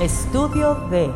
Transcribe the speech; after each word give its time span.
Estudio 0.00 0.76
B. 0.88 1.10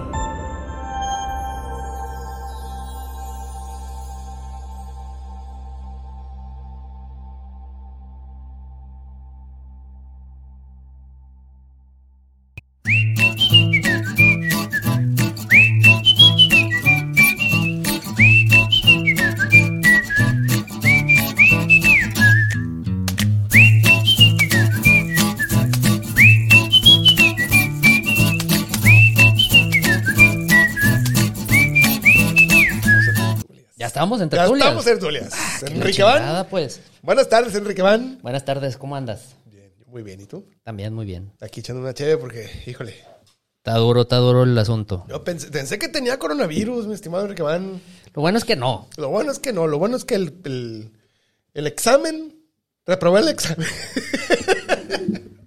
estamos 34.02 34.20
en 34.20 34.30
Ya 34.30 34.38
tertulias. 34.38 34.66
estamos 34.68 34.86
en 34.86 34.98
tertulias. 34.98 35.62
Enrique 35.70 36.02
Van. 36.02 36.46
pues. 36.50 36.80
Buenas 37.02 37.28
tardes, 37.28 37.54
Enrique 37.54 37.82
Van. 37.82 38.18
Buenas 38.22 38.44
tardes, 38.44 38.76
¿cómo 38.76 38.96
andas? 38.96 39.36
Bien, 39.46 39.72
muy 39.86 40.02
bien. 40.02 40.20
¿Y 40.20 40.26
tú? 40.26 40.44
También 40.64 40.92
muy 40.92 41.06
bien. 41.06 41.32
Aquí 41.40 41.60
echando 41.60 41.82
una 41.82 41.94
chévere 41.94 42.16
porque, 42.18 42.50
híjole, 42.66 42.94
Está 43.58 43.76
duro, 43.76 44.02
está 44.02 44.16
duro 44.16 44.42
el 44.42 44.58
asunto. 44.58 45.04
yo 45.08 45.22
pensé, 45.22 45.48
pensé 45.48 45.78
que 45.78 45.88
tenía 45.88 46.18
coronavirus, 46.18 46.88
mi 46.88 46.94
estimado 46.94 47.22
Enrique 47.24 47.42
Van. 47.44 47.80
Lo 48.12 48.22
bueno 48.22 48.36
es 48.38 48.44
que 48.44 48.56
no. 48.56 48.88
Lo 48.96 49.08
bueno 49.08 49.30
es 49.30 49.38
que 49.38 49.52
no, 49.52 49.68
lo 49.68 49.78
bueno 49.78 49.96
es 49.96 50.04
que 50.04 50.16
el, 50.16 50.34
el, 50.44 50.90
el 51.54 51.66
examen, 51.68 52.34
reprobé 52.84 53.20
el 53.20 53.28
examen. 53.28 53.68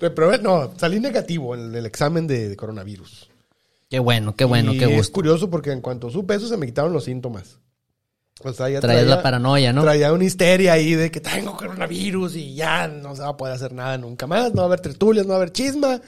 reprobé, 0.00 0.38
no, 0.38 0.72
salí 0.78 1.00
negativo 1.00 1.54
en 1.54 1.74
el 1.74 1.84
examen 1.84 2.26
de, 2.26 2.48
de 2.48 2.56
coronavirus. 2.56 3.28
Qué 3.90 3.98
bueno, 3.98 4.34
qué 4.34 4.44
bueno, 4.46 4.72
Y 4.72 4.78
qué 4.78 4.86
Es 4.86 4.96
gusto. 4.96 5.12
curioso 5.12 5.50
porque 5.50 5.70
en 5.70 5.82
cuanto 5.82 6.08
supe 6.10 6.34
eso 6.34 6.48
se 6.48 6.56
me 6.56 6.64
quitaron 6.66 6.94
los 6.94 7.04
síntomas. 7.04 7.58
O 8.42 8.52
sea, 8.52 8.68
ya 8.68 8.80
traía- 8.80 9.02
la 9.04 9.22
paranoia, 9.22 9.72
¿no? 9.72 9.82
Traía 9.82 10.12
una 10.12 10.24
histeria 10.24 10.72
ahí 10.72 10.94
de 10.94 11.10
que 11.10 11.20
tengo 11.20 11.56
coronavirus 11.56 12.34
y 12.36 12.54
ya 12.54 12.88
no 12.88 13.14
se 13.14 13.22
va 13.22 13.28
a 13.28 13.36
poder 13.36 13.54
hacer 13.54 13.72
nada 13.72 13.96
nunca 13.96 14.26
más. 14.26 14.50
No 14.52 14.56
va 14.58 14.62
a 14.62 14.66
haber 14.66 14.80
tertulias, 14.80 15.24
no 15.24 15.30
va 15.30 15.36
a 15.36 15.38
haber 15.38 15.52
chisma, 15.52 16.00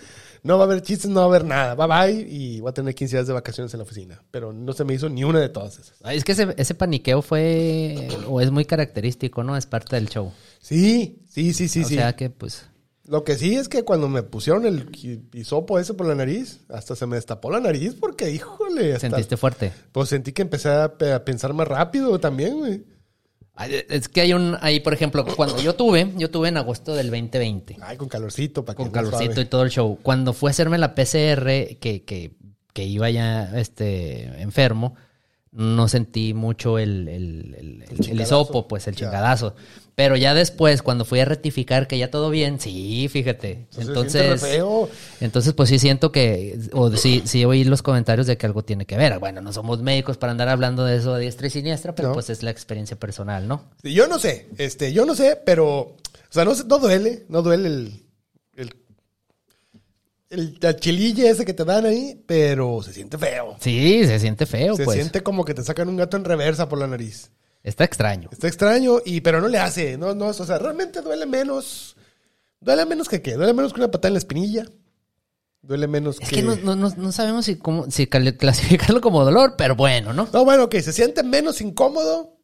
no 0.43 0.59
va 0.59 0.65
a 0.65 0.67
haber 0.67 0.83
chistes, 0.83 1.09
no 1.09 1.21
va 1.21 1.23
a 1.23 1.29
haber 1.29 1.45
nada. 1.45 1.75
Bye 1.77 1.87
bye 2.13 2.27
y 2.29 2.61
voy 2.61 2.71
a 2.71 2.73
tener 2.75 2.95
15 2.95 3.17
días 3.17 3.27
de 3.29 3.33
vacaciones 3.33 3.73
en 3.75 3.79
la 3.79 3.85
oficina. 3.85 4.21
Pero 4.33 4.53
no 4.53 4.73
se 4.73 4.85
me 4.85 4.95
hizo 4.95 5.09
ni 5.09 5.23
una 5.23 5.39
de 5.41 5.49
todas 5.51 5.79
esas. 5.79 5.95
Ay, 6.03 6.19
Es 6.19 6.25
que 6.25 6.33
ese, 6.33 6.53
ese 6.57 6.75
paniqueo 6.75 7.23
fue, 7.23 8.09
o 8.29 8.41
es 8.41 8.51
muy 8.51 8.65
característico, 8.65 9.45
¿no? 9.45 9.57
Es 9.57 9.67
parte 9.67 9.95
del 9.97 10.09
show. 10.09 10.33
Sí, 10.61 11.23
sí, 11.31 11.53
sí, 11.55 11.69
sí, 11.69 11.85
o 11.85 11.89
sí. 11.89 11.95
sea 11.95 12.17
que, 12.17 12.29
pues, 12.29 12.67
Lo 13.09 13.23
que 13.25 13.37
sí 13.37 13.55
es 13.55 13.69
que 13.69 13.85
cuando 13.85 14.09
me 14.09 14.23
pusieron 14.23 14.67
el 14.67 14.89
hisopo 15.33 15.79
ese 15.79 15.95
por 15.95 16.07
la 16.07 16.15
nariz, 16.15 16.61
hasta 16.69 16.97
se 16.97 17.07
me 17.07 17.17
destapó 17.17 17.51
la 17.51 17.61
nariz 17.61 17.95
porque, 17.99 18.31
híjole, 18.31 18.95
hasta- 18.95 19.09
sentiste 19.09 19.37
fuerte. 19.37 19.73
pues 19.93 20.09
sentí 20.09 20.33
que 20.33 20.43
empecé 20.43 20.69
a, 20.71 20.97
pe- 20.99 21.13
a 21.13 21.25
pensar 21.25 21.53
más 21.55 21.69
rápido 21.69 22.19
también, 22.19 22.59
güey. 22.59 22.85
Es 23.89 24.09
que 24.11 24.21
hay 24.21 24.35
un, 24.35 24.55
ahí, 24.61 24.81
por 24.81 24.93
ejemplo, 24.93 25.25
cuando 25.35 25.63
yo 25.63 25.75
tuve, 25.75 26.13
yo 26.19 26.31
tuve 26.31 26.49
en 26.51 26.59
agosto 26.59 26.95
del 26.95 27.07
2020. 27.11 27.79
Ay, 27.81 27.97
con 27.97 28.07
calorcito, 28.09 28.65
para 28.67 28.77
que 28.77 28.83
con 28.83 28.93
calorcito 28.93 29.25
suave. 29.33 29.41
y 29.43 29.47
todo 29.47 29.63
el 29.63 29.71
show. 29.71 29.99
Cuando 30.03 30.35
fue 30.35 30.51
a 30.51 30.53
hacerme 30.53 30.77
la 30.77 30.95
PCR, 30.95 31.79
que, 31.79 32.03
que, 32.05 32.33
que 32.75 32.85
iba 32.85 33.09
ya 33.09 33.59
este, 33.59 34.43
enfermo, 34.43 34.95
no 35.57 35.89
sentí 35.89 36.35
mucho 36.35 36.79
el, 36.79 37.09
el, 37.09 37.55
el- 37.59 38.09
el- 38.11 38.21
hisopo, 38.21 38.69
pues 38.69 38.87
el 38.87 38.95
Ya. 38.95 39.07
chingadazo. 39.07 39.55
Pero 39.95 40.15
ya 40.15 40.35
después, 40.35 40.83
cuando 40.83 41.07
fui 41.07 41.21
a 41.21 41.25
rectificar 41.25 41.89
que 41.89 41.97
ya 41.97 42.11
todo 42.11 42.29
bien, 42.29 42.61
sí, 42.61 43.09
fíjate. 43.11 43.67
Entonces, 43.79 44.43
feo. 44.43 44.91
entonces 45.23 45.55
pues 45.55 45.71
sí 45.71 45.79
siento 45.79 46.13
que, 46.13 46.59
o 46.75 46.91
sí, 46.95 47.23
sí 47.25 47.47
oí 47.47 47.65
los 47.65 47.81
comentarios 47.81 48.27
de 48.27 48.37
que 48.37 48.45
algo 48.45 48.63
tiene 48.63 48.85
que 48.85 48.99
ver. 48.99 49.19
Bueno, 49.19 49.41
no 49.41 49.55
somos 49.55 49.81
médicos 49.81 50.19
para 50.19 50.33
andar 50.33 50.51
hablando 50.51 50.85
de 50.85 50.99
eso 50.99 51.15
a 51.15 51.19
diestra 51.19 51.47
y 51.47 51.51
siniestra, 51.51 51.95
pero 51.95 52.09
No. 52.09 52.15
pues 52.15 52.29
es 52.29 52.43
la 52.43 52.51
experiencia 52.51 52.99
personal, 52.99 53.49
¿no? 53.49 53.65
Yo 53.83 54.07
no 54.07 54.19
sé, 54.19 54.49
este, 54.59 54.93
yo 54.93 55.07
no 55.07 55.15
sé, 55.15 55.41
pero, 55.47 55.69
o 55.79 55.97
sea, 56.29 56.45
no, 56.45 56.53
no 56.55 56.79
duele, 56.79 57.25
no 57.31 57.41
duele 57.41 57.69
el, 57.69 57.75
el, 57.75 58.03
el, 60.37 60.59
la 60.61 60.77
chililla 60.77 61.31
ese 61.31 61.45
que 61.45 61.55
te 61.55 61.65
dan 61.65 61.87
ahí, 61.87 62.23
pero 62.27 62.83
se 62.83 62.93
siente 62.93 63.19
feo. 63.19 63.57
Sí, 63.61 64.05
se 64.07 64.19
siente 64.19 64.47
feo, 64.47 64.77
se 64.77 64.85
pues. 64.85 64.97
siente 64.97 65.23
como 65.23 65.45
que 65.45 65.55
te 65.55 65.65
sacan 65.65 65.89
un 65.89 65.97
gato 65.97 66.17
en 66.17 66.25
reversa 66.25 66.69
por 66.69 66.79
la 66.79 66.87
nariz. 66.87 67.31
Está 67.63 67.85
extraño. 67.85 68.29
Está 68.31 68.47
extraño, 68.47 68.99
y, 69.05 69.21
pero 69.23 69.41
no 69.41 69.49
le 69.49 69.59
hace, 69.59 69.99
no, 69.99 70.15
no, 70.15 70.27
o 70.27 70.33
sea, 70.33 70.59
realmente 70.59 71.01
duele 71.03 71.27
menos, 71.27 71.97
duele 72.61 72.87
menos 72.87 73.09
que 73.09 73.21
qué, 73.21 73.35
duele 73.35 73.55
menos 73.55 73.73
que 73.73 73.81
una 73.81 73.91
patada 73.91 74.09
en 74.09 74.15
la 74.15 74.19
espinilla, 74.19 74.67
duele 75.63 75.89
menos 75.89 76.21
Es 76.21 76.29
que... 76.29 76.37
que 76.37 76.43
no, 76.43 76.55
no, 76.57 76.77
no, 76.77 77.13
sabemos 77.13 77.47
si, 77.47 77.57
cómo, 77.57 77.91
si 77.91 78.07
clasificarlo 78.07 79.01
como 79.01 79.25
dolor, 79.25 79.55
pero 79.59 79.75
bueno, 79.75 80.13
¿no? 80.13 80.29
No, 80.33 80.45
bueno, 80.45 80.69
que 80.69 80.81
se 80.81 80.93
siente 80.93 81.25
menos 81.25 81.61
incómodo 81.61 82.36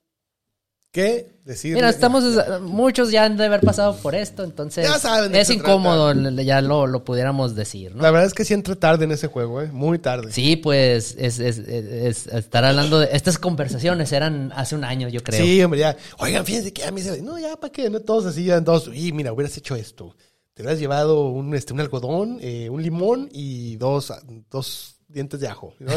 que 0.92 1.32
decir... 1.46 1.74
Mira, 1.74 1.88
estamos, 1.88 2.22
muchos 2.60 3.10
ya 3.10 3.24
han 3.24 3.38
de 3.38 3.46
haber 3.46 3.62
pasado 3.62 3.96
por 3.96 4.14
esto, 4.14 4.44
entonces 4.44 4.86
Ya 4.86 4.98
saben 4.98 5.32
de 5.32 5.40
es 5.40 5.48
qué 5.48 5.54
incómodo, 5.54 6.12
ya 6.42 6.60
lo, 6.60 6.86
lo 6.86 7.02
pudiéramos 7.02 7.54
decir, 7.56 7.94
¿no? 7.96 8.02
La 8.02 8.10
verdad 8.10 8.26
es 8.26 8.34
que 8.34 8.44
sí 8.44 8.52
entré 8.52 8.76
tarde 8.76 9.06
en 9.06 9.12
ese 9.12 9.26
juego, 9.26 9.62
¿eh? 9.62 9.68
Muy 9.72 9.98
tarde. 9.98 10.30
Sí, 10.30 10.56
pues 10.56 11.16
es, 11.18 11.38
es, 11.38 11.58
es- 11.58 11.66
es 11.66 12.26
estar 12.26 12.64
hablando 12.66 12.98
de... 13.00 13.08
Estas 13.12 13.38
conversaciones 13.38 14.12
eran 14.12 14.52
hace 14.54 14.74
un 14.74 14.84
año, 14.84 15.08
yo 15.08 15.22
creo. 15.22 15.40
Sí, 15.42 15.62
hombre, 15.62 15.80
ya. 15.80 15.96
Oigan, 16.18 16.44
fíjense 16.44 16.72
que 16.74 16.84
a 16.84 16.90
mí 16.90 17.00
se... 17.00 17.22
No, 17.22 17.38
ya, 17.38 17.56
¿para 17.56 17.72
qué? 17.72 17.88
No, 17.88 17.98
todos 18.00 18.26
así, 18.26 18.44
ya 18.44 18.62
todos... 18.62 18.90
Y 18.92 19.12
mira, 19.12 19.32
hubieras 19.32 19.56
hecho 19.56 19.74
esto. 19.74 20.14
Te 20.52 20.60
hubieras 20.62 20.78
llevado 20.78 21.24
un, 21.30 21.54
este, 21.54 21.72
un 21.72 21.80
algodón, 21.80 22.36
eh, 22.42 22.68
un 22.68 22.82
limón 22.82 23.30
y 23.32 23.76
dos, 23.76 24.12
dos 24.50 24.96
dientes 25.08 25.40
de 25.40 25.48
ajo. 25.48 25.72
¿no? 25.78 25.92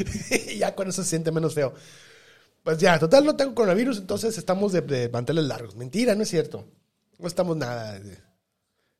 Ya 0.58 0.74
con 0.74 0.88
eso 0.88 1.02
se 1.02 1.08
siente 1.08 1.32
menos 1.32 1.54
feo. 1.54 1.72
Pues 2.64 2.78
ya, 2.78 2.98
total, 2.98 3.24
no 3.24 3.36
tengo 3.36 3.54
coronavirus, 3.54 3.98
entonces 3.98 4.36
estamos 4.38 4.72
de, 4.72 4.80
de 4.80 5.08
manteles 5.10 5.44
largos. 5.44 5.76
Mentira, 5.76 6.14
no 6.16 6.22
es 6.24 6.30
cierto. 6.30 6.64
No 7.18 7.28
estamos 7.28 7.56
nada... 7.56 7.98
de- 8.00 8.18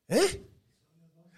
¿Eh? 0.07 0.41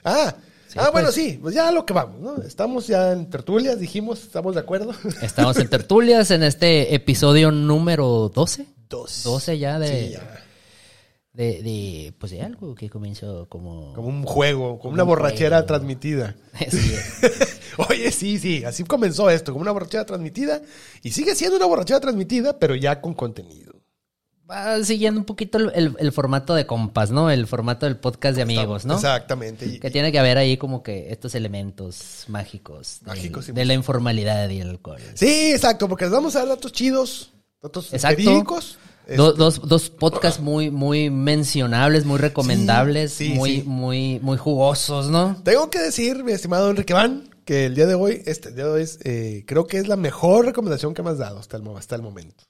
Ah, 0.04 0.36
Sí, 0.68 0.78
ah 0.78 0.90
bueno, 0.92 1.08
pues. 1.08 1.16
sí, 1.16 1.40
pues 1.42 1.56
ya 1.56 1.70
a 1.70 1.72
lo 1.72 1.86
que 1.86 1.94
vamos, 1.94 2.20
¿no? 2.20 2.44
Estamos 2.44 2.88
ya 2.88 3.14
en 3.14 3.30
tertulias, 3.30 3.80
dijimos, 3.80 4.22
estamos 4.24 4.54
de 4.54 4.60
acuerdo. 4.60 4.94
Estamos 5.22 5.56
en 5.58 5.70
tertulias 5.70 6.30
en 6.32 6.44
este 6.44 6.94
episodio 6.94 7.52
número 7.52 8.30
12. 8.36 8.66
Dos. 8.90 9.24
12 9.24 9.58
ya 9.60 9.80
de, 9.80 9.88
Sí, 10.08 10.12
ya. 10.12 10.44
De, 11.38 11.62
de, 11.62 12.14
pues 12.18 12.32
de 12.32 12.42
algo 12.42 12.74
que 12.74 12.90
comenzó 12.90 13.48
como... 13.48 13.94
Como 13.94 14.08
un 14.08 14.24
juego, 14.24 14.80
como 14.80 14.96
una 14.96 15.04
un 15.04 15.10
borrachera 15.10 15.58
juego. 15.58 15.68
transmitida. 15.68 16.36
Sí. 16.70 16.96
Oye, 17.90 18.12
sí, 18.12 18.40
sí, 18.40 18.64
así 18.66 18.84
comenzó 18.84 19.30
esto, 19.30 19.52
como 19.52 19.62
una 19.62 19.72
borrachera 19.72 20.04
transmitida. 20.04 20.62
Y 21.04 21.12
sigue 21.12 21.36
siendo 21.36 21.58
una 21.58 21.68
borrachera 21.68 22.00
transmitida, 22.00 22.58
pero 22.58 22.74
ya 22.76 23.00
con 23.02 23.14
contenido. 23.14 23.74
Va 24.50 24.84
siguiendo 24.84 25.20
un 25.20 25.26
poquito 25.26 25.58
el, 25.60 25.72
el- 25.76 25.96
el 26.00 26.12
formato 26.12 26.56
de 26.56 26.66
compas, 26.66 27.12
¿no? 27.12 27.30
El 27.30 27.46
formato 27.46 27.86
del 27.86 27.98
podcast 27.98 28.36
de 28.38 28.42
amigos, 28.42 28.86
¿no? 28.86 28.96
Exactamente. 28.96 29.80
Que 29.80 29.92
tiene 29.92 30.12
que 30.12 30.18
haber 30.18 30.38
ahí 30.40 30.58
como 30.58 30.82
que 30.82 31.12
estos 31.12 31.36
elementos 31.36 32.24
mágicos. 32.30 33.00
del- 33.02 33.08
Mágicos 33.10 33.50
y 33.50 33.52
de 33.52 33.66
la 33.66 33.74
informalidad 33.76 34.50
y 34.50 34.62
el 34.62 34.70
alcohol. 34.70 35.02
Sí, 35.14 35.52
exacto, 35.52 35.88
porque 35.88 36.06
les 36.06 36.12
vamos 36.14 36.36
a 36.36 36.40
dar 36.40 36.48
datos 36.48 36.72
chidos, 36.72 37.32
datos 37.62 37.94
Exacto. 37.94 38.24
verídicos. 38.26 38.80
Do- 39.16 39.34
dos, 39.34 39.62
dos 39.68 39.90
podcasts 39.90 40.42
muy, 40.42 40.70
muy 40.72 41.10
mencionables, 41.10 42.04
muy 42.06 42.18
recomendables, 42.18 43.14
Sí, 43.14 43.30
sí, 43.30 43.34
muy, 43.36 43.52
sí. 43.62 43.64
muy, 43.66 44.20
muy 44.22 44.38
jugosos, 44.38 45.10
¿no? 45.10 45.38
Tengo 45.44 45.70
que 45.70 45.80
decir, 45.80 46.24
mi 46.24 46.34
estimado 46.34 46.70
Enrique 46.70 46.94
Van, 46.94 47.30
que 47.46 47.66
el 47.68 47.76
día 47.76 47.86
de 47.86 47.94
hoy, 47.94 48.22
este 48.26 48.52
día 48.52 48.66
de 48.66 48.72
hoy 48.72 48.82
es, 48.84 49.00
eh, 49.04 49.44
creo 49.48 49.66
que 49.68 49.78
es 49.78 49.88
la 49.88 49.96
mejor 49.96 50.46
recomendación 50.46 50.94
que 50.94 51.04
me 51.04 51.12
has 51.12 51.18
dado 51.18 51.40
hasta 51.40 51.56
el, 51.58 51.64
hasta 51.78 51.96
el 51.96 52.02
momento. 52.02 52.44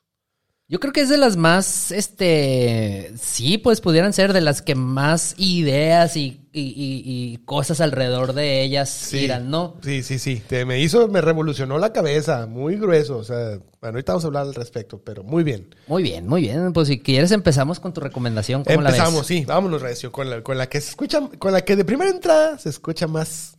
Yo 0.70 0.80
creo 0.82 0.92
que 0.92 1.00
es 1.02 1.08
de 1.10 1.18
las 1.18 1.38
más, 1.38 1.92
este, 1.92 3.14
sí, 3.22 3.58
pues 3.58 3.80
pudieran 3.80 4.12
ser 4.12 4.34
de 4.34 4.42
las 4.42 4.62
que 4.62 4.76
más 4.76 5.34
ideas 5.38 6.18
y, 6.18 6.47
y- 6.60 7.04
y- 7.06 7.34
y 7.34 7.38
cosas 7.46 7.82
alrededor 7.82 8.34
de 8.34 8.62
ellas 8.64 9.08
giran, 9.12 9.50
¿no? 9.50 9.76
Sí, 9.84 10.04
sí, 10.04 10.20
sí. 10.20 10.42
Te- 10.48 10.66
me 10.66 10.80
hizo, 10.80 11.08
me 11.08 11.22
revolucionó 11.22 11.78
la 11.78 11.94
cabeza, 11.94 12.46
muy 12.48 12.78
grueso. 12.78 13.18
O 13.18 13.24
sea, 13.24 13.60
bueno, 13.82 13.96
ahorita 13.96 14.14
vamos 14.14 14.24
a 14.24 14.28
hablar 14.28 14.44
al 14.48 14.54
respecto, 14.56 15.02
pero 15.04 15.24
muy 15.24 15.44
bien. 15.44 15.74
Muy 15.88 16.04
bien, 16.04 16.28
muy 16.28 16.42
bien. 16.42 16.74
Pues 16.74 16.88
si 16.88 17.00
quieres 17.00 17.32
empezamos 17.32 17.80
con 17.80 17.94
tu 17.94 18.02
recomendación. 18.02 18.64
¿Cómo 18.64 18.82
la 18.82 18.90
Empezamos, 18.90 19.22
ves? 19.22 19.28
sí, 19.28 19.46
vámonos, 19.46 19.82
Recio, 19.82 20.12
con 20.12 20.30
la, 20.30 20.42
con 20.44 20.58
la 20.58 20.68
que 20.68 20.82
se 20.82 20.90
escucha, 20.90 21.22
con 21.40 21.52
la 21.54 21.62
que 21.62 21.76
de 21.76 21.86
primera 21.86 22.10
entrada 22.12 22.58
se 22.58 22.70
escucha 22.70 23.08
más 23.08 23.54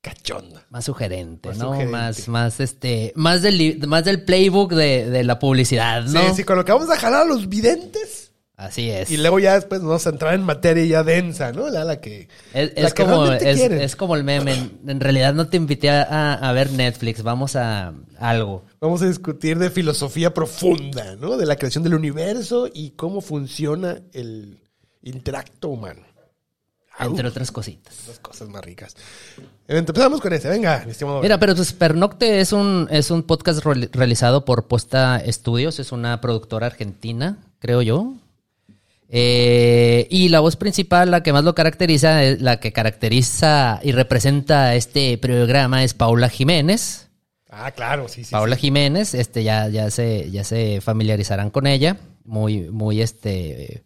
cachonda. 0.00 0.64
Más 0.70 0.84
sugerente, 0.84 1.48
Más 1.48 1.58
¿no? 1.58 1.64
sugerente. 1.66 1.92
Más, 1.92 2.28
más, 2.28 2.60
este, 2.60 3.12
más 3.16 3.42
del, 3.42 3.80
más 3.86 4.04
del 4.04 4.22
playbook 4.24 4.72
de, 4.72 5.10
de 5.10 5.24
la 5.24 5.38
publicidad, 5.38 6.04
¿no? 6.04 6.20
Sí, 6.28 6.36
sí, 6.36 6.44
con 6.44 6.56
lo 6.56 6.64
que 6.64 6.72
vamos 6.72 6.88
a 6.88 6.96
jalar 6.96 7.22
a 7.22 7.24
los 7.24 7.48
videntes 7.48 8.27
Así 8.60 8.90
es. 8.90 9.08
y 9.08 9.16
luego 9.18 9.38
ya 9.38 9.54
después 9.54 9.80
nos 9.80 9.88
vamos 9.88 10.06
a 10.08 10.10
entrar 10.10 10.34
en 10.34 10.42
materia 10.42 10.84
ya 10.84 11.04
densa, 11.04 11.52
¿no? 11.52 11.70
La, 11.70 11.84
la 11.84 12.00
que. 12.00 12.28
Es, 12.52 12.72
la 12.74 12.88
es 12.88 12.92
que 12.94 13.04
como, 13.04 13.26
es, 13.32 13.44
es 13.60 13.94
como 13.94 14.16
el 14.16 14.24
meme. 14.24 14.52
En, 14.52 14.80
en 14.88 14.98
realidad 15.00 15.32
no 15.32 15.46
te 15.48 15.56
invité 15.56 15.90
a, 15.90 16.34
a 16.34 16.52
ver 16.52 16.72
Netflix, 16.72 17.22
vamos 17.22 17.54
a 17.54 17.94
algo. 18.18 18.64
Vamos 18.80 19.00
a 19.02 19.06
discutir 19.06 19.60
de 19.60 19.70
filosofía 19.70 20.34
profunda, 20.34 21.14
¿no? 21.14 21.36
De 21.36 21.46
la 21.46 21.54
creación 21.54 21.84
del 21.84 21.94
universo 21.94 22.68
y 22.74 22.90
cómo 22.90 23.20
funciona 23.20 24.00
el 24.12 24.58
interacto 25.02 25.68
humano. 25.68 26.02
Entre 26.98 27.28
otras 27.28 27.52
cositas. 27.52 27.94
Las 28.08 28.18
cosas 28.18 28.48
más 28.48 28.64
ricas. 28.64 28.96
Empezamos 29.68 30.20
con 30.20 30.32
ese. 30.32 30.48
Venga, 30.48 30.82
mi 30.84 30.90
estimado. 30.90 31.22
Mira, 31.22 31.38
pero 31.38 31.54
pues 31.54 31.72
Pernocte 31.72 32.40
es 32.40 32.52
un, 32.52 32.88
es 32.90 33.12
un 33.12 33.22
podcast 33.22 33.60
reali- 33.64 33.88
realizado 33.92 34.44
por 34.44 34.66
Posta 34.66 35.18
Estudios, 35.18 35.78
es 35.78 35.92
una 35.92 36.20
productora 36.20 36.66
argentina, 36.66 37.38
creo 37.60 37.82
yo. 37.82 38.14
Eh, 39.08 40.06
y 40.10 40.28
la 40.28 40.40
voz 40.40 40.56
principal, 40.56 41.10
la 41.10 41.22
que 41.22 41.32
más 41.32 41.44
lo 41.44 41.54
caracteriza, 41.54 42.20
la 42.38 42.60
que 42.60 42.72
caracteriza 42.72 43.80
y 43.82 43.92
representa 43.92 44.74
este 44.74 45.16
programa 45.16 45.82
es 45.82 45.94
Paula 45.94 46.28
Jiménez. 46.28 47.08
Ah, 47.48 47.70
claro, 47.70 48.08
sí, 48.08 48.24
sí. 48.24 48.30
Paula 48.30 48.56
sí. 48.56 48.62
Jiménez, 48.62 49.14
este, 49.14 49.42
ya, 49.42 49.68
ya 49.68 49.90
se, 49.90 50.30
ya 50.30 50.44
se 50.44 50.80
familiarizarán 50.82 51.50
con 51.50 51.66
ella. 51.66 51.96
Muy, 52.24 52.70
muy, 52.70 53.00
este, 53.00 53.84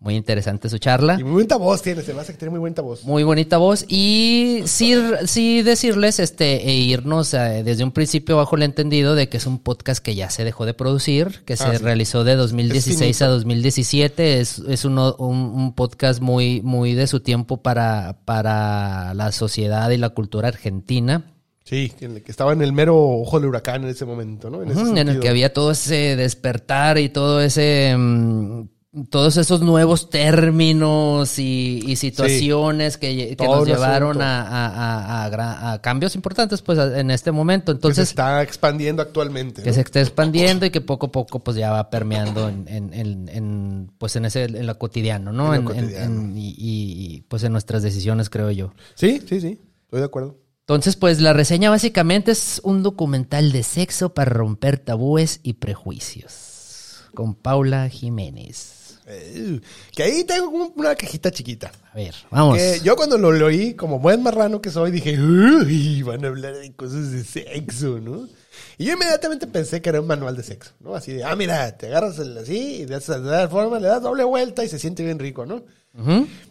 muy 0.00 0.14
interesante 0.14 0.68
su 0.68 0.78
charla. 0.78 1.16
Y 1.18 1.24
muy 1.24 1.32
bonita 1.32 1.56
voz 1.56 1.82
tiene, 1.82 2.02
se 2.02 2.14
me 2.14 2.20
hace 2.20 2.32
que 2.32 2.38
tiene 2.38 2.50
muy 2.50 2.60
bonita 2.60 2.82
voz. 2.82 3.04
Muy 3.04 3.24
bonita 3.24 3.56
voz. 3.58 3.84
Y 3.88 4.60
sí, 4.66 4.94
sí 5.26 5.62
decirles, 5.62 6.20
este, 6.20 6.68
e 6.68 6.74
irnos 6.76 7.34
eh, 7.34 7.62
desde 7.64 7.82
un 7.82 7.90
principio 7.90 8.36
bajo 8.36 8.54
el 8.54 8.62
entendido 8.62 9.16
de 9.16 9.28
que 9.28 9.38
es 9.38 9.46
un 9.46 9.58
podcast 9.58 10.00
que 10.02 10.14
ya 10.14 10.30
se 10.30 10.44
dejó 10.44 10.66
de 10.66 10.74
producir, 10.74 11.42
que 11.44 11.56
se 11.56 11.64
Ah, 11.64 11.72
sí. 11.76 11.82
realizó 11.82 12.22
de 12.22 12.36
2016 12.36 12.98
finito. 13.18 13.24
a 13.24 13.28
2017. 13.28 14.40
Es, 14.40 14.60
es 14.60 14.84
uno- 14.84 15.16
un, 15.18 15.36
un 15.36 15.74
podcast 15.74 16.20
muy, 16.20 16.62
muy 16.62 16.94
de 16.94 17.06
su 17.08 17.18
tiempo 17.20 17.62
para, 17.62 18.20
para 18.24 19.14
la 19.14 19.32
sociedad 19.32 19.90
y 19.90 19.96
la 19.96 20.10
cultura 20.10 20.48
argentina. 20.48 21.24
Sí, 21.64 21.90
que 21.98 22.22
estaba 22.28 22.52
en 22.54 22.62
el 22.62 22.72
mero 22.72 22.96
ojo 22.96 23.38
del 23.40 23.48
huracán 23.50 23.82
en 23.82 23.90
ese 23.90 24.06
momento, 24.06 24.48
¿no? 24.48 24.62
En, 24.62 24.70
ese 24.70 24.80
Ujú, 24.80 24.96
en 24.96 25.08
el 25.08 25.20
que 25.20 25.28
había 25.28 25.52
todo 25.52 25.72
ese 25.72 26.16
despertar 26.16 26.96
y 26.98 27.10
todo 27.10 27.42
ese 27.42 27.94
mm, 27.94 28.62
todos 29.10 29.36
esos 29.36 29.60
nuevos 29.60 30.08
términos 30.08 31.38
y, 31.38 31.82
y 31.86 31.96
situaciones 31.96 32.96
que, 32.96 33.36
nos 33.38 33.66
llevaron 33.66 34.22
a, 34.22 34.40
a- 34.42 34.66
a- 34.66 35.24
a 35.26 35.30
gra- 35.30 35.72
a 35.74 35.80
cambios 35.82 36.14
importantes 36.14 36.62
pues 36.62 36.78
en 36.78 37.10
este 37.10 37.30
momento 37.30 37.72
que 37.72 37.74
se 37.74 37.76
entonces 37.76 38.08
está 38.08 38.42
expandiendo 38.42 39.02
actualmente. 39.02 39.62
que 39.62 39.68
¿no? 39.68 39.74
se 39.74 39.82
está 39.82 40.00
expandiendo 40.00 40.64
y 40.64 40.70
que 40.70 40.80
poco 40.80 41.06
a 41.06 41.12
poco 41.12 41.40
pues 41.40 41.56
ya 41.58 41.70
va 41.70 41.90
permeando 41.90 42.48
en, 42.48 42.66
en- 42.68 42.94
en- 42.94 43.28
en, 43.28 43.90
pues 43.98 44.16
en 44.16 44.24
ese 44.24 44.44
en 44.44 44.66
lo 44.66 44.78
cotidiano 44.78 45.32
no 45.32 45.54
En 45.54 45.64
lo 45.64 45.70
cotidiano. 45.70 46.32
y, 46.34 46.54
y, 46.58 47.20
pues 47.28 47.42
en 47.44 47.52
nuestras 47.52 47.82
decisiones 47.82 48.30
creo 48.30 48.50
yo 48.50 48.72
Sí, 48.94 49.20
sí, 49.28 49.40
sí. 49.40 49.60
Estoy 49.84 50.00
de 50.00 50.06
acuerdo. 50.06 50.36
entonces, 50.60 50.96
pues 50.96 51.20
la 51.20 51.32
reseña 51.34 51.68
básicamente 51.70 52.30
es 52.32 52.60
un 52.64 52.82
documental 52.82 53.52
de 53.52 53.62
sexo 53.62 54.14
para 54.14 54.30
romper 54.30 54.78
tabúes 54.78 55.40
y 55.42 55.54
prejuicios. 55.54 57.04
Con 57.14 57.34
Paula 57.34 57.88
Jiménez. 57.88 58.77
Eh, 59.10 59.60
que 59.94 60.02
ahí 60.02 60.24
tengo 60.24 60.48
un- 60.50 60.72
una 60.76 60.94
cajita 60.94 61.30
chiquita. 61.30 61.72
A 61.92 61.96
ver, 61.96 62.14
vamos. 62.30 62.58
Que 62.58 62.80
yo 62.84 62.94
cuando 62.94 63.16
lo 63.16 63.32
leí, 63.32 63.74
como 63.74 63.98
buen 63.98 64.22
marrano 64.22 64.60
que 64.60 64.70
soy, 64.70 64.90
dije, 64.90 65.18
uy, 65.18 66.02
van 66.02 66.24
a 66.24 66.28
hablar 66.28 66.54
de 66.56 66.72
cosas 66.74 67.10
de 67.12 67.24
sexo, 67.24 67.98
¿no? 68.00 68.28
Y 68.76 68.84
yo 68.86 68.92
inmediatamente 68.92 69.46
pensé 69.46 69.80
que 69.80 69.88
era 69.88 70.00
un 70.00 70.06
manual 70.06 70.36
de 70.36 70.42
sexo, 70.42 70.72
¿no? 70.80 70.94
Así 70.94 71.12
de, 71.12 71.24
ah, 71.24 71.34
mira, 71.36 71.76
te 71.76 71.86
agarras 71.86 72.18
el 72.18 72.36
así, 72.36 72.82
y 72.82 72.84
de 72.84 72.96
esa, 72.96 73.48
forma 73.48 73.78
le 73.80 73.88
das 73.88 74.02
doble 74.02 74.24
vuelta 74.24 74.64
y 74.64 74.68
se 74.68 74.78
siente 74.78 75.02
bien 75.04 75.18
rico, 75.18 75.46
¿no? 75.46 75.62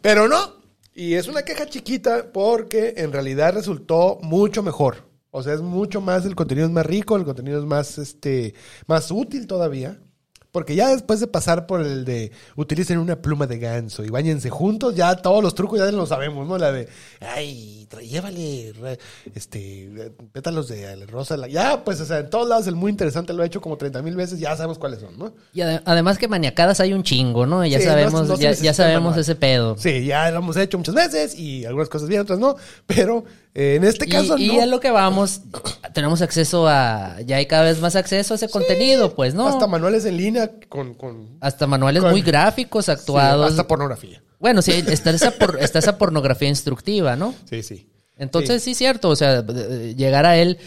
Pero 0.01 0.27
no. 0.27 0.57
Y 0.93 1.13
es 1.13 1.27
una 1.27 1.43
queja 1.43 1.67
chiquita 1.67 2.31
porque 2.33 2.95
en 2.97 3.11
realidad 3.11 3.53
resultó 3.53 4.17
mucho 4.23 4.63
mejor. 4.63 5.07
O 5.29 5.43
sea, 5.43 5.53
es 5.53 5.61
mucho 5.61 6.01
más, 6.01 6.25
el 6.25 6.33
contenido 6.35 6.65
es 6.65 6.73
más 6.73 6.85
rico, 6.85 7.15
el 7.17 7.23
contenido 7.23 7.59
es 7.59 7.65
más, 7.65 7.97
este, 7.99 8.55
más 8.87 9.11
útil 9.11 9.45
todavía. 9.45 9.99
Porque 10.51 10.75
ya 10.75 10.87
después 10.89 11.19
de 11.19 11.27
pasar 11.27 11.67
por 11.67 11.81
el 11.81 12.03
de 12.05 12.31
utilicen 12.55 12.97
una 12.99 13.21
pluma 13.21 13.45
de 13.47 13.59
ganso 13.59 14.03
y 14.03 14.09
bañense 14.09 14.49
juntos, 14.49 14.95
ya 14.95 15.15
todos 15.17 15.43
los 15.43 15.53
trucos 15.53 15.77
ya 15.79 15.91
los 15.91 16.09
sabemos, 16.09 16.47
¿no? 16.47 16.57
La 16.57 16.71
de, 16.71 16.87
ay, 17.19 17.87
llévale, 18.01 18.73
este, 19.35 20.11
pétalos 20.31 20.67
de 20.67 21.05
rosa. 21.05 21.37
la- 21.37 21.47
Ya, 21.47 21.83
pues, 21.83 21.99
o 22.01 22.05
sea, 22.05 22.19
en 22.19 22.29
todos 22.29 22.47
lados 22.47 22.67
el 22.67 22.75
muy 22.75 22.91
interesante 22.91 23.33
lo 23.33 23.43
ha 23.43 23.45
hecho 23.45 23.61
como 23.61 23.77
30 23.77 24.01
mil 24.01 24.15
veces, 24.15 24.39
ya 24.39 24.55
sabemos 24.55 24.77
cuáles 24.79 24.99
son, 24.99 25.17
¿no? 25.17 25.33
Y 25.53 25.59
ade- 25.61 25.81
además 25.85 26.17
que 26.17 26.27
maniacadas 26.27 26.79
hay 26.79 26.93
un 26.93 27.03
chingo, 27.03 27.45
¿no? 27.45 27.65
Ya 27.65 27.79
Sí, 27.79 27.85
no- 27.85 27.91
sabemos, 27.91 28.27
no 28.27 28.35
ya, 28.37 28.51
ya 28.53 28.73
sabemos 28.73 29.03
manual. 29.03 29.19
ese 29.19 29.35
pedo. 29.35 29.75
Sí, 29.77 30.05
ya 30.05 30.31
lo 30.31 30.39
hemos 30.39 30.57
hecho 30.57 30.77
muchas 30.77 30.95
veces 30.95 31.37
y 31.37 31.65
algunas 31.65 31.89
cosas 31.89 32.07
bien, 32.09 32.21
otras 32.21 32.39
no, 32.39 32.55
pero 32.85 33.23
en 33.59 33.83
este 33.83 34.07
caso 34.07 34.37
y, 34.37 34.51
y 34.51 34.57
no. 34.57 34.61
a 34.61 34.65
lo 34.67 34.79
que 34.79 34.91
vamos, 34.91 35.41
tenemos 35.93 36.21
acceso 36.21 36.67
a, 36.67 37.19
ya 37.25 37.37
hay 37.37 37.47
cada 37.47 37.63
vez 37.63 37.79
más 37.81 37.95
acceso 37.95 38.33
a 38.33 38.37
ese 38.37 38.49
contenido, 38.49 39.15
pues, 39.15 39.33
¿no? 39.33 39.45
Hasta 39.47 39.57
Hasta, 39.57 39.67
manuales 39.67 40.05
en 40.05 40.15
línea 40.17 40.51
con... 40.69 40.93
con 40.93 41.39
manuales 41.67 42.03
con- 42.03 42.11
muy 42.11 42.21
gráficos 42.21 42.85
sí, 42.85 42.91
actuados. 42.91 43.49
hasta 43.49 43.67
pornografía. 43.67 44.21
Bueno, 44.39 44.61
sí, 44.61 44.71
está 44.87 45.09
esa, 45.09 45.31
por- 45.31 45.57
está 45.59 45.79
esa 45.79 45.97
pornografía 45.97 46.47
instructiva, 46.49 47.15
¿no? 47.15 47.33
Sí, 47.49 47.63
sí. 47.63 47.89
Entonces, 48.15 48.61
sí, 48.63 48.75
cierto, 48.75 49.09
o 49.09 49.15
sea, 49.15 49.43
eh, 49.47 49.93
llegar 49.97 50.25
a 50.25 50.37
él 50.37 50.57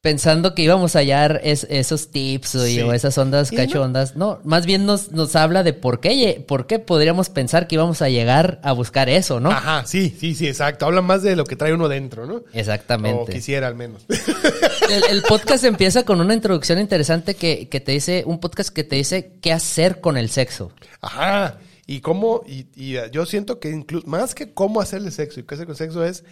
pensando 0.00 0.54
que 0.54 0.62
íbamos 0.62 0.94
a 0.94 1.00
hallar 1.00 1.40
es- 1.42 1.66
esos 1.70 2.10
tips 2.10 2.54
o, 2.54 2.64
Sí. 2.64 2.80
o 2.82 2.92
esas 2.92 3.18
ondas 3.18 3.50
cachondas. 3.50 4.14
No, 4.16 4.40
más 4.44 4.64
bien 4.64 4.86
nos, 4.86 5.10
nos 5.10 5.34
habla 5.34 5.64
de 5.64 5.72
por 5.72 5.98
qué, 6.00 6.44
por 6.46 6.66
qué 6.68 6.78
podríamos 6.78 7.28
pensar 7.30 7.66
que 7.66 7.74
íbamos 7.74 8.00
a 8.00 8.08
llegar 8.08 8.60
a 8.62 8.72
buscar 8.72 9.08
eso, 9.08 9.40
¿no? 9.40 9.50
Ajá, 9.50 9.84
sí, 9.86 10.14
sí, 10.18 10.34
sí, 10.36 10.46
exacto. 10.46 10.86
Habla 10.86 11.02
más 11.02 11.22
de 11.22 11.34
lo 11.34 11.44
que 11.44 11.56
trae 11.56 11.72
uno 11.74 11.88
dentro, 11.88 12.26
¿no? 12.26 12.34
O 12.36 12.44
Exactamente. 12.52 13.32
quisiera 13.32 13.66
al 13.66 13.74
menos. 13.74 14.06
El, 14.88 15.04
el 15.16 15.22
podcast 15.22 15.64
empieza 15.64 16.04
con 16.04 16.18
una 16.20 16.32
introducción 16.32 16.78
interesante 16.78 17.34
que, 17.34 17.68
que 17.68 17.80
te 17.80 17.92
dice, 17.92 18.22
un 18.24 18.40
podcast 18.40 18.70
que 18.70 18.84
te 18.84 18.96
dice 18.96 19.32
qué 19.42 19.52
hacer 19.52 20.00
con 20.00 20.16
el 20.16 20.30
sexo. 20.30 20.72
Ajá. 21.02 21.58
Y 21.86 22.00
cómo, 22.00 22.42
y, 22.46 22.66
y, 22.74 22.96
yo 23.12 23.26
siento 23.26 23.60
que 23.60 23.68
incluso, 23.70 24.06
más 24.06 24.34
que 24.34 24.54
cómo 24.54 24.80
hacerle 24.80 25.10
sexo 25.10 25.40
y 25.40 25.42
qué 25.42 25.54
hacer 25.56 25.66
con 25.66 25.76
sexo 25.76 26.04
es 26.04 26.24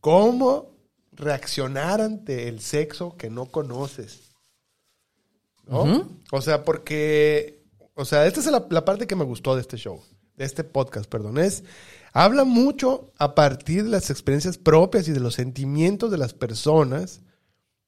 cómo 0.00 0.72
reaccionar 1.12 2.00
ante 2.00 2.48
el 2.48 2.60
sexo 2.60 3.16
que 3.16 3.30
no 3.30 3.46
conoces. 3.46 4.32
¿No? 5.66 6.08
O 6.32 6.40
sea, 6.40 6.64
porque, 6.64 7.62
o 7.94 8.04
sea, 8.04 8.26
esta 8.26 8.40
es 8.40 8.46
la, 8.46 8.66
la 8.68 8.84
parte 8.84 9.06
que 9.06 9.14
me 9.14 9.24
gustó 9.24 9.54
de 9.54 9.60
este 9.60 9.76
show, 9.76 10.02
de 10.36 10.44
este 10.44 10.64
podcast, 10.64 11.08
perdón, 11.08 11.38
es, 11.38 11.62
habla 12.12 12.44
mucho 12.44 13.12
a 13.16 13.34
partir 13.34 13.84
de 13.84 13.90
las 13.90 14.10
experiencias 14.10 14.58
propias 14.58 15.06
y 15.06 15.12
de 15.12 15.20
los 15.20 15.34
sentimientos 15.34 16.10
de 16.10 16.18
las 16.18 16.34
personas 16.34 17.20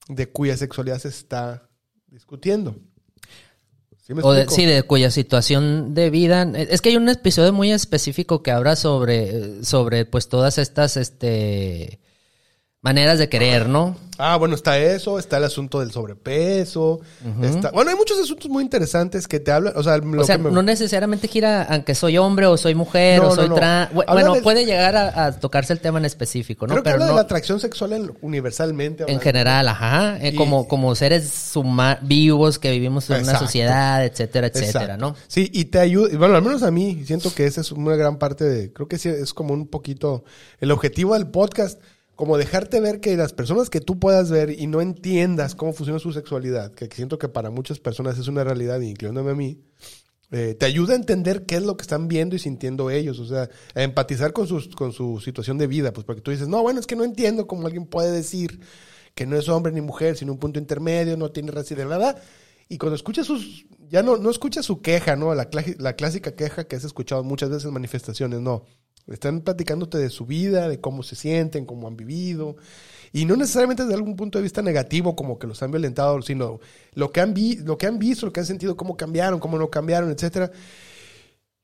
de 0.09 0.31
cuya 0.31 0.57
sexualidad 0.57 0.99
se 0.99 1.09
está 1.09 1.69
discutiendo. 2.07 2.77
¿Sí 4.07 4.13
me 4.13 4.23
O 4.23 4.33
de, 4.33 4.49
sí, 4.49 4.67
de 4.67 4.83
cuya 4.83 5.11
situación 5.11 5.95
de 5.95 6.11
vida. 6.11 6.43
Es 6.55 6.83
que 6.83 6.91
hay 6.91 6.97
un 6.97 7.09
episodio 7.09 7.55
muy 7.55 7.73
específico 7.73 8.43
que 8.43 8.51
habla 8.51 8.77
sobre, 8.77 9.65
sobre 9.65 10.05
pues 10.05 10.29
todas 10.29 10.59
estas 10.59 10.99
este 10.99 12.01
maneras 12.85 13.19
de 13.19 13.29
querer, 13.29 13.69
¿no? 13.69 13.97
Ah, 14.17 14.37
bueno, 14.37 14.55
está 14.55 14.79
eso, 14.79 15.19
está 15.19 15.39
el 15.39 15.45
asunto 15.45 15.81
del 15.81 15.91
sobrepeso, 15.91 17.01
está... 17.43 17.73
Bueno, 17.73 17.91
hay 17.91 17.97
muchos 17.97 18.17
asuntos 18.21 18.49
muy 18.49 18.63
interesantes 18.63 19.27
que 19.27 19.41
te 19.41 19.51
hablan, 19.51 19.73
o 19.75 19.83
sea, 19.83 19.97
lo 19.97 20.21
O 20.23 20.25
sea, 20.25 20.37
que 20.37 20.43
me- 20.45 20.51
no 20.53 20.63
necesariamente 20.63 21.27
gira 21.27 21.65
aunque 21.65 21.97
soy 21.97 22.17
hombre 22.17 22.47
o 22.47 22.57
soy 22.57 22.77
mujer 22.77 23.21
No, 23.21 23.31
o 23.31 23.35
soy 23.35 23.49
no. 23.49 23.57
trans. 23.57 23.93
Bueno, 23.93 24.35
del- 24.35 24.43
puede 24.45 24.67
llegar 24.67 24.95
a, 24.95 25.25
a 25.27 25.33
tocarse 25.33 25.73
el 25.73 25.81
tema 25.81 25.99
en 25.99 26.05
específico, 26.05 26.65
¿no? 26.69 26.75
Creo 26.75 26.83
que 26.85 26.91
Pero 26.91 26.95
habla 26.95 27.07
no 27.07 27.11
de 27.13 27.17
la 27.17 27.23
atracción 27.23 27.59
sexual 27.59 27.93
en- 27.95 28.13
universalmente. 28.21 29.05
en 29.11 29.19
general, 29.19 29.67
ajá. 29.67 30.19
eh, 30.21 30.31
Y- 30.33 30.37
como, 30.37 30.69
como 30.69 30.95
seres 30.95 31.29
suma- 31.29 31.99
vivos 32.03 32.61
que 32.61 32.71
vivimos 32.71 33.11
en 33.11 33.23
una 33.25 33.37
sociedad, 33.39 34.05
etcétera, 34.05 34.47
etcétera, 34.47 34.85
Exacto. 34.85 34.97
¿no? 34.99 35.17
Sí, 35.27 35.51
y 35.53 35.65
te 35.65 35.81
ayuda, 35.81 36.17
bueno, 36.17 36.37
al 36.37 36.43
menos 36.43 36.63
a 36.63 36.71
mí, 36.71 37.03
siento 37.05 37.35
que 37.35 37.47
esa 37.47 37.63
es 37.63 37.73
una 37.73 37.97
gran 37.97 38.19
parte 38.19 38.45
de, 38.45 38.73
creo 38.73 38.87
que 38.87 38.99
sí, 38.99 39.09
es 39.09 39.35
como 39.35 39.55
un 39.55 39.67
poquito 39.67 40.23
el 40.61 40.71
objetivo 40.71 41.15
del 41.15 41.27
podcast, 41.27 41.81
como 42.17 42.39
dejarte 42.39 42.81
ver 42.81 43.01
que 43.01 43.17
las 43.17 43.33
personas 43.33 43.71
que 43.71 43.81
tú 43.81 43.99
puedas 43.99 44.31
ver 44.31 44.51
y 44.51 44.67
no 44.67 44.81
entiendas 44.81 45.55
cómo 45.55 45.73
funciona 45.73 45.99
su 45.99 46.13
sexualidad, 46.13 46.73
que 46.73 46.87
siento 46.95 47.19
que 47.19 47.29
para 47.29 47.51
muchas 47.51 47.81
personas 47.81 48.19
es 48.19 48.29
una 48.29 48.45
realidad, 48.45 48.81
incluyéndome 48.81 49.33
a 49.33 49.35
mí, 49.35 49.59
eh, 50.31 50.55
te 50.55 50.67
ayuda 50.67 50.95
a 50.95 50.97
entender 50.97 51.45
qué 51.45 51.57
es 51.57 51.63
lo 51.63 51.77
que 51.77 51.83
están 51.83 52.09
viendo 52.09 52.35
y 52.35 52.39
sintiendo 52.39 52.91
ellos, 52.91 53.19
o 53.19 53.27
sea, 53.27 53.49
a 53.75 53.83
empatizar 53.83 54.33
con, 54.33 54.47
sus, 54.47 54.75
con 54.75 54.93
su 54.93 55.21
situación 55.21 55.59
de 55.59 55.67
vida, 55.67 55.93
pues 55.93 56.05
porque 56.05 56.23
tú 56.23 56.31
dices, 56.31 56.49
no, 56.49 56.63
bueno, 56.63 56.81
es 56.81 56.87
que 56.87 56.97
no 56.97 57.05
entiendo 57.05 57.47
cómo 57.47 57.67
alguien 57.67 57.87
puede 57.87 58.11
decir 58.11 58.61
que 59.15 59.27
no 59.27 59.37
es 59.37 59.49
hombre 59.49 59.73
ni 59.73 59.81
mujer, 59.81 60.17
sino 60.17 60.33
un 60.33 60.39
punto 60.39 60.59
intermedio, 60.59 61.17
no 61.17 61.31
tiene 61.31 61.53
raza 61.53 61.75
de 61.75 61.85
nada. 61.85 62.17
Y 62.69 62.79
cuando 62.79 62.97
escuchas 62.97 63.27
sus, 63.27 63.67
ya 63.89 64.03
no, 64.03 64.17
no 64.17 64.31
escuchas 64.31 64.65
su 64.65 64.81
queja, 64.81 65.15
¿no? 65.17 65.35
La, 65.35 65.49
la 65.79 65.93
clásica 65.95 66.35
queja 66.35 66.65
que 66.65 66.77
has 66.77 66.85
escuchado 66.85 67.23
muchas 67.23 67.51
veces 67.51 67.67
en 67.67 67.75
manifestaciones, 67.75 68.41
no. 68.41 68.65
Están 69.07 69.43
platicándote 69.43 69.99
de 69.99 70.09
su 70.09 70.25
vida, 70.25 70.69
de 70.69 70.81
cómo 70.81 71.03
se 71.03 71.15
sienten, 71.15 71.67
cómo 71.67 71.89
han 71.89 71.97
vivido. 71.97 72.57
Y 73.13 73.27
no 73.27 73.37
necesariamente 73.37 73.83
desde 73.83 73.95
algún 73.95 74.17
punto 74.17 74.39
de 74.39 74.43
vista 74.43 74.63
negativo, 74.63 75.15
como 75.15 75.39
que 75.39 75.47
los 75.47 75.63
han 75.63 75.71
violentado, 75.71 76.21
sino 76.23 76.59
lo 76.95 77.13
que 77.13 77.21
han, 77.21 77.35
vi 77.35 77.57
lo 77.57 77.77
que 77.79 77.87
han 77.87 77.99
visto, 77.99 78.27
lo 78.27 78.33
que 78.33 78.41
han 78.41 78.47
sentido, 78.47 78.77
cómo 78.77 78.97
cambiaron, 78.97 79.39
cómo 79.41 79.59
no 79.59 79.69
cambiaron, 79.71 80.11
etcétera. 80.11 80.51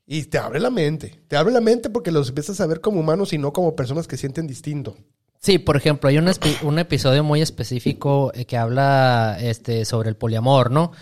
Y 0.07 0.25
te 0.25 0.39
abre 0.39 0.61
la 0.61 0.71
mente. 0.71 1.19
Te 1.29 1.37
abre 1.37 1.53
la 1.53 1.61
mente 1.61 1.89
porque 1.89 2.11
los 2.11 2.29
empiezas 2.29 2.61
a 2.61 2.67
ver 2.67 2.81
como 2.81 3.01
humanos 3.01 3.33
y 3.33 3.39
no 3.39 3.53
como 3.53 3.75
personas 3.75 4.07
que 4.07 4.17
sienten 4.17 4.47
distinto. 4.47 4.97
Sí, 5.41 5.59
por 5.59 5.77
ejemplo, 5.77 6.11
hay 6.11 6.19
un, 6.19 6.79
episodio 6.79 7.25
muy 7.25 7.41
específico 7.41 8.31
eh, 8.35 8.45
que 8.45 8.59
habla 8.59 9.39
este, 9.41 9.87
sobre 9.87 10.11
el 10.11 10.17
poliamor, 10.17 10.71
¿no? 10.71 10.93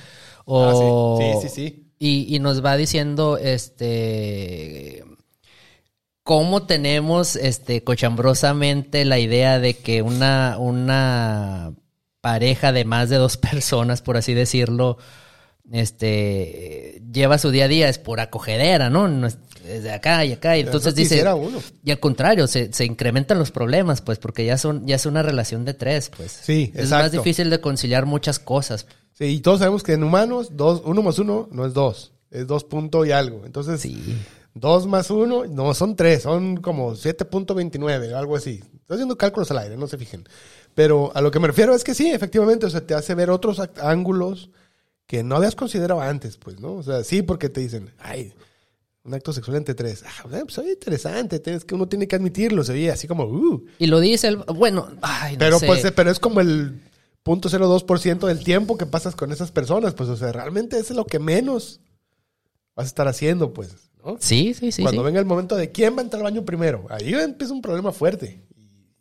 O, 0.45 1.18
Ah, 1.18 1.40
sí. 1.42 1.49
Sí, 1.49 1.49
sí, 1.49 1.54
sí. 1.54 1.85
Y, 1.99 2.37
y 2.37 2.38
nos 2.38 2.64
va 2.64 2.76
diciendo, 2.76 3.37
este, 3.37 5.04
cómo 6.28 6.64
tenemos 6.64 7.37
este 7.37 7.82
cochambrosamente 7.82 9.06
la 9.06 9.18
idea 9.18 9.58
de 9.61 9.78
que 9.78 10.02
una, 10.02 10.58
una 10.58 11.73
pareja 12.20 12.70
de 12.70 12.85
más 12.85 13.08
de 13.08 13.16
dos 13.16 13.37
personas, 13.38 14.02
por 14.02 14.18
así 14.18 14.35
decirlo, 14.35 14.99
este 15.73 17.00
lleva 17.11 17.38
su 17.38 17.50
día 17.50 17.64
a 17.64 17.68
día, 17.68 17.88
es 17.88 17.99
por 17.99 18.20
acogedera, 18.20 18.90
¿no? 18.90 19.08
No 19.08 19.26
es, 19.26 19.38
de 19.64 19.90
acá 19.90 20.23
y 20.26 20.32
acá. 20.35 20.58
Y 20.58 20.61
entonces 20.61 20.94
dice. 20.94 21.26
uno. 21.32 21.62
Y 21.82 21.92
al 21.92 21.99
contrario, 21.99 22.47
se, 22.47 22.75
se 22.75 22.85
incrementan 22.85 23.38
los 23.38 23.50
problemas, 23.50 24.02
pues, 24.02 24.18
porque 24.18 24.44
ya 24.44 24.58
son, 24.58 24.87
ya 24.87 24.97
es 24.97 25.06
una 25.06 25.23
relación 25.23 25.64
de 25.64 25.73
tres, 25.73 26.11
pues. 26.14 26.30
Sí, 26.42 26.73
Es 26.75 26.90
más 26.90 27.11
difícil 27.11 27.49
de 27.49 27.62
conciliar 27.62 28.04
muchas 28.04 28.38
cosas. 28.38 28.87
Sí, 29.14 29.25
y 29.25 29.40
todos 29.40 29.61
sabemos 29.61 29.82
que 29.82 29.94
en 29.94 30.04
humanos, 30.04 30.50
dos, 30.52 30.82
uno 30.85 31.00
más 31.00 31.18
uno 31.18 31.49
no 31.50 31.64
es 31.64 31.73
dos, 31.73 32.12
es 32.30 32.47
dos 32.47 32.64
punto 32.64 33.06
y 33.06 33.12
algo. 33.12 33.47
Entonces, 33.47 33.80
Sí. 33.80 34.14
Dos 34.61 34.87
más 34.87 35.11
uno, 35.11 35.45
no, 35.47 35.75
son 35.75 35.97
tres, 35.97 36.23
son 36.23 36.59
como 36.59 36.93
7.29, 36.93 38.12
algo 38.15 38.37
así. 38.37 38.61
Estoy 38.81 38.95
haciendo 38.97 39.17
cálculos 39.17 39.50
al 39.50 39.59
aire, 39.59 39.77
no 39.77 39.87
se 39.87 39.99
fijen. 39.99 40.25
Pero 40.75 41.11
a 41.15 41.21
lo 41.21 41.31
que 41.31 41.41
me 41.41 41.49
refiero 41.49 41.75
es 41.75 41.85
que 41.85 41.95
sí, 41.95 42.11
efectivamente, 42.11 42.67
o 42.67 42.71
sea, 42.71 42.87
te 42.87 42.95
hace 42.95 43.15
ver 43.15 43.31
otros 43.31 43.61
ángulos 43.81 44.50
que 45.07 45.23
no 45.23 45.37
habías 45.37 45.55
considerado 45.55 46.00
antes, 46.00 46.37
pues, 46.37 46.61
¿no? 46.61 46.75
O 46.75 46.83
sea, 46.83 47.03
sí, 47.03 47.23
porque 47.23 47.49
te 47.49 47.61
dicen, 47.61 47.91
ay, 47.99 48.33
un 49.05 49.15
acto 49.15 49.33
sexual 49.33 49.57
entre 49.57 49.75
tres. 49.75 50.05
Ah, 50.07 50.25
pues 50.45 50.59
oye, 50.59 50.73
interesante, 50.73 51.41
tienes 51.41 51.65
que 51.65 51.75
uno 51.75 51.88
tiene 51.88 52.07
que 52.07 52.17
admitirlo, 52.17 52.62
se 52.62 52.75
ve 52.75 52.91
así 52.91 53.09
como, 53.09 53.25
uh. 53.25 53.65
Y 53.79 53.87
lo 53.87 54.00
dice 54.00 54.29
el. 54.29 54.37
Bueno, 54.37 54.88
ay, 55.00 55.33
no 55.35 55.38
Pero 55.38 55.59
sé. 55.59 55.67
pues, 55.67 55.85
eh, 55.85 55.93
pero 55.93 56.11
es 56.11 56.19
como 56.19 56.41
el 56.41 56.81
0.02% 57.25 58.27
del 58.27 58.45
tiempo 58.45 58.77
que 58.79 58.87
pasas 58.87 59.17
con 59.17 59.33
esas 59.33 59.50
personas, 59.50 59.95
pues, 59.95 60.09
o 60.09 60.17
sea, 60.17 60.33
realmente 60.33 60.79
es 60.79 60.91
lo 60.91 61.07
que 61.07 61.19
menos 61.19 61.81
vas 62.77 62.85
a 62.85 62.88
estar 62.88 63.09
haciendo, 63.09 63.53
pues, 63.53 63.88
¿no? 64.05 64.17
Sí, 64.21 64.55
sí, 64.55 64.73
sí. 64.73 64.83
Cuando 64.83 65.02
sí. 65.02 65.07
venga 65.07 65.21
el 65.21 65.26
momento 65.26 65.57
de 65.57 65.71
quién 65.71 65.95
va 65.97 66.00
a 66.00 66.05
entrar 66.05 66.21
al 66.21 66.33
baño 66.33 66.45
primero, 66.45 66.87
ahí 66.90 67.14
empieza 67.14 67.52
un 67.52 67.62
problema 67.62 67.93
fuerte. 67.93 68.43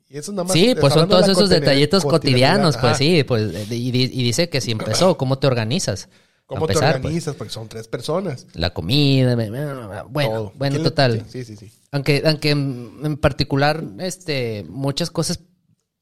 Y 0.09 0.17
eso 0.17 0.31
nada 0.31 0.45
más. 0.45 0.53
Sí, 0.53 0.67
es 0.69 0.75
pues 0.75 0.93
son 0.93 1.09
todos 1.09 1.27
esos 1.27 1.49
detallitos 1.49 2.05
cotidianos, 2.05 2.77
pues 2.77 2.97
sí, 2.97 3.23
pues 3.23 3.51
y, 3.71 3.91
di- 3.91 4.03
y 4.13 4.23
dice 4.23 4.49
que 4.49 4.61
si 4.61 4.71
empezó, 4.71 5.17
¿cómo 5.17 5.37
te 5.39 5.47
organizas? 5.47 6.07
¿Cómo 6.45 6.63
A 6.63 6.67
te 6.67 6.73
empezar, 6.73 6.93
pues, 6.93 7.05
organizas? 7.07 7.35
Porque 7.35 7.51
son 7.53 7.67
tres 7.67 7.89
personas. 7.89 8.47
la 8.53 8.69
comida, 8.73 9.35
bueno, 9.35 9.89
todo. 10.11 10.53
bueno, 10.55 10.55
¿Quién 10.59 10.73
le- 10.83 10.89
total. 10.89 11.25
Sí, 11.27 11.43
sí, 11.43 11.57
sí. 11.57 11.69
Aunque, 11.91 12.23
aunque 12.25 12.51
en 12.51 12.91
en 13.03 13.17
particular, 13.17 13.83
este, 13.99 14.65
muchas 14.69 15.11
cosas 15.11 15.41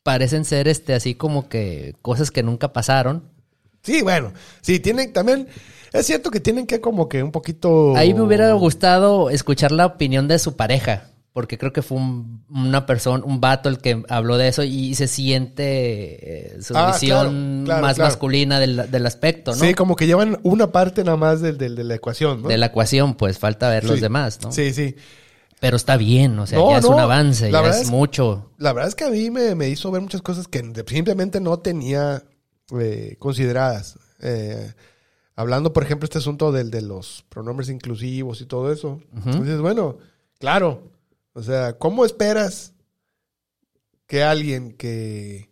parecen 0.03 0.45
ser 0.45 0.67
este 0.67 0.93
así 0.93 1.15
como 1.15 1.49
que 1.49 1.95
cosas 2.03 2.29
que 2.29 2.43
nunca 2.43 2.73
pasaron. 2.73 3.23
Sí, 3.81 4.03
bueno. 4.03 4.33
Sí, 4.61 4.79
tienen 4.79 5.13
también. 5.13 5.47
Es 5.95 6.05
cierto 6.07 6.31
que 6.31 6.39
tienen 6.39 6.65
que 6.67 6.81
como 6.81 7.07
que 7.09 7.23
un 7.23 7.31
poquito. 7.31 7.95
Ahí 7.95 8.13
me 8.13 8.21
hubiera 8.21 8.51
gustado 8.53 9.29
escuchar 9.29 9.71
la 9.71 9.85
opinión 9.85 10.27
de 10.27 10.39
su 10.39 10.55
pareja, 10.55 11.11
porque 11.33 11.57
creo 11.57 11.71
que 11.73 11.81
fue 11.81 11.97
un- 11.97 12.43
una 12.49 12.85
persona, 12.85 13.23
un 13.25 13.39
vato 13.41 13.69
el 13.69 13.79
que 13.79 14.03
habló 14.09 14.37
de 14.37 14.47
eso 14.47 14.63
y 14.63 14.95
se 14.95 15.07
siente 15.07 16.57
eh, 16.57 16.61
su 16.61 16.75
Ah, 16.77 16.91
visión 16.91 17.17
claro, 17.19 17.65
claro, 17.65 17.81
más 17.81 17.95
claro. 17.95 18.09
masculina 18.09 18.59
del, 18.59 18.89
del 18.91 19.05
aspecto, 19.05 19.51
¿no? 19.51 19.57
Sí, 19.57 19.73
como 19.73 19.95
que 19.95 20.07
llevan 20.07 20.39
una 20.43 20.71
parte 20.71 21.03
nada 21.03 21.17
más 21.17 21.41
del, 21.41 21.57
del- 21.57 21.75
de 21.75 21.83
la 21.83 21.95
ecuación, 21.95 22.43
¿no? 22.43 22.47
De 22.49 22.57
la 22.57 22.67
ecuación, 22.67 23.15
pues 23.15 23.37
falta 23.39 23.69
ver 23.69 23.83
los 23.85 24.01
demás, 24.01 24.39
¿no? 24.43 24.51
Sí, 24.51 24.73
sí. 24.73 24.95
Pero 25.61 25.77
está 25.77 25.95
bien, 25.97 26.37
o 26.39 26.45
sea, 26.45 26.59
No, 26.59 26.69
ya 26.71 26.77
es 26.79 26.83
no, 26.83 26.89
un 26.91 26.99
avance, 26.99 27.49
la 27.51 27.63
ya 27.63 27.69
es 27.69 27.77
es- 27.83 27.89
mucho. 27.89 28.51
La 28.57 28.73
verdad 28.73 28.89
es 28.89 28.95
que 28.95 29.05
a 29.05 29.09
mí 29.09 29.31
me, 29.31 29.55
me 29.55 29.69
hizo 29.69 29.89
ver 29.91 30.01
muchas 30.01 30.21
cosas 30.21 30.47
que 30.47 30.61
simplemente 30.87 31.39
no 31.39 31.57
tenía 31.59 32.23
eh, 32.79 33.15
consideradas. 33.19 33.97
Eh, 34.21 34.73
hablando, 35.35 35.73
por 35.73 35.83
ejemplo, 35.83 36.05
este 36.05 36.17
asunto 36.19 36.51
del, 36.51 36.71
de 36.71 36.81
los 36.81 37.25
pronombres 37.29 37.69
inclusivos 37.69 38.41
y 38.41 38.45
todo 38.45 38.71
eso. 38.71 39.01
Entonces, 39.25 39.59
bueno, 39.59 39.97
claro. 40.39 40.91
O 41.33 41.43
sea, 41.43 41.77
¿cómo 41.77 42.05
esperas 42.05 42.73
que 44.07 44.23
alguien 44.23 44.71
que 44.73 45.49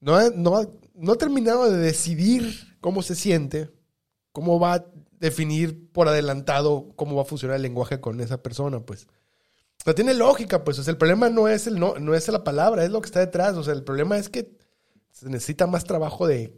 no 0.00 0.16
ha, 0.16 0.30
no 0.30 0.56
ha- 0.56 0.68
no 0.94 1.12
ha 1.12 1.16
terminado 1.16 1.70
de 1.70 1.78
decidir 1.78 2.76
cómo 2.80 3.02
se 3.02 3.14
siente, 3.14 3.70
cómo 4.32 4.60
va 4.60 4.74
a 4.74 4.84
definir 5.18 5.90
por 5.92 6.08
adelantado 6.08 6.88
cómo 6.96 7.16
va 7.16 7.22
a 7.22 7.26
funcionar 7.26 7.56
el 7.56 7.62
lenguaje 7.62 8.00
con 8.00 8.20
esa 8.20 8.42
persona, 8.42 8.80
pues? 8.80 9.06
O 9.80 9.84
sea, 9.84 9.94
tiene 9.94 10.14
lógica, 10.14 10.62
pues. 10.64 10.78
O 10.78 10.82
sea, 10.82 10.92
el 10.92 10.98
problema 10.98 11.30
no 11.30 11.48
es, 11.48 11.66
el, 11.66 11.78
no, 11.78 11.98
no 11.98 12.14
es 12.14 12.28
la 12.28 12.44
palabra, 12.44 12.84
es 12.84 12.90
lo 12.90 13.00
que 13.00 13.06
está 13.06 13.20
detrás. 13.20 13.56
O 13.56 13.62
sea, 13.64 13.72
el 13.74 13.82
problema 13.82 14.18
es 14.18 14.28
que 14.28 14.50
se 15.10 15.28
necesita 15.30 15.66
más 15.66 15.84
trabajo 15.84 16.26
de, 16.26 16.54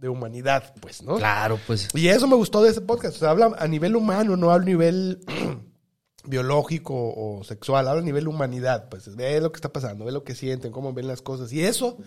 de 0.00 0.08
humanidad, 0.08 0.74
pues, 0.80 1.02
¿no? 1.02 1.16
Claro, 1.16 1.58
pues. 1.66 1.88
Y 1.94 2.08
eso 2.08 2.26
me 2.28 2.36
gustó 2.36 2.62
de 2.62 2.70
ese 2.70 2.80
podcast. 2.80 3.16
O 3.16 3.18
sea, 3.20 3.30
habla 3.30 3.52
a 3.58 3.66
nivel 3.68 3.96
humano, 3.96 4.36
no 4.36 4.50
a 4.52 4.58
nivel 4.60 5.20
biológico 6.24 6.94
o 6.94 7.42
sexual, 7.44 7.88
habla 7.88 8.02
a 8.02 8.04
nivel 8.04 8.28
humanidad. 8.28 8.88
Pues 8.90 9.14
ve 9.16 9.40
lo 9.40 9.50
que 9.52 9.56
está 9.56 9.72
pasando, 9.72 10.04
ve 10.04 10.12
lo 10.12 10.24
que 10.24 10.34
sienten, 10.34 10.72
cómo 10.72 10.92
ven 10.92 11.06
las 11.08 11.22
cosas. 11.22 11.52
Y 11.52 11.62
eso, 11.64 11.98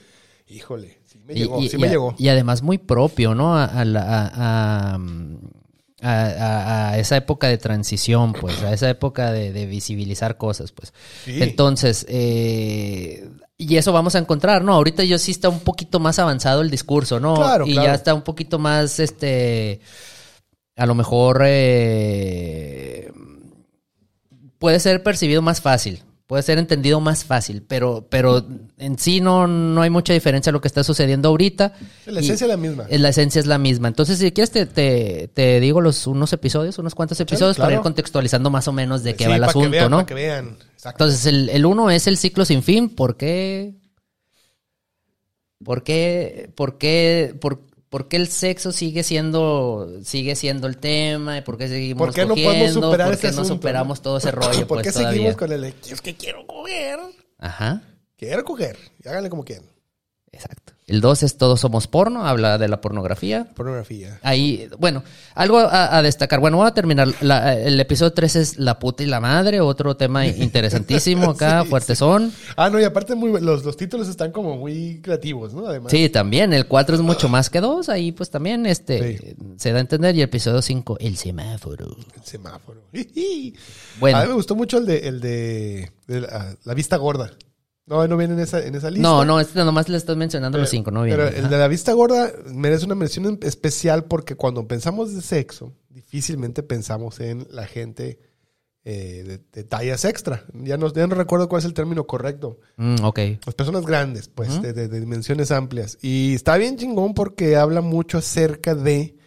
híjole, 0.48 1.00
sí 1.06 1.20
me 1.26 1.34
Y, 1.34 1.38
llegó, 1.40 1.60
y- 1.60 1.70
sí 1.70 1.78
y 1.78 1.80
me 1.80 1.88
a- 1.88 1.92
llegó. 1.92 2.16
y 2.18 2.30
además 2.30 2.62
muy 2.62 2.78
propio, 2.78 3.36
¿no? 3.36 3.56
A, 3.58 3.66
a 3.66 3.84
a- 4.96 5.00
a, 6.02 6.12
a- 6.24 6.30
a- 6.30 6.90
a 6.92 6.98
esa 7.00 7.16
época 7.18 7.48
de 7.48 7.58
transición, 7.58 8.34
pues, 8.34 8.62
a 8.64 8.74
esa 8.74 8.90
época 8.90 9.32
de, 9.32 9.52
de 9.54 9.66
visibilizar 9.66 10.38
cosas, 10.38 10.72
pues. 10.72 10.94
Sí. 11.26 11.42
Entonces, 11.42 12.06
eh, 12.10 13.30
y 13.58 13.78
eso 13.78 13.94
vamos 13.94 14.16
a 14.16 14.20
encontrar, 14.20 14.64
¿no? 14.64 14.74
Ahorita 14.74 15.04
yo 15.04 15.18
sí 15.20 15.32
está 15.32 15.50
un 15.50 15.60
poquito 15.60 16.00
más 16.00 16.18
avanzado 16.20 16.62
el 16.62 16.72
discurso, 16.72 17.20
¿no? 17.20 17.36
Claro, 17.36 17.68
y 17.68 17.74
claro. 17.74 17.88
ya 17.90 17.94
está 17.94 18.14
un 18.16 18.24
poquito 18.24 18.58
más, 18.58 19.00
este, 19.00 19.80
a 20.76 20.86
lo 20.88 20.96
mejor 20.96 21.44
eh, 21.46 23.12
puede 24.58 24.80
ser 24.80 25.04
percibido 25.04 25.42
más 25.42 25.62
fácil, 25.62 26.02
puede 26.32 26.44
ser 26.44 26.60
entendido 26.60 27.02
más 27.02 27.26
fácil, 27.26 27.62
pero, 27.62 28.08
pero 28.10 28.48
en 28.78 28.98
sí 28.98 29.20
no, 29.20 29.48
no 29.48 29.82
hay 29.82 29.90
mucha 29.90 30.14
diferencia 30.14 30.50
a 30.50 30.54
lo 30.54 30.62
que 30.62 30.70
está 30.70 30.82
sucediendo 30.82 31.28
ahorita. 31.28 31.74
La 32.06 32.22
esencia 32.22 32.46
es 32.46 32.50
la 32.50 32.56
misma. 32.56 32.88
La 32.90 33.10
esencia 33.10 33.40
es 33.42 33.48
la 33.48 33.58
misma. 33.58 33.90
Entonces, 33.90 34.18
si 34.18 34.32
quieres, 34.32 34.50
te, 34.50 34.66
te, 34.66 35.28
te 35.34 35.60
digo 35.60 35.82
los 35.82 36.08
unos 36.08 36.32
episodios, 36.32 36.80
unos 36.80 36.96
cuantos 36.96 37.20
episodios 37.20 37.58
para 37.58 37.68
claro. 37.68 37.82
ir 37.82 37.84
contextualizando 37.84 38.50
más 38.50 38.66
o 38.70 38.72
menos 38.72 39.04
de 39.04 39.14
qué 39.16 39.26
Sí, 39.26 39.30
va 39.30 39.36
el 39.36 39.42
que 39.42 39.50
asunto, 39.50 39.70
vean, 39.72 39.92
¿no? 39.92 39.98
Para 39.98 40.06
que 40.06 40.14
vean. 40.14 40.58
Exacto. 40.72 41.04
Entonces, 41.04 41.26
el, 41.26 41.50
el 41.50 41.66
uno 41.66 41.92
es 41.92 42.08
el 42.08 42.16
ciclo 42.16 42.46
sin 42.46 42.64
fin. 42.64 42.88
¿Por 42.88 43.18
qué? 43.18 43.74
¿Por 45.62 45.84
qué? 45.84 46.50
¿Por 46.56 46.78
qué? 46.78 47.36
¿Por, 47.42 47.66
por 47.92 48.08
qué 48.08 48.18
el 48.18 48.28
sexo 48.30 48.72
sigue 48.72 49.04
siendo 49.04 50.00
sigue 50.04 50.36
siendo 50.36 50.68
el 50.68 50.78
tema? 50.78 51.38
¿Y 51.38 51.42
¿Por 51.42 51.58
qué 51.60 51.68
seguimos 51.68 52.08
¿Por 52.08 52.16
qué 52.16 52.22
no 52.26 52.30
podemos 52.30 52.54
cogiendo? 52.54 52.88
superar 52.88 53.08
¿Por 53.10 53.14
ese 53.16 53.22
qué 53.22 53.28
no 53.36 53.42
asunto, 53.42 53.54
superamos 53.56 54.00
no? 54.00 54.04
todo 54.04 54.18
ese 54.18 54.32
rollo? 54.32 54.68
¿Por 54.68 54.82
pues, 54.82 54.88
qué 54.88 54.92
todavía? 54.94 55.12
seguimos 55.12 55.38
con 55.38 55.52
el 55.52 55.64
es 55.66 56.02
que 56.02 56.16
quiero 56.16 56.48
coger? 56.48 57.00
Ajá, 57.38 57.84
Quiero 58.18 58.44
coger. 58.46 58.78
Y 59.04 59.08
háganle 59.10 59.30
como 59.30 59.44
quieran. 59.44 59.66
exacto. 60.32 60.74
El 60.92 61.00
dos 61.00 61.24
es 61.24 61.38
Todos 61.38 61.62
somos 61.62 61.88
porno, 61.88 62.26
habla 62.28 62.58
de 62.58 62.68
la 62.68 62.82
pornografía. 62.82 63.46
Pornografía. 63.56 64.20
Ahí, 64.24 64.68
bueno, 64.78 65.04
algo 65.36 65.60
a, 65.60 65.96
a 65.98 66.02
destacar. 66.02 66.42
Bueno, 66.42 66.58
voy 66.58 66.68
a 66.68 66.74
terminar. 66.74 67.08
La- 67.22 67.58
el 67.58 67.80
episodio 67.80 68.12
3 68.12 68.36
es 68.36 68.58
La 68.60 68.78
puta 68.78 69.02
y 69.04 69.06
la 69.06 69.22
madre, 69.22 69.62
otro 69.62 69.96
tema 69.96 70.28
interesantísimo 70.28 71.30
acá, 71.32 71.64
Sí, 71.64 71.70
fuerte 71.70 71.96
son. 71.96 72.34
Ah, 72.58 72.70
no, 72.70 72.78
y 72.80 72.84
aparte 72.84 73.16
muy, 73.16 73.40
los, 73.42 73.64
los 73.64 73.78
títulos 73.78 74.10
están 74.10 74.32
como 74.34 74.58
muy 74.58 75.00
creativos, 75.02 75.54
¿no? 75.54 75.66
Además. 75.68 75.92
Sí, 75.92 76.10
también. 76.10 76.52
El 76.52 76.68
4 76.68 76.96
es 76.96 77.02
mucho 77.02 77.30
más 77.30 77.50
que 77.50 77.62
2. 77.62 77.88
Ahí, 77.88 78.12
pues 78.12 78.30
también 78.30 78.66
este 78.66 79.36
se 79.56 79.72
da 79.72 79.78
a 79.78 79.82
entender. 79.82 80.14
Y 80.16 80.20
el 80.20 80.26
episodio 80.26 80.62
5, 80.62 80.98
El 81.00 81.16
semáforo. 81.16 81.96
El 82.16 82.24
semáforo. 82.26 82.82
Bueno. 84.00 84.18
A 84.18 84.22
mí 84.24 84.28
me 84.30 84.34
gustó 84.34 84.56
mucho 84.56 84.78
el 84.78 84.86
de, 84.86 85.08
el 85.08 85.20
de, 85.22 85.92
de 86.08 86.22
la, 86.22 86.56
la 86.64 86.74
vista 86.74 86.98
gorda. 86.98 87.32
No, 87.88 88.08
no 88.08 88.16
viene 88.16 88.36
en 88.36 88.40
esa, 88.40 88.64
en 88.66 88.76
esa 88.76 88.90
lista. 88.90 89.02
No, 89.08 89.26
no, 89.26 89.40
este 89.40 89.60
nomás 89.66 89.90
le 89.90 89.98
estás 89.98 90.16
mencionando 90.16 90.58
los 90.58 90.70
5, 90.70 90.92
no 90.92 91.04
bien. 91.04 91.18
Pero 91.18 91.28
el 91.30 91.50
de 91.50 91.58
la 91.58 91.68
vista 91.68 91.92
gorda 91.94 92.32
merece 92.54 92.86
una 92.86 92.96
mención 92.96 93.26
en- 93.26 93.40
especial 93.42 94.06
porque 94.06 94.36
cuando 94.36 94.68
pensamos 94.68 95.14
de 95.14 95.22
sexo, 95.22 95.74
difícilmente 95.90 96.64
pensamos 96.64 97.20
en 97.20 97.48
la 97.50 97.66
gente 97.68 98.20
eh, 98.86 99.24
de, 99.28 99.42
de 99.52 99.64
tallas 99.64 100.06
extra. 100.06 100.46
Ya 100.54 100.78
no, 100.78 100.92
ya 100.94 101.06
no 101.08 101.16
recuerdo 101.16 101.50
cuál 101.50 101.60
es 101.60 101.66
el 101.66 101.74
término 101.74 102.06
correcto. 102.08 102.60
Mm, 102.78 103.04
ok. 103.04 103.20
Las 103.46 103.56
personas 103.56 103.86
grandes, 103.86 104.28
pues, 104.28 104.62
de, 104.62 104.74
de- 104.74 104.88
de 104.88 105.00
dimensiones 105.00 105.52
amplias. 105.52 105.98
Y 106.02 106.34
está 106.36 106.58
bien 106.58 106.78
chingón 106.78 107.14
porque 107.14 107.58
habla 107.58 107.82
mucho 107.82 108.18
acerca 108.20 108.74
de. 108.74 109.18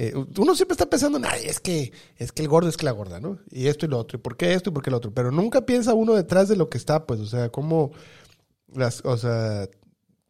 Eh, 0.00 0.14
uno 0.14 0.54
siempre 0.54 0.74
está 0.74 0.88
pensando, 0.88 1.18
"Ay, 1.28 1.42
es 1.46 1.58
que, 1.58 1.92
es 2.18 2.30
que 2.30 2.42
el 2.42 2.48
gordo 2.48 2.68
es 2.68 2.76
que 2.76 2.84
la 2.84 2.92
gorda, 2.92 3.18
¿no? 3.18 3.40
Y 3.50 3.66
esto 3.66 3.84
y 3.84 3.88
lo 3.88 3.98
otro. 3.98 4.16
¿Y 4.16 4.22
por 4.22 4.36
qué 4.36 4.54
esto 4.54 4.70
y 4.70 4.72
por 4.72 4.80
qué 4.80 4.92
lo 4.92 4.98
otro? 4.98 5.12
Pero 5.12 5.32
nunca 5.32 5.66
piensa 5.66 5.92
uno 5.92 6.14
detrás 6.14 6.48
de 6.48 6.54
lo 6.54 6.68
que 6.68 6.78
está, 6.78 7.04
pues, 7.04 7.18
o 7.18 7.26
sea, 7.26 7.48
cómo 7.48 7.90
las, 8.72 9.04
o 9.04 9.16
sea, 9.16 9.68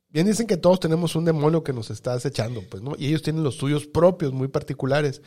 bien 0.09 0.27
dicen 0.27 0.47
que 0.47 0.57
todos 0.57 0.81
tenemos 0.81 1.15
un 1.17 1.27
demonio 1.27 1.63
que 1.63 1.75
nos 1.75 1.91
está 1.91 2.15
acechando, 2.15 2.63
pues, 2.71 2.83
¿no? 2.83 2.95
Y 2.97 3.09
ellos 3.09 3.21
tienen 3.21 3.45
los 3.45 3.57
suyos 3.57 3.87
propios, 3.87 4.33
muy 4.33 4.49
particulares. 4.49 5.21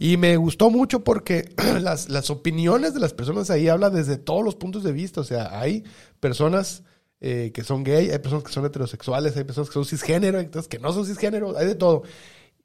Y 0.00 0.16
me 0.16 0.36
gustó 0.36 0.68
mucho 0.68 1.04
porque 1.04 1.54
las, 1.80 2.08
las 2.08 2.28
opiniones 2.30 2.92
de 2.92 2.98
las 2.98 3.14
personas 3.14 3.50
ahí 3.50 3.68
hablan 3.68 3.94
desde 3.94 4.16
todos 4.16 4.44
los 4.44 4.56
puntos 4.56 4.82
de 4.82 4.90
vista. 4.90 5.20
O 5.20 5.24
sea, 5.24 5.60
hay 5.60 5.84
personas 6.18 6.82
eh, 7.20 7.52
que 7.54 7.62
son 7.62 7.84
gay, 7.84 8.10
hay 8.10 8.18
personas 8.18 8.42
que 8.42 8.52
son 8.52 8.66
heterosexuales, 8.66 9.36
hay 9.36 9.44
personas 9.44 9.68
que 9.68 9.74
son 9.74 9.84
cisgénero, 9.84 10.38
hay 10.38 10.46
personas 10.46 10.66
que 10.66 10.80
no 10.80 10.92
son 10.92 11.06
cisgénero, 11.06 11.56
hay 11.56 11.66
de 11.66 11.76
todo. 11.76 12.02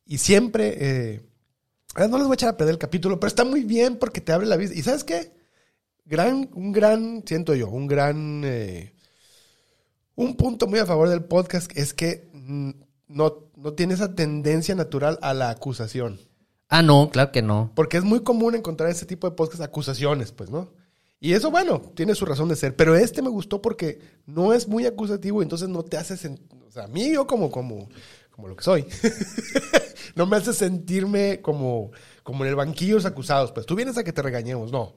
Y 0.06 0.18
siempre, 0.18 0.78
eh, 0.80 1.22
ah, 1.96 2.08
no 2.08 2.18
les 2.18 2.28
voy 2.28 2.34
a 2.34 2.36
echar 2.36 2.50
a 2.50 2.58
perder 2.58 2.74
el 2.74 2.80
capítulo, 2.80 3.20
pero 3.20 3.28
está 3.28 3.46
muy 3.46 3.64
bien 3.64 3.98
porque 3.98 4.22
te 4.22 4.32
abre 4.32 4.48
la 4.48 4.58
vista. 4.58 4.78
¿Y 4.78 4.82
sabes 4.82 5.04
qué? 5.04 5.32
gran, 6.12 6.50
un 6.54 6.72
gran, 6.74 7.24
siento 7.26 7.56
yo, 7.56 7.70
un 7.70 7.88
gran, 7.88 8.44
eh, 8.46 8.94
un 10.16 10.36
punto 10.36 10.68
muy 10.68 10.80
a 10.80 10.86
favor 10.86 11.10
del 11.10 11.24
podcast 11.24 11.72
es 11.76 11.94
que 11.94 12.30
no, 13.08 13.50
no 13.56 13.74
tiene 13.74 13.94
esa 13.94 14.14
tendencia 14.14 14.76
natural 14.76 15.18
a 15.22 15.34
la 15.34 15.50
acusación. 15.50 16.20
Ah, 16.68 16.82
no, 16.82 17.10
claro 17.10 17.32
que 17.32 17.42
no. 17.42 17.72
Porque 17.76 17.98
es 17.98 18.04
muy 18.04 18.22
común 18.22 18.56
encontrar 18.56 18.90
ese 18.90 19.06
tipo 19.06 19.30
de 19.30 19.36
podcast 19.36 19.62
acusaciones, 19.62 20.32
pues, 20.32 20.50
¿no? 20.50 20.74
Y 21.20 21.34
eso, 21.34 21.52
bueno, 21.52 21.82
tiene 21.96 22.16
su 22.16 22.26
razón 22.26 22.50
de 22.50 22.56
ser. 22.56 22.76
Pero 22.76 22.96
este 22.96 23.22
me 23.22 23.30
gustó 23.30 23.62
porque 23.62 24.00
no 24.26 24.54
es 24.54 24.68
muy 24.68 24.86
acusativo, 24.86 25.42
entonces 25.42 25.70
no 25.70 25.84
te 25.84 25.98
hace 25.98 26.18
sentir. 26.18 26.48
O 26.68 26.72
sea, 26.72 26.86
a 26.86 26.88
mí, 26.88 27.14
yo 27.14 27.28
como, 27.28 27.52
como, 27.52 27.90
como 28.42 28.48
lo 28.50 28.56
que 28.56 28.64
soy, 28.64 28.88
no 30.16 30.26
me 30.26 30.38
hace 30.38 30.52
sentirme 30.52 31.42
como, 31.42 31.92
como 32.24 32.44
en 32.44 32.50
el 32.50 32.56
banquillo 32.56 32.96
los 32.96 33.06
acusados. 33.06 33.52
Pues 33.52 33.68
tú 33.68 33.76
vienes 33.76 34.00
a 34.00 34.04
que 34.04 34.14
te 34.14 34.24
regañemos, 34.24 34.72
no. 34.72 34.96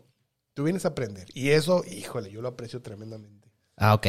Tú 0.54 0.64
vienes 0.64 0.86
a 0.86 0.88
aprender. 0.88 1.26
Y 1.34 1.50
eso, 1.50 1.84
híjole, 1.84 2.30
yo 2.30 2.40
lo 2.40 2.48
aprecio 2.48 2.80
tremendamente. 2.80 3.50
Ah, 3.76 3.92
ok. 3.92 4.06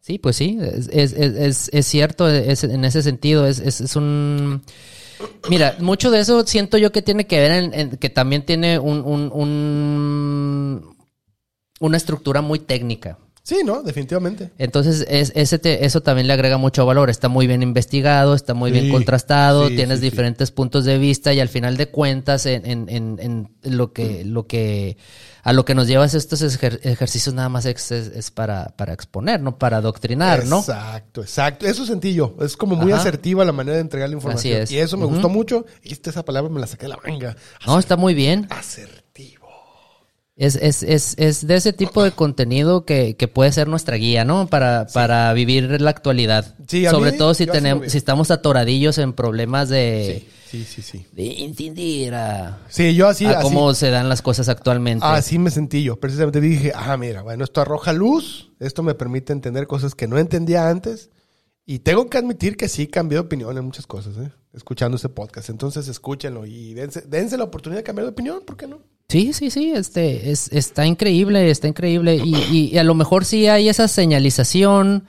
Sí, 0.00 0.18
pues 0.18 0.36
sí, 0.36 0.58
es, 0.60 0.88
es, 0.92 1.12
es, 1.12 1.70
es 1.72 1.86
cierto 1.86 2.30
en 2.30 2.84
ese 2.84 3.02
sentido. 3.02 3.48
Es, 3.48 3.96
un... 3.96 4.62
Mira, 5.50 5.76
mucho 5.80 6.12
de 6.12 6.20
eso 6.20 6.46
siento 6.46 6.78
yo 6.78 6.92
que 6.92 7.02
tiene 7.02 7.26
que 7.26 7.40
ver 7.40 7.74
en, 7.74 7.96
que 7.96 8.10
también 8.10 8.46
tiene 8.46 8.78
un, 8.78 9.02
una 11.80 11.96
estructura 11.96 12.42
muy 12.42 12.60
técnica. 12.60 13.18
Sí, 13.44 13.62
¿no? 13.64 13.82
Definitivamente. 13.82 14.52
Entonces, 14.56 15.04
es, 15.08 15.32
ese 15.34 15.58
te- 15.58 15.84
eso 15.84 16.00
también 16.00 16.28
le 16.28 16.32
agrega 16.32 16.58
mucho 16.58 16.86
valor. 16.86 17.10
Está 17.10 17.28
muy 17.28 17.48
bien 17.48 17.60
investigado, 17.62 18.34
está 18.36 18.54
muy 18.54 18.70
bien 18.70 18.88
contrastado, 18.88 19.68
sí, 19.68 19.74
tienes 19.74 19.98
sí, 19.98 20.04
diferentes 20.04 20.52
puntos 20.52 20.84
de 20.84 20.96
vista 20.98 21.32
y 21.34 21.40
al 21.40 21.48
final 21.48 21.76
de 21.76 21.88
cuentas, 21.88 22.46
en, 22.46 22.64
en, 22.64 22.88
en, 22.88 23.18
en 23.20 23.76
lo 23.76 23.92
que, 23.92 24.24
lo 24.24 24.46
que, 24.46 24.96
a 25.42 25.52
lo 25.52 25.64
que 25.64 25.74
nos 25.74 25.88
llevas 25.88 26.14
estos 26.14 26.40
ejer- 26.42 26.78
ejercicios 26.84 27.34
nada 27.34 27.48
más 27.48 27.64
es, 27.66 27.90
es- 27.90 28.08
es 28.14 28.30
para, 28.30 28.76
para 28.76 28.92
exponer, 28.92 29.40
no 29.40 29.58
para 29.58 29.78
adoctrinar, 29.78 30.46
¿no? 30.46 30.60
Exacto, 30.60 31.22
exacto. 31.22 31.66
Eso 31.66 31.84
sentí 31.84 32.14
yo. 32.14 32.36
Es 32.42 32.56
como 32.56 32.76
muy 32.76 32.92
Ajá. 32.92 33.00
asertiva 33.00 33.44
la 33.44 33.50
manera 33.50 33.74
de 33.74 33.80
entregar 33.82 34.08
la 34.08 34.14
información. 34.14 34.54
Así 34.54 34.62
es. 34.62 34.70
Y 34.70 34.78
eso 34.78 34.96
me 34.96 35.06
gustó 35.06 35.28
mucho. 35.28 35.66
Y 35.82 35.92
esta 35.92 36.10
esa 36.10 36.24
palabra 36.24 36.48
me 36.48 36.60
la 36.60 36.68
saqué 36.68 36.84
de 36.84 36.90
la 36.90 36.98
manga. 37.04 37.34
No, 37.66 37.80
está 37.80 37.96
muy 37.96 38.14
bien. 38.14 38.46
Asertivo. 38.50 39.01
Es, 40.34 40.56
es, 40.56 40.82
es, 40.82 41.14
es 41.18 41.46
de 41.46 41.56
ese 41.56 41.72
tipo 41.74 42.02
de 42.02 42.12
contenido 42.12 42.86
que, 42.86 43.16
que 43.16 43.28
puede 43.28 43.52
ser 43.52 43.68
nuestra 43.68 43.96
guía, 43.96 44.24
¿no? 44.24 44.46
Para, 44.46 44.86
para 44.86 45.32
vivir 45.34 45.80
la 45.80 45.90
actualidad. 45.90 46.56
Sí, 46.66 46.86
a 46.86 46.90
Sobre 46.90 47.12
mí, 47.12 47.18
todo 47.18 47.34
si 47.34 47.46
tenemos, 47.46 47.92
si 47.92 47.98
estamos 47.98 48.30
atoradillos 48.30 48.96
en 48.96 49.12
problemas 49.12 49.68
de, 49.68 50.26
Sí, 50.50 50.64
sí, 50.64 50.80
sí. 50.82 51.06
de 51.12 51.44
entender 51.44 52.14
a, 52.14 52.60
Sí, 52.68 52.94
yo 52.94 53.08
así, 53.08 53.26
a 53.26 53.32
así, 53.32 53.42
cómo 53.42 53.74
se 53.74 53.90
dan 53.90 54.08
las 54.08 54.22
cosas 54.22 54.48
actualmente. 54.48 55.04
así 55.06 55.38
me 55.38 55.50
sentí 55.50 55.82
yo. 55.82 56.00
Precisamente 56.00 56.40
dije, 56.40 56.72
ah, 56.74 56.96
mira, 56.96 57.22
bueno, 57.22 57.44
esto 57.44 57.60
arroja 57.60 57.92
luz. 57.92 58.52
Esto 58.58 58.82
me 58.82 58.94
permite 58.94 59.32
entender 59.34 59.66
cosas 59.66 59.94
que 59.94 60.08
no 60.08 60.16
entendía 60.18 60.68
antes. 60.68 61.10
Y 61.66 61.80
tengo 61.80 62.08
que 62.10 62.18
admitir 62.18 62.56
que 62.56 62.68
sí 62.68 62.86
cambié 62.86 63.16
de 63.16 63.20
opinión 63.20 63.56
en 63.56 63.64
muchas 63.64 63.86
cosas, 63.86 64.16
¿eh? 64.16 64.32
Escuchando 64.52 64.96
este 64.96 65.08
podcast. 65.08 65.48
Entonces 65.50 65.88
escúchenlo 65.88 66.44
y 66.44 66.74
dense, 66.74 67.02
dense 67.02 67.36
la 67.38 67.44
oportunidad 67.44 67.80
de 67.80 67.84
cambiar 67.84 68.06
de 68.06 68.12
opinión, 68.12 68.42
¿por 68.44 68.56
qué 68.56 68.66
no? 68.66 68.80
Sí, 69.12 69.32
sí, 69.32 69.50
sí, 69.50 69.72
este, 69.74 70.30
es, 70.30 70.48
está 70.52 70.86
increíble, 70.86 71.50
está 71.50 71.68
increíble. 71.68 72.16
Y, 72.16 72.34
y- 72.50 72.70
y 72.72 72.78
a 72.78 72.84
lo 72.84 72.94
mejor 72.94 73.24
sí 73.24 73.46
hay 73.46 73.68
esa 73.68 73.86
señalización 73.88 75.04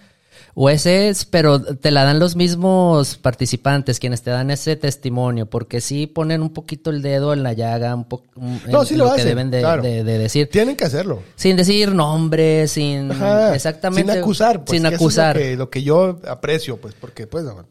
o 0.55 0.69
ese, 0.69 1.09
es, 1.09 1.25
pero 1.25 1.59
te 1.63 1.89
la 1.89 2.03
dan 2.03 2.19
los 2.19 2.35
mismos 2.35 3.17
participantes, 3.17 3.99
quienes 3.99 4.21
te 4.21 4.29
dan 4.29 4.51
ese 4.51 4.75
testimonio, 4.75 5.47
porque 5.47 5.81
sí 5.81 6.05
ponen 6.05 6.43
un 6.43 6.51
poquito 6.53 6.91
el 6.91 7.01
dedo 7.01 7.33
en 7.33 7.41
la 7.41 7.53
llaga, 7.53 7.95
un 7.95 8.03
poco 8.03 8.25
No, 8.69 8.85
sí 8.85 8.93
en 8.93 8.99
lo 8.99 9.15
que 9.15 9.23
deben 9.25 9.49
de, 9.49 9.61
claro. 9.61 9.81
de- 9.81 10.03
de 10.03 10.17
decir. 10.19 10.49
Tienen 10.51 10.75
que 10.75 10.83
hacerlo. 10.85 11.23
Sin 11.35 11.55
decir 11.57 11.91
nombres, 11.95 12.71
sin 12.71 13.11
Ajá, 13.11 13.55
exactamente. 13.55 14.11
Sin 14.11 14.21
acusar, 14.21 14.63
pues. 14.63 14.79
Sin 14.79 14.87
que 14.87 14.95
eso 14.95 15.03
acusar. 15.03 15.37
Es 15.37 15.43
lo, 15.43 15.49
que, 15.49 15.57
lo 15.57 15.69
que 15.71 15.83
yo 15.83 16.19
aprecio, 16.27 16.77
pues, 16.77 16.93
porque, 16.93 17.25
pues, 17.25 17.45
no, 17.45 17.65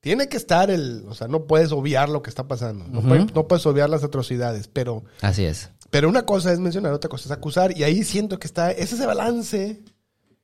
tiene 0.00 0.28
que 0.28 0.36
estar 0.36 0.70
el. 0.70 1.04
O 1.08 1.14
sea, 1.14 1.28
no 1.28 1.46
puedes 1.46 1.72
obviar 1.72 2.08
lo 2.08 2.22
que 2.22 2.30
está 2.30 2.46
pasando. 2.48 2.86
No, 2.88 3.02
puedes, 3.02 3.34
no 3.34 3.48
puedes 3.48 3.66
obviar 3.66 3.90
las 3.90 4.04
atrocidades, 4.04 4.68
pero. 4.68 5.04
Así 5.20 5.44
es. 5.44 5.70
Pero 5.90 6.08
una 6.08 6.26
cosa 6.26 6.52
es 6.52 6.58
mencionar, 6.58 6.92
otra 6.92 7.08
cosa 7.08 7.24
es 7.26 7.30
acusar. 7.32 7.76
Y 7.76 7.82
ahí 7.84 8.04
siento 8.04 8.38
que 8.38 8.46
está. 8.46 8.70
Es 8.70 8.92
ese 8.92 9.06
balance. 9.06 9.82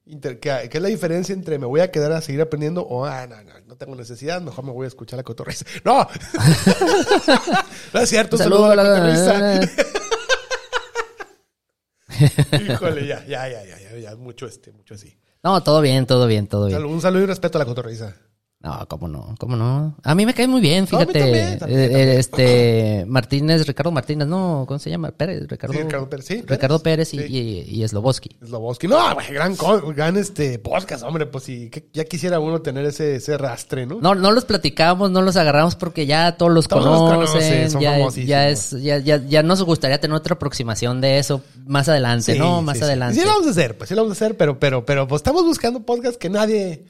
inter- 0.07 0.40
que, 0.40 0.68
que 0.68 0.79
es 0.79 0.83
la 0.83 0.88
diferencia 0.88 1.33
entre 1.33 1.59
me 1.59 1.66
voy 1.66 1.81
a 1.81 1.90
quedar 1.90 2.12
a 2.12 2.20
seguir 2.20 2.40
aprendiendo 2.42 2.83
o 2.83 3.05
ah, 3.07 3.26
no, 3.26 3.42
no, 3.42 3.52
no 3.66 3.76
tengo 3.76 3.94
necesidad, 3.94 4.42
mejor 4.42 4.64
me 4.64 4.72
voy 4.72 4.85
a 4.85 4.88
escuchar 4.88 5.16
la 5.18 5.22
cotorriza. 5.22 5.64
¡No! 5.85 6.07
no 7.94 8.00
es 8.00 8.09
cierto, 8.09 8.37
saludo 8.37 8.66
a 8.66 8.76
la 8.76 8.83
cotorriza. 8.85 9.61
Híjole, 12.68 13.07
ya, 13.07 13.24
ya, 13.26 13.48
ya, 13.48 13.64
ya, 13.64 13.79
ya, 13.81 13.98
ya, 13.98 14.16
mucho 14.16 14.46
este, 14.46 14.72
mucho 14.72 14.94
así. 14.94 15.18
No, 15.42 15.62
todo 15.62 15.81
bien, 15.81 16.07
todo 16.07 16.26
bien, 16.26 16.46
todo 16.46 16.66
bien. 16.66 16.85
Un 16.85 17.00
saludo 17.00 17.24
y 17.24 17.26
respeto 17.26 17.59
a 17.59 17.61
la 17.61 17.64
cotorriza. 17.64 18.14
No, 18.64 18.87
cómo 18.88 19.09
no, 19.09 19.35
cómo 19.38 19.57
no. 19.57 19.94
A 20.03 20.14
mí 20.14 20.24
me 20.24 20.33
cae 20.33 20.48
muy 20.48 20.62
bien, 20.62 20.87
No, 20.90 20.96
a 20.96 21.00
mí 21.00 21.07
fíjate. 21.12 21.20
también, 21.20 21.59
también, 21.59 21.81
Eh, 21.81 21.88
también. 21.90 22.18
este 22.18 23.05
Martínez, 23.07 23.66
Ricardo 23.66 23.90
Martínez, 23.92 24.27
no, 24.27 24.64
¿cómo 24.66 24.79
se 24.79 24.88
llama? 24.88 25.11
Pérez, 25.11 25.46
Ricardo. 25.46 25.74
Sí, 25.74 25.83
Ricardo 25.83 26.09
Pérez, 26.09 26.27
sí, 26.27 26.42
Ricardo 26.46 26.79
Pérez, 26.79 27.12
y, 27.14 27.18
sí. 27.18 27.24
y, 27.68 27.83
y 27.83 27.87
Sloboski. 27.88 28.31
Sloboski. 28.42 28.88
No, 28.88 28.96
güey, 29.14 29.27
gran, 29.35 29.55
gran 29.94 30.16
este 30.16 30.59
podcast, 30.59 31.03
hombre, 31.05 31.27
pues 31.27 31.44
sí, 31.44 31.70
ya 31.92 32.05
quisiera 32.07 32.40
uno 32.40 32.62
tener 32.62 32.87
ese, 32.87 33.16
ese 33.16 33.37
rastre, 33.37 33.85
¿no? 33.85 33.98
No, 34.00 34.14
no 34.14 34.33
los 34.33 34.46
platicamos, 34.46 35.11
no 35.11 35.20
los 35.20 35.37
agarramos 35.37 35.77
porque 35.77 36.07
ya 36.07 36.37
todos 36.38 36.50
los 36.50 36.66
Todos 36.66 36.87
los 36.87 37.00
conocen, 37.00 37.27
conocen, 37.27 37.70
son 37.70 37.83
ya, 37.83 38.09
ya 38.24 38.48
es, 38.48 38.70
ya, 38.83 38.96
ya, 38.96 39.18
ya 39.18 39.42
nos 39.42 39.62
gustaría 39.62 40.00
tener 40.00 40.16
otra 40.16 40.37
aproximación 40.37 41.03
de 41.03 41.18
eso 41.18 41.42
más 41.66 41.90
adelante, 41.90 42.38
¿no? 42.38 42.62
Más 42.62 42.81
adelante. 42.81 43.20
Sí, 43.20 43.27
lo 43.27 43.33
vamos 43.33 43.46
a 43.46 43.50
hacer, 43.50 43.77
pues 43.77 43.88
sí 43.90 43.94
lo 43.94 44.03
vamos 44.05 44.16
a 44.20 44.24
hacer, 44.24 44.38
pero, 44.38 44.59
pero, 44.59 44.87
pero, 44.87 45.07
pues 45.07 45.20
estamos 45.20 45.44
buscando 45.44 45.81
podcast 45.81 46.16
que 46.16 46.31
nadie, 46.31 46.85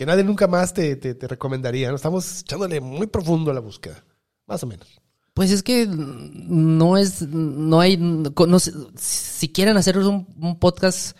que 0.00 0.06
nadie 0.06 0.24
nunca 0.24 0.46
más 0.46 0.72
te, 0.72 0.96
te, 0.96 1.14
te 1.14 1.28
recomendaría, 1.28 1.90
¿no? 1.90 1.96
Estamos 1.96 2.40
echándole 2.40 2.80
muy 2.80 3.06
profundo 3.06 3.50
a 3.50 3.54
la 3.54 3.60
búsqueda, 3.60 4.02
más 4.46 4.62
o 4.62 4.66
menos. 4.66 4.88
Pues 5.34 5.50
es 5.50 5.62
que 5.62 5.86
no 5.86 6.96
es, 6.96 7.20
no 7.28 7.80
hay, 7.80 7.98
no 7.98 8.58
si 8.58 9.48
quieren 9.52 9.76
hacer 9.76 9.98
un, 9.98 10.26
un 10.40 10.58
podcast 10.58 11.14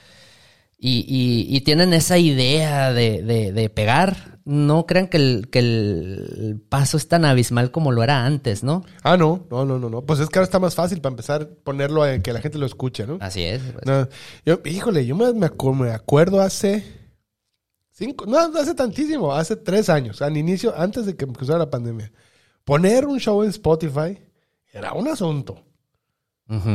y, 0.78 1.00
y- 1.06 1.54
y 1.54 1.60
tienen 1.60 1.92
esa 1.92 2.16
idea 2.16 2.90
de, 2.94 3.20
de- 3.22 3.52
de 3.52 3.68
pegar, 3.68 4.38
no 4.46 4.86
crean 4.86 5.08
que 5.08 5.18
el, 5.18 5.48
que 5.50 5.58
el 5.58 6.62
paso 6.70 6.96
es 6.96 7.06
tan 7.06 7.26
abismal 7.26 7.70
como 7.72 7.92
lo 7.92 8.02
era 8.02 8.24
antes, 8.24 8.64
¿no? 8.64 8.86
Ah, 9.02 9.18
no, 9.18 9.46
no, 9.50 9.66
no, 9.66 9.78
no, 9.78 9.90
no. 9.90 10.00
Pues 10.00 10.20
es 10.20 10.30
que 10.30 10.38
ahora 10.38 10.44
está 10.46 10.58
más 10.58 10.74
fácil 10.74 11.02
para 11.02 11.12
empezar 11.12 11.50
ponerlo 11.64 12.02
a 12.02 12.18
que 12.20 12.32
la 12.32 12.40
gente 12.40 12.56
lo 12.56 12.64
escuche, 12.64 13.06
¿no? 13.06 13.18
Así 13.20 13.42
es. 13.42 13.60
pues. 13.60 13.84
No, 13.84 14.08
yo, 14.46 14.58
híjole, 14.64 15.04
yo 15.04 15.14
me, 15.16 15.34
me 15.34 15.90
acuerdo 15.90 16.40
hace 16.40 16.98
cinco, 18.00 18.26
no, 18.26 18.48
no 18.48 18.58
hace 18.58 18.74
tantísimo, 18.74 19.32
hace 19.32 19.54
tres 19.54 19.88
años, 19.88 20.20
al 20.22 20.36
inicio, 20.36 20.74
antes 20.76 21.06
de 21.06 21.14
que 21.16 21.24
empezara 21.26 21.58
la 21.60 21.70
pandemia. 21.70 22.10
Poner 22.64 23.06
un 23.06 23.20
show 23.20 23.42
en 23.44 23.50
Spotify 23.50 24.18
era 24.72 24.92
un 24.94 25.06
asunto. 25.06 25.62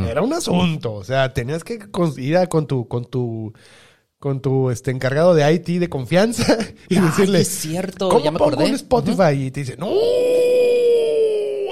Era 0.07 0.21
un 0.21 0.31
asunto. 0.31 0.93
O 0.93 1.03
sea, 1.03 1.33
tenías 1.33 1.65
que 1.65 1.79
ir 2.17 2.37
a- 2.37 2.47
con 2.47 2.65
tu, 2.65 2.87
con 2.87 3.03
tu, 3.05 3.51
con 4.19 4.41
tu 4.41 4.69
este, 4.71 4.91
encargado 4.91 5.33
de 5.35 5.51
IT 5.53 5.67
de 5.81 5.89
confianza 5.89 6.57
y 6.89 6.97
decirle, 6.99 7.41
es 7.41 7.49
cierto, 7.49 8.07
¿cómo 8.07 8.23
ya 8.23 8.31
me 8.31 8.39
pongo 8.39 8.53
acordé. 8.53 8.69
Spotify? 8.71 9.33
Y 9.47 9.51
te 9.51 9.59
dice, 9.61 9.75
no, 9.77 9.89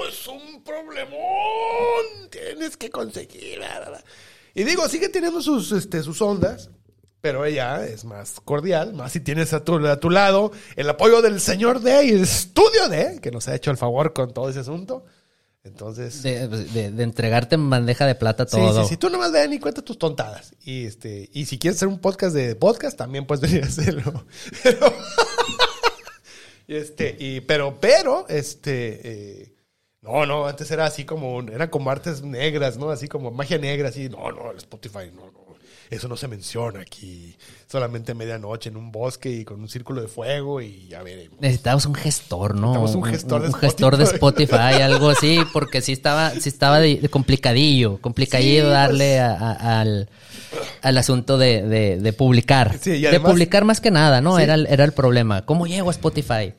es 0.08 0.28
un 0.28 0.62
problemón. 0.62 1.18
Tienes 2.30 2.76
que 2.76 2.90
conseguir. 2.90 3.58
bla, 3.58 3.80
bla, 3.80 3.88
bla". 3.90 4.04
Y 4.54 4.64
digo, 4.64 4.86
sigue 4.88 5.08
teniendo 5.08 5.40
sus, 5.42 5.72
este, 5.72 6.02
sus 6.02 6.20
ondas, 6.22 6.70
pero 7.24 7.46
ella 7.46 7.86
es 7.86 8.04
más 8.04 8.38
cordial, 8.44 8.92
más 8.92 9.12
si 9.12 9.18
tienes 9.20 9.54
a 9.54 9.64
tu, 9.64 9.76
a 9.86 9.98
tu 9.98 10.10
lado 10.10 10.52
el 10.76 10.90
apoyo 10.90 11.22
del 11.22 11.40
señor 11.40 11.80
D 11.80 12.04
y 12.04 12.10
el 12.10 12.20
estudio 12.24 12.86
D, 12.90 13.18
que 13.22 13.30
nos 13.30 13.48
ha 13.48 13.54
hecho 13.54 13.70
el 13.70 13.78
favor 13.78 14.12
con 14.12 14.34
todo 14.34 14.50
ese 14.50 14.58
asunto. 14.60 15.06
Entonces, 15.62 16.22
De, 16.22 16.46
de- 16.48 16.90
de 16.90 17.02
entregarte 17.02 17.54
en 17.54 17.70
bandeja 17.70 18.04
de 18.04 18.14
plata 18.14 18.44
Sí, 18.46 18.58
todo. 18.58 18.82
sí, 18.82 18.90
sí. 18.90 18.96
Tú 18.98 19.08
nomás 19.08 19.32
ven 19.32 19.54
y 19.54 19.58
cuenta 19.58 19.80
tus 19.80 19.96
tontadas. 19.98 20.52
Y 20.66 20.84
este, 20.84 21.30
y 21.32 21.46
si 21.46 21.58
quieres 21.58 21.78
hacer 21.78 21.88
un 21.88 21.98
podcast 21.98 22.34
de 22.34 22.54
podcast, 22.56 22.98
también 22.98 23.24
puedes 23.26 23.40
venir 23.50 23.64
a 23.64 23.68
hacerlo. 23.68 24.26
Pero, 24.62 24.92
y 26.66 26.76
este, 26.76 27.16
y, 27.18 27.40
pero, 27.40 27.78
pero, 27.80 28.26
este, 28.28 29.00
eh, 29.42 29.54
no, 30.02 30.26
no, 30.26 30.46
antes 30.46 30.70
era 30.70 30.84
así 30.84 31.06
como, 31.06 31.40
eran 31.40 31.70
como 31.70 31.90
artes 31.90 32.20
negras, 32.22 32.76
¿no? 32.76 32.90
Así 32.90 33.08
como 33.08 33.30
magia 33.30 33.56
negra, 33.56 33.88
así, 33.88 34.10
no, 34.10 34.30
no, 34.30 34.50
el 34.50 34.58
Spotify, 34.58 35.10
no, 35.14 35.30
no. 35.30 35.43
Eso 35.94 36.08
no 36.08 36.16
se 36.16 36.28
menciona 36.28 36.80
aquí. 36.80 37.36
Solamente 37.70 38.14
medianoche 38.14 38.68
en 38.68 38.76
un 38.76 38.92
bosque 38.92 39.30
y 39.30 39.44
con 39.44 39.60
un 39.60 39.68
círculo 39.68 40.00
de 40.02 40.08
fuego 40.08 40.60
y 40.60 40.86
ya 40.88 41.02
veremos. 41.02 41.40
Necesitábamos 41.40 41.86
un 41.86 41.94
gestor, 41.94 42.54
¿no? 42.54 42.68
Necesitamos 42.74 42.94
un 42.94 43.04
gestor 43.04 43.42
de 43.42 43.48
un 43.48 43.54
gestor 43.54 43.96
de 43.96 44.04
Spotify. 44.04 44.54
Spotify, 44.54 44.82
algo 44.82 45.08
así, 45.10 45.38
porque 45.52 45.80
sí 45.80 45.92
estaba, 45.92 46.30
sí 46.30 46.48
estaba 46.48 46.78
de, 46.80 46.96
de 46.96 47.08
complicadillo, 47.08 47.98
complicadillo 48.00 48.64
Sí, 48.64 48.70
darle 48.70 49.16
pues. 49.16 49.20
a- 49.20 49.52
a- 49.52 49.80
al, 49.80 50.08
al 50.82 50.98
asunto 50.98 51.38
de, 51.38 51.62
de- 51.62 51.98
de 51.98 52.12
publicar. 52.12 52.76
Sí, 52.80 52.90
y 52.92 53.00
de 53.02 53.20
publicar 53.20 53.64
más 53.64 53.80
que 53.80 53.90
nada, 53.90 54.20
¿no? 54.20 54.36
Sí. 54.36 54.42
Era, 54.44 54.54
el- 54.54 54.66
era 54.68 54.84
el 54.84 54.92
problema. 54.92 55.44
¿Cómo 55.44 55.66
llego 55.66 55.88
a 55.88 55.92
Spotify? 55.92 56.52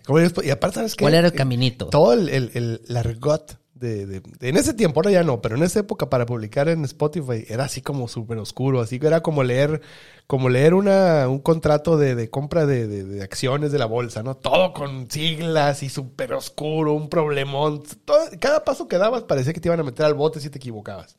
Y 0.44 0.50
aparte, 0.50 0.76
¿sabes 0.76 0.96
qué? 0.96 1.04
¿Cuál 1.04 1.14
era 1.16 1.28
el 1.28 1.34
Eh, 1.34 1.38
caminito? 1.38 1.88
Todo 1.88 2.14
el, 2.14 2.30
el, 2.30 2.52
el, 2.54 2.82
el 2.88 2.98
argot 2.98 3.58
de, 3.76 4.06
de- 4.06 4.22
de- 4.22 4.50
en 4.50 4.56
ese 4.58 4.74
tiempo, 4.74 5.00
ahora 5.02 5.12
ya 5.12 5.24
no, 5.24 5.42
pero 5.42 5.56
en 5.58 5.64
esa 5.64 5.82
época 5.82 6.10
para 6.10 6.26
publicar 6.26 6.70
en 6.70 6.84
Spotify 6.86 7.44
era 7.48 7.66
así 7.66 7.82
como 7.82 8.08
súper 8.08 8.38
oscuro, 8.38 8.80
así 8.82 9.00
que 9.00 9.08
era 9.08 9.22
como 9.22 9.44
leer, 9.44 9.82
como 10.28 10.48
leer 10.50 10.74
una, 10.74 11.28
un 11.28 11.40
contrato 11.40 11.98
de, 11.98 12.16
de 12.16 12.30
compra 12.30 12.66
de, 12.66 13.22
acciones 13.22 13.72
de 13.74 13.78
la 13.78 13.86
bolsa, 13.86 14.24
¿no? 14.24 14.36
Todo 14.38 14.72
con 14.74 15.12
siglas 15.12 15.84
y 15.84 15.90
súper 15.90 16.34
oscuro, 16.34 16.94
un 16.94 17.10
problemón. 17.10 17.84
Todo- 18.06 18.30
cada 18.40 18.64
paso 18.64 18.88
que 18.88 18.98
dabas 18.98 19.24
parecía 19.24 19.52
que 19.54 19.60
te 19.60 19.68
iban 19.68 19.80
a 19.82 19.84
meter 19.84 20.06
al 20.06 20.14
bote 20.14 20.40
si 20.40 20.50
te 20.50 20.58
equivocabas. 20.58 21.18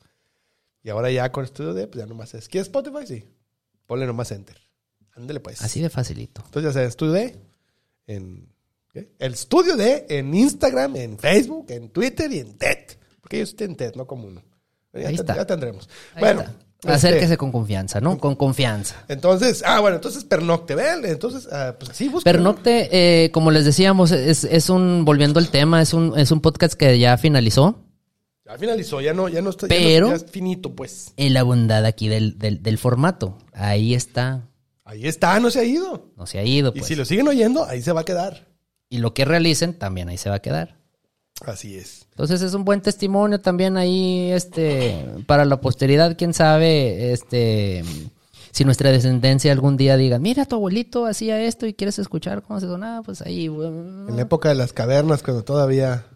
Y 0.83 0.89
ahora 0.89 1.11
ya 1.11 1.31
con 1.31 1.45
Studio 1.45 1.73
D, 1.75 1.87
pues 1.87 1.99
ya 2.03 2.07
nomás 2.07 2.33
es. 2.33 2.47
¿Quieres 2.49 2.67
Spotify? 2.67 3.05
Sí. 3.05 3.23
Ponle 3.85 4.05
nomás 4.07 4.31
Enter. 4.31 4.57
Ándale 5.15 5.39
pues. 5.41 5.61
Así 5.61 5.79
de 5.81 5.89
facilito. 5.89 6.41
Entonces 6.45 6.73
ya 6.73 6.79
sea 6.81 6.89
Studio 6.89 7.11
D 7.13 7.35
en 8.07 8.49
el 9.19 9.35
Studio 9.35 9.75
D 9.75 10.05
en 10.09 10.33
Instagram, 10.33 10.95
en 10.95 11.17
Facebook, 11.19 11.65
en 11.69 11.89
Twitter 11.89 12.31
y 12.31 12.39
en 12.39 12.57
TED. 12.57 12.77
Porque 13.21 13.37
ellos 13.37 13.55
tienen 13.55 13.75
TED, 13.75 13.95
no 13.95 14.05
como 14.07 14.27
uno. 14.27 14.43
Ya, 14.93 15.09
Ahí 15.09 15.15
está. 15.15 15.35
ya 15.35 15.45
tendremos. 15.45 15.87
Ahí 16.15 16.21
bueno, 16.21 16.41
está. 16.41 16.53
este, 16.79 16.91
Acérquese 16.91 17.37
con 17.37 17.51
confianza, 17.51 17.99
¿no? 18.01 18.17
Con 18.17 18.35
confianza. 18.35 18.95
entonces, 19.07 19.63
ah, 19.65 19.79
bueno, 19.79 19.97
entonces 19.97 20.23
Pernocte, 20.23 20.75
¿ven? 20.75 21.05
Entonces, 21.05 21.47
ah, 21.51 21.75
pues 21.77 21.91
así 21.91 22.07
busca. 22.09 22.23
Pernocte, 22.31 22.89
eh, 23.25 23.31
como 23.31 23.51
les 23.51 23.65
decíamos, 23.65 24.11
es, 24.11 24.43
es 24.45 24.69
un, 24.69 25.03
volviendo 25.05 25.39
al 25.39 25.49
tema, 25.49 25.81
es 25.81 25.93
un, 25.93 26.17
es 26.17 26.31
un 26.31 26.41
podcast 26.41 26.73
que 26.75 26.97
ya 26.99 27.17
finalizó. 27.17 27.83
Ya 28.45 28.57
finalizó, 28.57 29.01
ya 29.01 29.13
no, 29.13 29.27
ya 29.27 29.41
no 29.41 29.49
está, 29.49 29.67
ya 29.67 29.75
no- 29.75 29.81
Pero- 29.81 30.07
ya 30.09 30.15
es 30.15 30.25
finito, 30.31 30.73
pues. 30.73 31.11
En 31.17 31.33
la 31.33 31.43
bondad 31.43 31.83
aquí 31.85 32.07
del, 32.07 32.39
del, 32.39 32.63
del 32.63 32.77
formato. 32.77 33.37
Ahí 33.53 33.93
está. 33.93 34.47
Ahí 34.85 35.05
está, 35.05 35.37
no 35.41 35.51
se 35.51 35.59
ha 35.59 35.63
ido. 35.65 36.11
No 36.15 36.25
se 36.25 36.39
ha 36.39 36.43
ido, 36.45 36.69
Y 36.69 36.79
pues. 36.79 36.85
si 36.85 36.95
lo 36.95 37.03
siguen 37.03 37.27
oyendo, 37.27 37.65
ahí 37.65 37.81
se 37.81 37.91
va 37.91 38.01
a 38.01 38.05
quedar. 38.05 38.46
Y 38.89 38.99
lo 38.99 39.13
que 39.13 39.25
realicen 39.25 39.73
también 39.73 40.09
ahí 40.09 40.17
se 40.17 40.29
va 40.29 40.35
a 40.35 40.41
quedar. 40.41 40.77
Así 41.45 41.77
es. 41.77 42.07
Entonces 42.11 42.41
es 42.41 42.53
un 42.53 42.65
buen 42.65 42.81
testimonio 42.81 43.39
también 43.39 43.77
ahí, 43.77 44.31
este, 44.31 45.05
para 45.27 45.45
la 45.45 45.61
posteridad, 45.61 46.17
quién 46.17 46.33
sabe, 46.33 47.13
este, 47.13 47.83
si 48.51 48.65
nuestra 48.65 48.91
descendencia 48.91 49.51
algún 49.51 49.77
día 49.77 49.97
diga, 49.97 50.17
mira, 50.17 50.45
tu 50.45 50.55
abuelito 50.55 51.05
hacía 51.05 51.39
esto 51.43 51.67
y 51.67 51.75
quieres 51.75 51.99
escuchar 51.99 52.41
cómo 52.41 52.59
se 52.59 52.65
sonaba, 52.65 53.03
pues 53.03 53.21
ahí, 53.21 53.45
En 53.45 54.15
la 54.15 54.23
época 54.23 54.49
de 54.49 54.55
las 54.55 54.73
cavernas, 54.73 55.21
cuando 55.21 55.43
todavía 55.43 56.07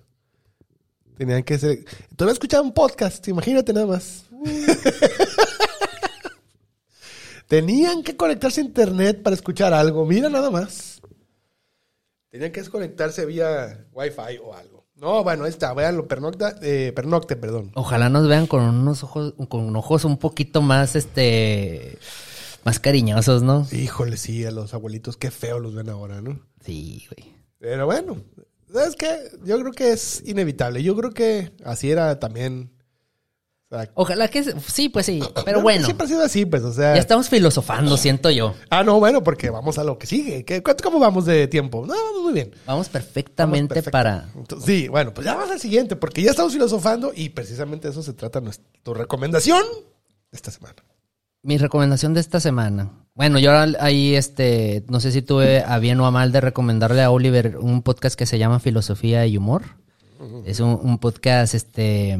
tenían 1.17 1.43
que 1.43 1.59
ser. 1.59 1.85
Todavía 2.15 2.33
escuchaba 2.33 2.63
un 2.63 2.73
podcast, 2.73 3.27
imagínate 3.27 3.73
nada 3.73 3.85
más. 3.85 4.25
tenían 7.47 8.01
que 8.01 8.15
conectarse 8.15 8.61
a 8.61 8.63
internet 8.63 9.21
para 9.21 9.35
escuchar 9.35 9.73
algo, 9.73 10.05
mira 10.05 10.29
nada 10.29 10.49
más. 10.49 11.00
Tenían 12.31 12.51
que 12.53 12.61
desconectarse 12.61 13.25
vía 13.25 13.85
wifi 13.91 14.37
o 14.41 14.55
algo. 14.55 14.85
No, 14.95 15.23
bueno, 15.23 15.43
ahí 15.43 15.49
está, 15.49 15.73
véanlo, 15.73 16.07
pernocta, 16.07 16.55
eh, 16.61 16.93
pernocte, 16.95 17.35
perdón. 17.35 17.71
Ojalá 17.75 18.07
nos 18.07 18.27
vean 18.27 18.47
con 18.47 18.61
unos 18.61 19.03
ojos, 19.03 19.33
con 19.49 19.75
ojos 19.75 20.05
un 20.05 20.17
poquito 20.17 20.61
más, 20.61 20.95
este, 20.95 21.97
más 22.63 22.79
cariñosos, 22.79 23.43
¿no? 23.43 23.67
Híjole, 23.71 24.15
sí, 24.15 24.45
a 24.45 24.51
los 24.51 24.73
abuelitos, 24.73 25.17
qué 25.17 25.29
feo 25.29 25.59
los 25.59 25.75
ven 25.75 25.89
ahora, 25.89 26.21
¿no? 26.21 26.39
Sí, 26.63 27.05
güey. 27.09 27.33
Pero 27.59 27.85
bueno, 27.85 28.17
¿sabes 28.71 28.95
qué? 28.95 29.31
Yo 29.43 29.59
creo 29.59 29.71
que 29.71 29.91
es 29.91 30.23
inevitable. 30.25 30.83
Yo 30.83 30.95
creo 30.95 31.11
que 31.11 31.51
así 31.65 31.91
era 31.91 32.19
también. 32.19 32.71
Ojalá 33.93 34.27
que, 34.27 34.43
sí, 34.43 34.89
pues 34.89 35.05
sí, 35.05 35.21
pero 35.45 35.61
bueno, 35.61 35.85
Siempre 35.85 36.05
ha 36.05 36.09
sido 36.09 36.23
así, 36.23 36.45
pues, 36.45 36.61
o 36.63 36.73
sea. 36.73 36.93
ya 36.95 36.99
estamos 36.99 37.29
filosofando, 37.29 37.95
siento 37.97 38.29
yo. 38.29 38.53
Ah, 38.69 38.83
no, 38.83 38.99
bueno, 38.99 39.23
porque 39.23 39.49
vamos 39.49 39.77
a 39.77 39.83
lo 39.83 39.97
que 39.97 40.07
sigue. 40.07 40.43
¿Qué, 40.43 40.61
cuánto- 40.61 40.83
¿Cómo 40.83 40.99
vamos 40.99 41.25
de 41.25 41.47
tiempo? 41.47 41.85
No, 41.87 41.93
vamos 41.93 42.21
muy 42.23 42.33
bien. 42.33 42.51
Vamos 42.65 42.89
perfectamente 42.89 43.75
Vamos 43.75 43.89
para... 43.91 44.29
Entonces, 44.35 44.65
sí, 44.65 44.87
bueno, 44.87 45.13
pues 45.13 45.25
ya 45.25 45.35
vamos 45.35 45.51
al 45.51 45.59
siguiente, 45.59 45.95
porque 45.95 46.21
ya 46.21 46.31
estamos 46.31 46.53
filosofando 46.53 47.13
y 47.15 47.29
precisamente 47.29 47.87
de 47.87 47.91
eso 47.93 48.03
se 48.03 48.13
trata 48.13 48.41
nuestra 48.41 48.65
tu 48.83 48.93
recomendación 48.93 49.63
de 50.31 50.35
esta 50.35 50.51
semana. 50.51 50.75
Mi 51.43 51.57
recomendación 51.57 52.13
de 52.13 52.19
esta 52.19 52.39
semana. 52.39 52.91
Bueno, 53.15 53.39
yo 53.39 53.51
ahora 53.51 53.77
ahí, 53.79 54.15
este, 54.15 54.83
no 54.89 54.99
sé 54.99 55.11
si 55.11 55.21
tuve 55.21 55.63
a 55.65 55.79
bien 55.79 55.99
o 55.99 56.05
a 56.05 56.11
mal 56.11 56.31
de 56.31 56.39
recomendarle 56.41 57.01
a 57.01 57.11
Oliver 57.11 57.57
un 57.57 57.81
podcast 57.81 58.15
que 58.17 58.25
se 58.25 58.37
llama 58.37 58.59
Filosofía 58.59 59.25
y 59.25 59.37
Humor. 59.37 59.63
Es 60.45 60.59
un, 60.59 60.79
un 60.81 60.97
podcast, 60.99 61.53
este, 61.55 62.17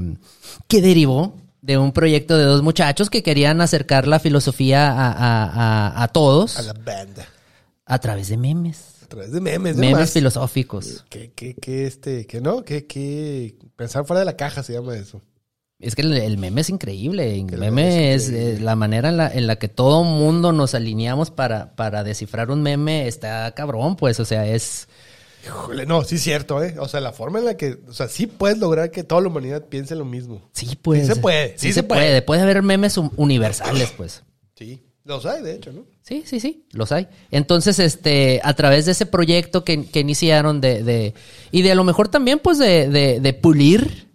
que 0.68 0.82
derivó 0.82 1.36
de 1.62 1.78
un 1.78 1.92
proyecto 1.92 2.38
de 2.38 2.46
dos 2.46 2.64
muchachos 2.64 3.10
que 3.10 3.22
querían 3.24 3.62
acercar 3.62 4.08
la 4.08 4.20
filosofía 4.20 4.92
a, 4.92 5.12
a- 5.12 5.46
a- 5.98 6.04
a 6.04 6.08
todos 6.08 6.58
A 6.58 6.62
la 6.64 6.74
banda. 6.74 7.26
a 7.86 8.00
través 8.00 8.30
de 8.30 8.38
memes. 8.38 8.86
A 9.04 9.08
través 9.08 9.32
de 9.32 9.42
memes, 9.42 9.76
Memes 9.76 10.12
filosóficos. 10.14 11.06
Que, 11.10 11.32
que, 11.34 11.54
que 11.56 11.86
este, 11.86 12.26
que 12.26 12.40
no, 12.42 12.64
que, 12.64 12.88
que 12.88 13.56
pensar 13.76 14.06
fuera 14.06 14.20
de 14.22 14.26
la 14.26 14.38
caja 14.38 14.64
se 14.64 14.74
llama 14.74 14.96
eso. 14.96 15.22
Es 15.80 15.96
que 15.96 16.04
el, 16.04 16.14
el 16.14 16.38
meme 16.38 16.62
es 16.62 16.70
increíble. 16.70 17.34
El 17.34 17.40
El 17.40 17.46
meme 17.60 17.72
meme 17.72 18.14
es 18.14 18.28
increíble. 18.30 18.54
eh, 18.56 18.60
la 18.62 18.76
manera 18.76 19.10
en 19.10 19.18
la, 19.18 19.28
en 19.32 19.48
la 19.48 19.58
que 19.58 19.68
todo 19.68 20.04
mundo 20.04 20.52
nos 20.54 20.74
alineamos 20.76 21.30
para, 21.32 21.76
para 21.76 22.04
descifrar 22.04 22.52
un 22.52 22.62
meme. 22.64 23.08
Está 23.08 23.52
cabrón, 23.54 23.96
pues. 23.98 24.20
O 24.20 24.26
sea, 24.26 24.48
es. 24.48 24.88
Híjole, 25.46 25.86
no, 25.86 26.04
sí 26.04 26.16
es 26.16 26.22
cierto, 26.24 26.64
¿eh? 26.64 26.76
O 26.80 26.88
sea, 26.88 27.00
la 27.00 27.12
forma 27.14 27.40
en 27.40 27.46
la 27.46 27.58
que, 27.58 27.80
o 27.88 27.94
sea, 27.94 28.08
sí 28.08 28.28
puedes 28.28 28.58
lograr 28.60 28.92
que 28.92 29.04
toda 29.04 29.22
la 29.22 29.28
humanidad 29.30 29.66
piense 29.66 29.96
lo 29.96 30.06
mismo. 30.06 30.50
Sí, 30.54 30.78
pues. 30.82 31.08
Sí 31.08 31.14
se 31.14 31.16
puede, 31.20 31.50
Sí, 31.50 31.56
sí 31.58 31.68
se, 31.70 31.74
se 31.76 31.84
puede. 31.84 32.02
puede. 32.02 32.22
Puede 32.22 32.42
haber 32.42 32.62
memes 32.64 32.98
un- 32.98 33.12
universales, 33.18 33.92
pues. 33.98 34.24
Sí, 34.56 34.84
los 35.04 35.26
hay, 35.26 35.42
de 35.42 35.56
hecho, 35.56 35.72
¿no? 35.72 35.86
Sí, 36.04 36.24
sí, 36.26 36.40
sí, 36.40 36.66
los 36.72 36.92
hay. 36.92 37.08
Entonces, 37.32 37.80
este, 37.80 38.40
a 38.44 38.54
través 38.54 38.86
de 38.86 38.92
ese 38.92 39.06
proyecto 39.06 39.64
que, 39.64 39.86
que 39.86 40.00
iniciaron 40.02 40.62
de, 40.62 40.84
de, 40.84 41.14
y 41.52 41.62
de 41.64 41.72
a 41.72 41.76
lo 41.76 41.84
mejor 41.84 42.08
también, 42.10 42.38
pues, 42.40 42.58
de, 42.60 42.90
de, 42.90 43.20
de 43.20 43.34
pulir 43.34 44.11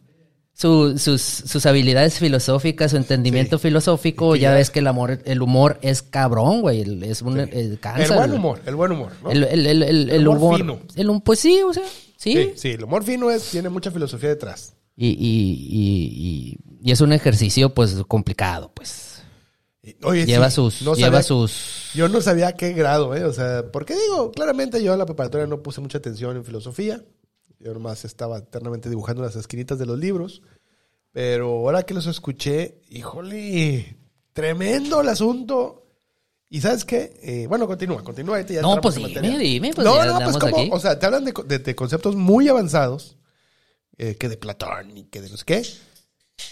su- 0.58 0.96
sus, 0.98 1.20
sus 1.20 1.66
habilidades 1.66 2.18
filosóficas, 2.18 2.92
su 2.92 2.96
entendimiento 2.96 3.58
filosófico, 3.58 4.36
ya 4.36 4.50
ya- 4.50 4.54
ves 4.54 4.70
que 4.70 4.78
el 4.78 4.86
amor, 4.86 5.20
el 5.26 5.42
humor 5.42 5.78
es 5.82 6.00
cabrón, 6.02 6.62
güey, 6.62 6.80
el- 6.80 7.02
es 7.02 7.20
un, 7.20 7.38
el 7.38 7.78
cansa, 7.78 8.04
el 8.04 8.12
buen 8.14 8.32
humor, 8.32 8.60
el 8.64 8.74
buen 8.74 8.92
humor, 8.92 9.12
¿no? 9.22 9.30
El, 9.30 9.44
el, 9.44 9.66
el, 9.66 9.82
el- 9.82 10.10
el 10.10 10.28
humor 10.28 10.60
humor, 10.62 10.80
fino. 10.94 11.20
pues 11.20 11.40
sí, 11.40 11.60
o 11.62 11.74
sea, 11.74 11.82
sí. 12.16 12.32
sí, 12.32 12.52
sí, 12.56 12.68
el 12.70 12.84
humor 12.84 13.04
fino 13.04 13.30
es, 13.30 13.50
tiene 13.50 13.68
mucha 13.68 13.90
filosofía 13.90 14.30
detrás. 14.30 14.72
Y, 14.96 15.08
y, 15.08 15.12
y, 15.68 16.56
y, 16.80 16.88
y 16.88 16.90
es 16.90 17.02
un 17.02 17.12
ejercicio, 17.12 17.74
pues, 17.74 17.94
complicado, 18.08 18.72
pues. 18.74 19.22
Oye, 20.02 20.24
Lleva 20.26 20.48
sí, 20.50 20.56
sus, 20.56 20.82
no 20.82 20.94
lleva 20.94 21.18
sabía- 21.18 21.22
sus, 21.22 21.90
Yo 21.94 22.08
no 22.08 22.20
sabía 22.22 22.48
a 22.48 22.52
qué 22.54 22.72
grado, 22.72 23.14
¿eh? 23.14 23.24
O 23.24 23.32
sea, 23.32 23.70
porque 23.70 23.94
digo, 23.94 24.32
claramente 24.32 24.82
yo 24.82 24.94
en 24.94 24.98
la 24.98 25.06
preparatoria 25.06 25.46
no 25.46 25.62
puse 25.62 25.80
mucha 25.80 25.98
atención 25.98 26.34
en 26.36 26.44
filosofía. 26.44 27.02
Yo 27.58 27.72
nomás 27.74 28.04
estaba 28.04 28.38
eternamente 28.38 28.88
dibujando 28.90 29.22
las 29.22 29.36
esquinitas 29.36 29.78
de 29.78 29.86
los 29.86 29.98
libros. 29.98 30.42
Pero 31.12 31.48
ahora 31.48 31.82
que 31.84 31.94
los 31.94 32.06
escuché, 32.06 32.80
híjole, 32.90 33.96
tremendo 34.32 35.00
el 35.00 35.08
asunto. 35.08 35.82
¿Y 36.50 36.60
sabes 36.60 36.84
qué? 36.84 37.18
Eh, 37.22 37.46
bueno, 37.48 37.66
continúa, 37.66 38.04
continúa. 38.04 38.36
ahorita 38.36 38.52
ya 38.54 38.62
No, 38.62 38.80
pues 38.80 38.94
dime, 38.96 39.08
materia. 39.08 39.38
dime, 39.38 39.72
pues 39.74 39.84
no, 39.84 40.04
no, 40.04 40.18
pues 40.20 40.36
como, 40.36 40.56
aquí. 40.58 40.68
o 40.72 40.78
sea, 40.78 40.98
te 40.98 41.06
hablan 41.06 41.24
de, 41.24 41.32
de- 41.46 41.58
de 41.58 41.74
conceptos 41.74 42.14
muy 42.14 42.48
avanzados, 42.48 43.16
eh, 43.98 44.14
que 44.16 44.28
de 44.28 44.36
Platón 44.36 44.96
y 44.96 45.04
que 45.04 45.22
de 45.22 45.30
no 45.30 45.36
sé 45.38 45.44
qué, 45.44 45.62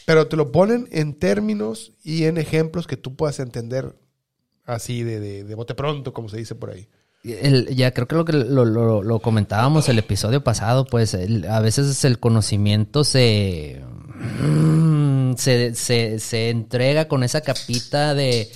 pero 0.07 0.27
te 0.27 0.37
lo 0.37 0.51
ponen 0.51 0.89
en 0.91 1.15
términos 1.15 1.93
y 2.03 2.25
en 2.25 2.39
ejemplos 2.39 2.87
que 2.87 2.97
tú 2.97 3.15
puedas 3.15 3.39
entender 3.39 3.95
así 4.65 5.03
de, 5.05 5.21
de, 5.21 5.45
de 5.45 5.55
bote 5.55 5.75
pronto, 5.75 6.13
como 6.15 6.29
se 6.31 6.39
dice 6.39 6.55
por 6.55 6.71
ahí. 6.71 6.89
El- 7.25 7.75
ya 7.75 7.93
creo 7.93 8.07
que 8.07 8.15
lo 8.17 8.25
que 8.27 8.33
lo, 8.35 8.65
lo- 8.67 9.03
lo 9.03 9.19
comentábamos 9.21 9.89
el 9.89 9.99
episodio 9.99 10.45
pasado, 10.45 10.85
pues 10.85 11.15
el- 11.15 11.47
a 11.49 11.61
veces 11.61 12.05
el 12.05 12.19
conocimiento 12.19 13.03
se, 13.03 13.81
mm, 14.43 15.35
se, 15.37 15.75
se, 15.75 16.19
se 16.21 16.51
entrega 16.51 17.09
con 17.09 17.23
esa 17.25 17.41
capita 17.41 18.15
de, 18.15 18.51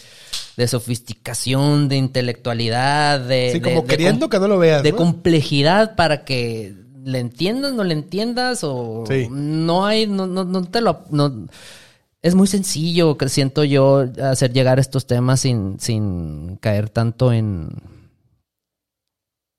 de 0.56 0.68
sofisticación, 0.68 1.88
de 1.88 1.96
intelectualidad, 1.96 3.20
de, 3.20 3.52
Sí, 3.52 3.58
de- 3.60 3.62
como 3.62 3.82
de 3.82 3.86
queriendo 3.88 4.28
que 4.28 4.38
no 4.38 4.48
lo 4.48 4.58
veas. 4.58 4.82
de 4.82 4.90
¿no? 4.92 4.98
complejidad 4.98 5.94
para 5.96 6.24
que 6.24 6.74
le 7.04 7.20
entiendas, 7.20 7.72
no 7.72 7.84
le 7.84 7.94
entiendas 7.94 8.60
o 8.64 9.04
Sí. 9.08 9.28
no 9.30 9.86
hay, 9.86 10.06
no, 10.06 10.26
no, 10.26 10.44
no 10.44 10.64
te 10.64 10.80
lo, 10.82 11.04
no, 11.10 11.46
es 12.20 12.34
muy 12.34 12.46
sencillo, 12.46 13.16
que 13.16 13.28
siento 13.30 13.64
yo, 13.64 14.04
hacer 14.22 14.52
llegar 14.52 14.78
estos 14.78 15.06
temas 15.06 15.40
sin, 15.40 15.78
sin 15.80 16.56
caer 16.56 16.90
tanto 16.90 17.32
en, 17.32 17.68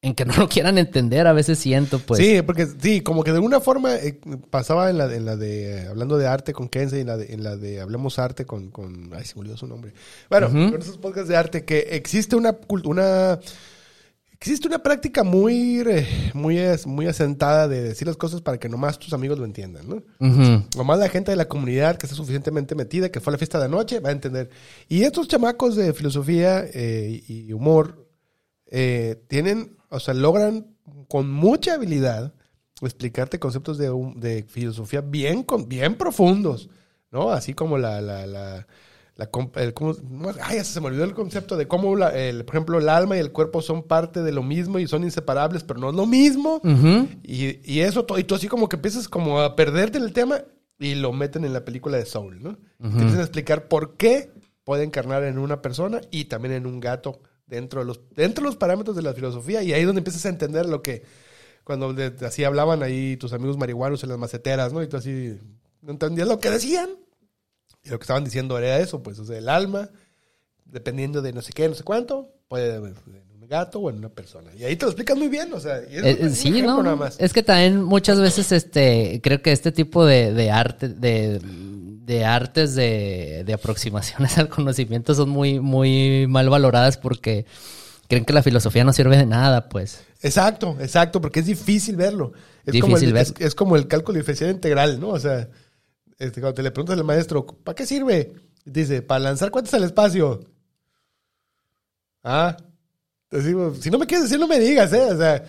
en 0.01 0.15
que 0.15 0.23
no 0.25 0.33
lo 0.37 0.47
quieran 0.47 0.77
entender, 0.77 1.27
a 1.27 1.33
veces 1.33 1.59
siento, 1.59 1.99
pues. 1.99 2.19
Sí, 2.19 2.41
porque 2.41 2.67
sí, 2.79 3.01
como 3.01 3.23
que 3.23 3.31
de 3.31 3.37
alguna 3.37 3.59
forma 3.59 3.95
eh, 3.95 4.19
pasaba 4.49 4.89
en 4.89 4.97
la, 4.97 5.13
en 5.13 5.25
la 5.25 5.35
de 5.35 5.83
eh, 5.83 5.87
hablando 5.87 6.17
de 6.17 6.25
arte 6.25 6.53
con 6.53 6.69
Kenzie, 6.69 7.01
en 7.01 7.07
la 7.07 7.17
de, 7.17 7.33
en 7.33 7.43
la 7.43 7.57
de 7.57 7.81
Hablemos 7.81 8.17
Arte 8.17 8.45
con, 8.45 8.69
con 8.69 9.11
ay, 9.13 9.25
se 9.25 9.35
me 9.35 9.41
olvidó 9.41 9.57
su 9.57 9.67
nombre. 9.67 9.93
Bueno, 10.29 10.49
con 10.49 10.81
esos 10.81 10.97
podcasts 10.97 11.27
de 11.27 11.35
arte 11.35 11.65
que 11.65 11.79
existe 11.91 12.37
una 12.37 12.57
una 12.85 13.39
existe 14.31 14.69
una 14.69 14.79
práctica 14.79 15.23
muy 15.23 15.83
muy 16.33 16.59
muy 16.85 17.07
asentada 17.07 17.67
de 17.67 17.83
decir 17.83 18.07
las 18.07 18.15
cosas 18.15 18.39
para 18.39 18.57
que 18.57 18.69
nomás 18.69 18.99
tus 18.99 19.11
amigos 19.11 19.37
lo 19.37 19.43
entiendan, 19.43 19.89
¿no? 19.89 19.95
Ujú. 19.95 20.63
Nomás 20.77 20.99
la 20.99 21.09
gente 21.09 21.31
de 21.31 21.35
la 21.37 21.49
comunidad 21.49 21.97
que 21.97 22.05
está 22.05 22.15
suficientemente 22.15 22.73
metida, 22.73 23.09
que 23.09 23.19
fue 23.19 23.31
a 23.31 23.33
la 23.33 23.37
fiesta 23.37 23.59
de 23.59 23.65
anoche, 23.65 23.99
va 23.99 24.09
a 24.09 24.13
entender. 24.13 24.49
Y 24.87 25.03
estos 25.03 25.27
chamacos 25.27 25.75
de 25.75 25.93
filosofía 25.93 26.63
eh, 26.73 27.21
y 27.27 27.51
humor 27.51 28.07
eh, 28.71 29.23
tienen, 29.27 29.77
o 29.89 29.99
sea, 29.99 30.13
logran 30.13 30.67
con 31.07 31.31
mucha 31.31 31.73
habilidad 31.75 32.33
explicarte 32.81 33.39
conceptos 33.39 33.77
de, 33.77 33.89
de 34.15 34.43
filosofía 34.43 35.01
bien, 35.01 35.43
con- 35.43 35.67
bien 35.67 35.95
profundos, 35.95 36.69
¿no? 37.11 37.31
Así 37.31 37.53
como 37.53 37.77
la, 37.77 37.99
la, 38.01 38.25
la, 38.25 38.67
la 39.15 39.29
el 39.55 39.73
cómo- 39.73 39.95
no, 40.09 40.31
ay, 40.41 40.63
se 40.63 40.79
me 40.79 40.87
olvidó 40.87 41.03
el 41.03 41.13
concepto 41.13 41.57
de 41.57 41.67
cómo, 41.67 41.95
la- 41.97 42.15
el, 42.17 42.45
por 42.45 42.55
ejemplo, 42.55 42.77
el 42.79 42.87
alma 42.87 43.17
y 43.17 43.19
el 43.19 43.31
cuerpo 43.33 43.61
son 43.61 43.83
parte 43.83 44.21
de 44.23 44.31
lo 44.31 44.43
mismo 44.43 44.79
y 44.79 44.87
son 44.87 45.03
inseparables, 45.03 45.63
pero 45.63 45.79
no 45.79 45.89
es 45.89 45.95
lo 45.95 46.05
mismo. 46.05 46.61
Y, 47.23 47.59
y 47.69 47.81
eso, 47.81 48.05
y 48.17 48.23
tú 48.23 48.35
así 48.35 48.47
como 48.47 48.69
que 48.69 48.77
empiezas 48.77 49.09
como 49.09 49.41
a 49.41 49.55
perderte 49.57 49.97
en 49.97 50.05
el 50.05 50.13
tema 50.13 50.41
y 50.79 50.95
lo 50.95 51.11
meten 51.11 51.43
en 51.43 51.51
la 51.51 51.65
película 51.65 51.97
de 51.97 52.05
Soul, 52.05 52.41
¿no? 52.41 52.53
Te 52.53 52.87
empiezan 52.87 53.19
a 53.19 53.23
explicar 53.23 53.67
por 53.67 53.97
qué 53.97 54.31
puede 54.63 54.83
encarnar 54.83 55.23
en 55.25 55.37
una 55.37 55.61
persona 55.61 55.99
y 56.11 56.25
también 56.25 56.53
en 56.53 56.65
un 56.65 56.79
gato 56.79 57.19
dentro 57.49 57.81
de 57.81 57.85
los, 57.87 57.99
dentro 58.15 58.43
de 58.43 58.49
los 58.49 58.55
parámetros 58.57 58.95
de 58.95 59.01
la 59.01 59.13
filosofía. 59.13 59.61
Y 59.63 59.73
ahí 59.73 59.81
es 59.81 59.85
donde 59.87 59.99
empiezas 59.99 60.25
a 60.25 60.29
entender 60.29 60.65
lo 60.67 60.81
que, 60.81 61.03
cuando 61.63 61.93
de- 61.93 62.13
así 62.25 62.43
hablaban 62.43 62.81
ahí 62.83 63.17
tus 63.17 63.33
amigos 63.33 63.57
marihuanos 63.57 64.03
en 64.03 64.09
las 64.09 64.17
maceteras, 64.17 64.71
¿no? 64.71 64.81
Y 64.81 64.87
tú 64.87 64.97
así, 64.97 65.37
no 65.81 65.91
entendías 65.91 66.27
lo 66.27 66.39
que 66.39 66.49
decían. 66.49 66.89
Y 67.83 67.89
lo 67.89 67.97
que 67.99 68.03
estaban 68.03 68.23
diciendo 68.23 68.57
era 68.57 68.79
eso, 68.79 69.01
pues, 69.03 69.19
o 69.19 69.25
sea, 69.25 69.37
el 69.37 69.49
alma, 69.49 69.89
dependiendo 70.65 71.21
de 71.21 71.33
no 71.33 71.41
sé 71.41 71.51
qué, 71.53 71.67
no 71.67 71.75
sé 71.75 71.83
cuánto, 71.83 72.29
puede 72.47 72.75
en 72.75 72.83
un 73.41 73.47
gato 73.47 73.79
o 73.79 73.89
en 73.89 73.97
una 73.97 74.09
persona. 74.09 74.51
Y 74.55 74.63
ahí 74.63 74.75
te 74.75 74.85
lo 74.85 74.91
explicas 74.91 75.17
muy 75.17 75.27
bien, 75.27 75.51
o 75.53 75.59
sea, 75.59 75.81
y 75.89 75.95
es 75.95 76.03
Eh, 76.03 76.17
eh, 76.21 76.29
sí, 76.29 76.49
ejemplo 76.49 76.75
¿no? 76.77 76.83
nada 76.83 76.95
más. 76.95 77.19
Es 77.19 77.33
que 77.33 77.41
también 77.41 77.81
muchas 77.83 78.19
veces 78.19 78.51
este 78.51 79.19
creo 79.23 79.41
que 79.41 79.51
este 79.51 79.71
tipo 79.71 80.05
de, 80.05 80.33
de 80.33 80.51
arte 80.51 80.89
de, 80.89 81.39
de 82.09 82.25
artes 82.25 82.73
de, 82.73 83.43
de 83.45 83.53
aproximaciones 83.53 84.35
al 84.39 84.49
conocimiento 84.49 85.13
son 85.13 85.29
muy 85.29 85.59
muy 85.59 86.25
mal 86.27 86.49
valoradas 86.49 86.97
porque 86.97 87.45
creen 88.07 88.25
que 88.25 88.33
la 88.33 88.41
filosofía 88.41 88.83
no 88.83 88.93
sirve 88.93 89.15
de 89.15 89.27
nada, 89.27 89.69
pues. 89.69 90.01
Exacto, 90.23 90.75
exacto, 90.79 91.21
porque 91.21 91.41
es 91.41 91.45
difícil 91.45 91.95
verlo. 91.97 92.33
Es, 92.65 92.73
Difícil 92.73 92.81
como, 92.81 92.97
el, 92.97 93.13
ver. 93.13 93.21
es, 93.21 93.33
es 93.37 93.53
como 93.53 93.75
el 93.75 93.87
cálculo 93.87 94.17
diferencial 94.17 94.49
integral, 94.49 94.99
¿no? 94.99 95.09
O 95.09 95.19
sea, 95.19 95.49
este, 96.17 96.41
cuando 96.41 96.55
te 96.55 96.63
le 96.63 96.71
preguntas 96.71 96.97
al 96.97 97.03
maestro, 97.03 97.45
¿para 97.45 97.75
qué 97.75 97.85
sirve? 97.85 98.33
Dice, 98.65 99.03
para 99.03 99.19
lanzar 99.19 99.51
cuentas 99.51 99.75
al 99.75 99.83
espacio. 99.83 100.39
Ah, 102.23 102.57
digo, 103.29 103.75
si 103.75 103.91
no 103.91 103.99
me 103.99 104.07
quieres 104.07 104.23
decir, 104.23 104.39
no 104.39 104.47
me 104.47 104.59
digas, 104.59 104.91
¿eh? 104.93 105.09
O 105.11 105.17
sea, 105.17 105.45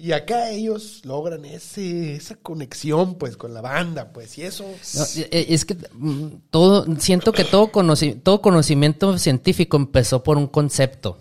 y 0.00 0.12
acá 0.12 0.50
ellos 0.50 1.02
logran 1.04 1.44
ese, 1.44 2.14
esa 2.16 2.36
conexión, 2.36 3.16
pues, 3.16 3.36
con 3.36 3.52
la 3.54 3.60
banda, 3.60 4.12
pues, 4.12 4.38
y 4.38 4.42
eso... 4.42 4.64
No, 4.94 5.04
eh, 5.30 5.46
es 5.50 5.64
que 5.64 5.76
mm, 5.92 6.26
todo 6.50 6.86
siento 6.98 7.32
que 7.32 7.44
todo 7.44 7.70
conoci- 7.70 8.20
todo 8.22 8.40
conocimiento 8.40 9.18
científico 9.18 9.76
empezó 9.76 10.22
por 10.22 10.38
un 10.38 10.46
concepto. 10.46 11.18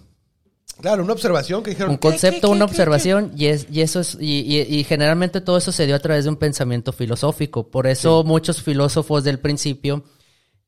Claro, 0.82 1.04
una 1.04 1.12
observación 1.12 1.62
que 1.62 1.72
dijeron... 1.72 1.92
un 1.92 1.98
¿qué, 1.98 2.08
concepto, 2.08 2.40
qué, 2.42 2.48
qué, 2.48 2.56
una 2.56 2.66
observación 2.66 3.34
y, 3.36 3.48
es, 3.48 3.68
y 3.70 3.82
eso 3.82 4.00
es 4.00 4.16
y, 4.20 4.42
y- 4.42 4.62
y 4.80 4.84
generalmente 4.86 5.42
todo 5.42 5.58
eso 5.58 5.74
se 5.74 5.86
dio 5.86 5.96
a 5.96 6.00
través 6.00 6.24
de 6.24 6.30
un 6.30 6.38
pensamiento 6.38 6.94
filosófico. 6.94 7.68
Por 7.70 7.86
eso 7.86 8.24
muchos 8.24 8.62
filósofos 8.64 9.26
del 9.26 9.40
principio 9.40 10.06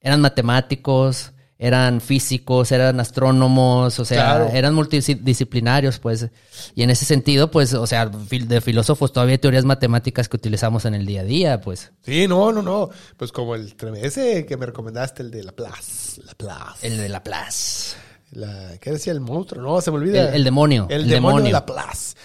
eran 0.02 0.20
matemáticos, 0.20 1.32
eran 1.64 2.02
físicos, 2.02 2.72
eran 2.72 3.00
astrónomos, 3.00 4.00
o 4.00 4.04
sea, 4.04 4.38
Claro. 4.38 4.50
eran 4.52 4.74
multidisciplinarios, 4.74 6.00
pues. 6.00 6.28
Y 6.74 6.82
en 6.82 6.90
ese 6.90 7.06
sentido, 7.06 7.52
pues, 7.52 7.76
o 7.76 7.86
sea, 7.86 8.08
de 8.08 8.62
filósofos 8.62 9.14
todavía 9.14 9.34
hay 9.34 9.38
teorías 9.38 9.64
matemáticas 9.64 10.28
que 10.28 10.38
utilizamos 10.38 10.86
en 10.86 10.96
el 10.96 11.06
día 11.06 11.22
a 11.22 11.24
día, 11.24 11.62
pues. 11.62 11.92
Sí, 12.04 12.28
no, 12.28 12.52
no, 12.52 12.64
no. 12.64 12.90
Pues 13.16 13.32
como 13.32 13.54
el 13.54 13.76
ese 14.02 14.48
que 14.48 14.58
me 14.58 14.66
recomendaste, 14.66 15.22
el 15.22 15.30
de 15.30 15.44
Laplace. 15.44 16.20
Laplace. 16.26 16.88
El 16.88 16.98
de 16.98 17.10
Laplace. 17.10 17.96
La, 18.32 18.78
¿Qué 18.80 18.92
decía 18.94 19.14
el 19.14 19.20
monstruo? 19.20 19.62
No, 19.62 19.82
se 19.82 19.92
me 19.92 19.98
olvida. 19.98 20.30
El, 20.30 20.36
el 20.38 20.44
demonio. 20.44 20.88
El, 20.90 21.02
El, 21.04 21.10
demonio, 21.10 21.44
de 21.44 21.50
demonio. 21.50 21.52
Laplace. 21.52 22.16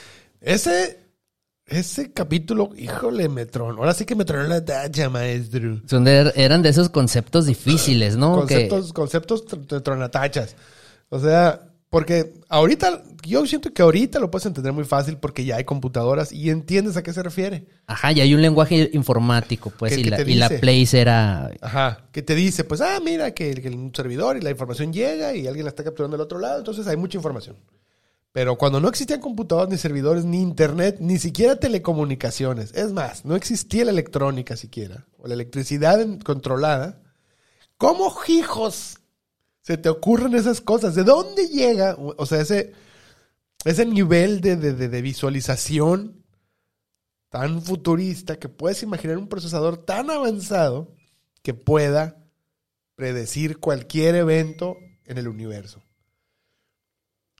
Ese, 0.40 0.98
ese 1.66 2.12
capítulo, 2.12 2.70
híjole, 2.76 3.28
me 3.28 3.46
tronó. 3.46 3.78
Ahora 3.78 3.92
sí 3.94 4.04
que 4.04 4.14
me 4.14 4.24
tronó 4.24 4.44
la 4.48 4.64
tacha, 4.64 5.08
maestro. 5.10 5.80
Son 5.86 6.04
de- 6.04 6.32
eran 6.36 6.62
de 6.62 6.68
esos 6.68 6.88
conceptos 6.90 7.46
difíciles, 7.46 8.16
¿no? 8.16 8.46
Que- 8.46 8.68
Conceptos, 8.68 8.92
conceptos 8.92 9.46
tr- 9.46 9.66
tr- 9.66 9.82
tronatachas. 9.82 10.54
O 11.08 11.18
sea, 11.18 11.60
porque 11.90 12.34
ahorita, 12.48 13.02
yo 13.24 13.44
siento 13.46 13.72
que 13.72 13.82
ahorita 13.82 14.18
lo 14.20 14.30
puedes 14.30 14.46
entender 14.46 14.72
muy 14.72 14.84
fácil 14.84 15.16
porque 15.18 15.44
ya 15.44 15.56
hay 15.56 15.64
computadoras 15.64 16.30
y 16.32 16.50
entiendes 16.50 16.96
a 16.96 17.02
qué 17.02 17.12
se 17.12 17.22
refiere. 17.22 17.64
Ajá, 17.86 18.12
y 18.12 18.20
hay 18.20 18.34
un 18.34 18.42
lenguaje 18.42 18.90
informático, 18.92 19.70
pues, 19.70 19.94
¿Qué- 19.94 20.00
y 20.00 20.04
la, 20.04 20.20
y 20.22 20.34
la? 20.34 20.48
Place 20.48 21.00
era... 21.00 21.50
Ajá, 21.60 22.06
que 22.12 22.22
te 22.22 22.34
dice, 22.36 22.62
pues, 22.64 22.80
ah, 22.80 23.00
mira, 23.04 23.32
que, 23.32 23.54
que 23.54 23.68
un 23.70 23.92
servidor 23.94 24.36
y 24.36 24.40
la 24.40 24.50
información 24.50 24.92
llega 24.92 25.34
y 25.34 25.46
alguien 25.48 25.64
la 25.64 25.70
está 25.70 25.82
capturando 25.84 26.16
del 26.16 26.22
otro 26.24 26.38
lado, 26.38 26.58
entonces 26.58 26.86
hay 26.86 26.96
mucha 26.96 27.16
información. 27.18 27.56
Pero 28.36 28.58
cuando 28.58 28.80
no 28.80 28.88
existían 28.90 29.22
computadoras, 29.22 29.70
ni 29.70 29.78
servidores, 29.78 30.26
ni 30.26 30.42
internet, 30.42 30.98
ni 31.00 31.16
siquiera 31.18 31.56
telecomunicaciones, 31.56 32.70
es 32.74 32.92
más, 32.92 33.24
no 33.24 33.34
existía 33.34 33.86
la 33.86 33.92
electrónica 33.92 34.58
siquiera, 34.58 35.06
o 35.16 35.26
la 35.26 35.32
electricidad 35.32 36.06
controlada, 36.22 37.00
¿cómo 37.78 38.12
hijos 38.28 38.98
se 39.62 39.78
te 39.78 39.88
ocurren 39.88 40.34
esas 40.34 40.60
cosas? 40.60 40.94
¿De 40.94 41.02
dónde 41.02 41.48
llega, 41.48 41.96
o 41.98 42.26
sea, 42.26 42.42
ese, 42.42 42.74
ese 43.64 43.86
nivel 43.86 44.42
de- 44.42 44.56
de- 44.56 44.74
de 44.86 45.00
visualización 45.00 46.22
tan 47.30 47.62
futurista 47.62 48.38
que 48.38 48.50
puedes 48.50 48.82
imaginar 48.82 49.16
un 49.16 49.28
procesador 49.28 49.78
tan 49.78 50.10
avanzado 50.10 50.94
que 51.42 51.54
pueda 51.54 52.22
predecir 52.96 53.60
cualquier 53.60 54.14
evento 54.14 54.76
en 55.06 55.16
el 55.16 55.26
universo? 55.26 55.85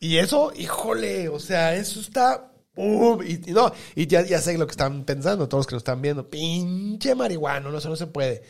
Y 0.00 0.18
eso, 0.18 0.52
híjole, 0.56 1.28
o 1.28 1.38
sea, 1.38 1.74
eso 1.74 2.00
está. 2.00 2.52
Y, 2.76 3.50
y 3.50 3.52
no, 3.54 3.72
y 3.94 4.06
ya, 4.06 4.22
ya 4.22 4.40
sé 4.40 4.59
lo 4.59 4.66
que 4.66 4.72
están 4.72 5.04
pensando, 5.04 5.48
todos 5.48 5.61
los 5.61 5.66
que 5.66 5.74
lo 5.74 5.78
están 5.78 6.02
viendo. 6.02 6.28
Pinche 6.28 7.14
marihuano, 7.14 7.70
no, 7.70 7.78
eso 7.78 7.88
no 7.88 7.96
se 7.96 8.06
puede. 8.06 8.42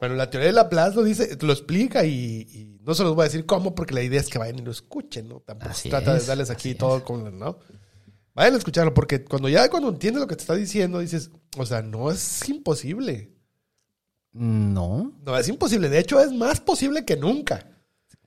Bueno, 0.00 0.14
la 0.14 0.30
teoría 0.30 0.48
de 0.48 0.52
Laplace 0.52 0.96
lo 0.96 1.02
dice, 1.02 1.36
lo 1.40 1.52
explica 1.52 2.04
y, 2.04 2.46
y 2.52 2.78
no 2.82 2.94
se 2.94 3.02
los 3.02 3.14
voy 3.14 3.22
a 3.22 3.28
decir 3.28 3.46
cómo, 3.46 3.74
porque 3.74 3.94
la 3.94 4.02
idea 4.02 4.20
es 4.20 4.28
que 4.28 4.38
vayan 4.38 4.58
y 4.58 4.62
lo 4.62 4.70
escuchen, 4.70 5.28
¿no? 5.28 5.40
Tampoco 5.40 5.70
Así 5.72 5.84
se 5.84 5.88
trata 5.90 6.16
es, 6.16 6.22
de 6.22 6.28
darles 6.28 6.50
aquí 6.50 6.74
todo 6.74 7.04
con, 7.04 7.38
¿no? 7.38 7.58
Vayan 8.34 8.54
a 8.54 8.58
escucharlo, 8.58 8.94
porque 8.94 9.24
cuando 9.24 9.48
ya 9.48 9.68
cuando 9.68 9.88
entiendes 9.88 10.20
lo 10.20 10.28
que 10.28 10.36
te 10.36 10.42
está 10.42 10.54
diciendo, 10.54 11.00
dices, 11.00 11.30
o 11.56 11.66
sea, 11.66 11.82
no 11.82 12.10
es 12.10 12.48
imposible. 12.48 13.32
No, 14.32 15.12
No 15.24 15.36
es 15.36 15.48
imposible. 15.48 15.88
De 15.88 15.98
hecho, 15.98 16.20
es 16.20 16.32
más 16.32 16.60
posible 16.60 17.04
que 17.04 17.16
nunca. 17.16 17.77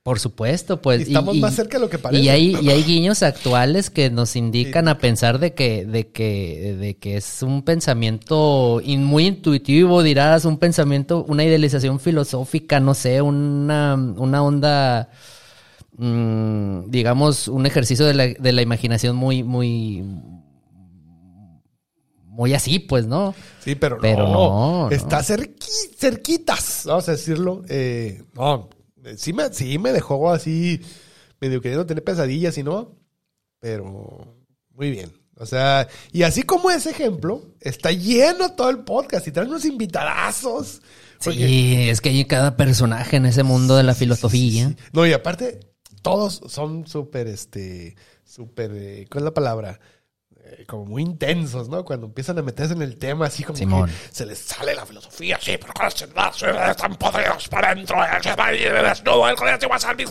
Por 0.04 0.20
supuesto, 0.20 0.82
pues... 0.82 1.02
Y 1.02 1.04
estamos 1.04 1.38
más 1.38 1.54
cerca 1.56 1.78
de 1.78 1.82
lo 1.84 1.90
que 1.90 2.00
parece. 2.00 2.24
Y 2.24 2.30
hay, 2.30 2.58
y 2.60 2.70
hay 2.70 2.84
guiños 2.84 3.22
actuales 3.22 3.90
que 3.92 4.10
nos 4.10 4.36
indican 4.36 4.88
a 4.88 4.98
pensar 4.98 5.38
de 5.38 5.54
que, 5.54 5.86
de 5.86 6.08
que, 6.08 6.76
de 6.80 6.98
que 6.98 7.18
es 7.18 7.44
un 7.44 7.62
pensamiento 7.62 8.82
in- 8.84 9.04
muy 9.04 9.28
intuitivo, 9.28 10.02
dirás, 10.02 10.46
un 10.46 10.58
pensamiento, 10.58 11.24
una 11.28 11.44
idealización 11.44 12.00
filosófica, 12.00 12.80
no 12.80 12.96
sé, 12.96 13.22
una, 13.22 13.94
una 13.94 14.42
onda, 14.44 15.10
mm, 15.98 16.90
digamos, 16.90 17.48
un 17.48 17.68
ejercicio 17.68 18.06
de 18.08 18.14
la, 18.16 18.28
de 18.28 18.52
la 18.54 18.64
imaginación 18.64 19.16
muy, 19.16 19.44
muy, 19.44 20.04
muy 22.26 22.54
así, 22.56 22.80
pues, 22.80 23.06
¿no? 23.06 23.36
Sí, 23.64 23.76
pero, 23.76 24.00
Pero 24.02 24.28
no. 24.28 24.90
Está 24.90 25.20
cerqui- 25.22 25.96
cerquitas, 25.96 26.84
vamos 26.86 27.08
a 27.08 27.12
decirlo. 27.12 27.62
Eh, 27.70 28.24
no, 28.34 28.70
sí 29.18 29.34
me, 29.34 29.52
sí 29.54 29.78
me 29.80 29.92
dejó 29.94 30.32
así, 30.32 30.82
medio 31.40 31.62
queriendo 31.62 31.86
tener 31.86 32.04
pesadillas 32.04 32.58
y 32.58 32.64
no, 32.64 32.96
pero 33.60 34.36
muy 34.74 34.92
bien. 34.92 35.12
O 35.38 35.46
sea, 35.46 35.88
y 36.12 36.22
así 36.24 36.44
como 36.44 36.70
ese 36.70 36.92
ejemplo, 36.92 37.42
está 37.62 37.92
lleno 37.92 38.52
todo 38.54 38.70
el 38.70 38.80
podcast 38.80 39.28
y 39.28 39.32
traen 39.32 39.50
unos 39.50 39.66
invitadazos. 39.66 40.82
Porque- 41.24 41.48
Sí, 41.48 41.90
es 41.90 42.00
que 42.02 42.10
hay 42.10 42.26
cada 42.26 42.58
personaje 42.58 43.18
en 43.18 43.26
ese 43.26 43.44
mundo 43.44 43.76
de 43.76 43.84
la 43.84 43.96
filosofía. 43.96 44.76
No, 44.94 45.06
y 45.08 45.14
aparte, 45.14 45.60
todos 46.04 46.42
son 46.48 46.86
súper, 46.88 47.28
este, 47.28 47.96
súper, 48.24 48.72
eh, 48.76 49.08
¿cuál 49.10 49.24
es 49.24 49.26
la 49.26 49.34
palabra? 49.34 49.80
Eh, 50.52 50.66
como 50.68 50.86
muy 50.86 51.02
intensos, 51.02 51.70
¿no? 51.70 51.86
Cuando 51.86 52.08
empiezan 52.08 52.38
a 52.38 52.42
meterse 52.42 52.74
en 52.74 52.82
el 52.82 52.98
tema, 52.98 53.28
así 53.28 53.44
como 53.44 53.58
Simón. 53.58 53.90
que 53.90 53.96
se 54.16 54.26
les 54.26 54.38
sale 54.38 54.76
la 54.76 54.86
filosofía, 54.86 55.40
sí, 55.42 55.54
pero 55.60 55.74
con 55.74 55.86
las 55.86 55.96
están 56.02 56.96
podridos 56.96 57.48
para 57.48 57.72
adentro, 57.72 57.98
a 58.02 58.54
ir 58.54 58.72
desnudo, 58.74 59.30
el 59.30 59.36
colegio 59.36 59.70
va 59.70 59.76
a 59.78 59.80
salir, 59.80 60.08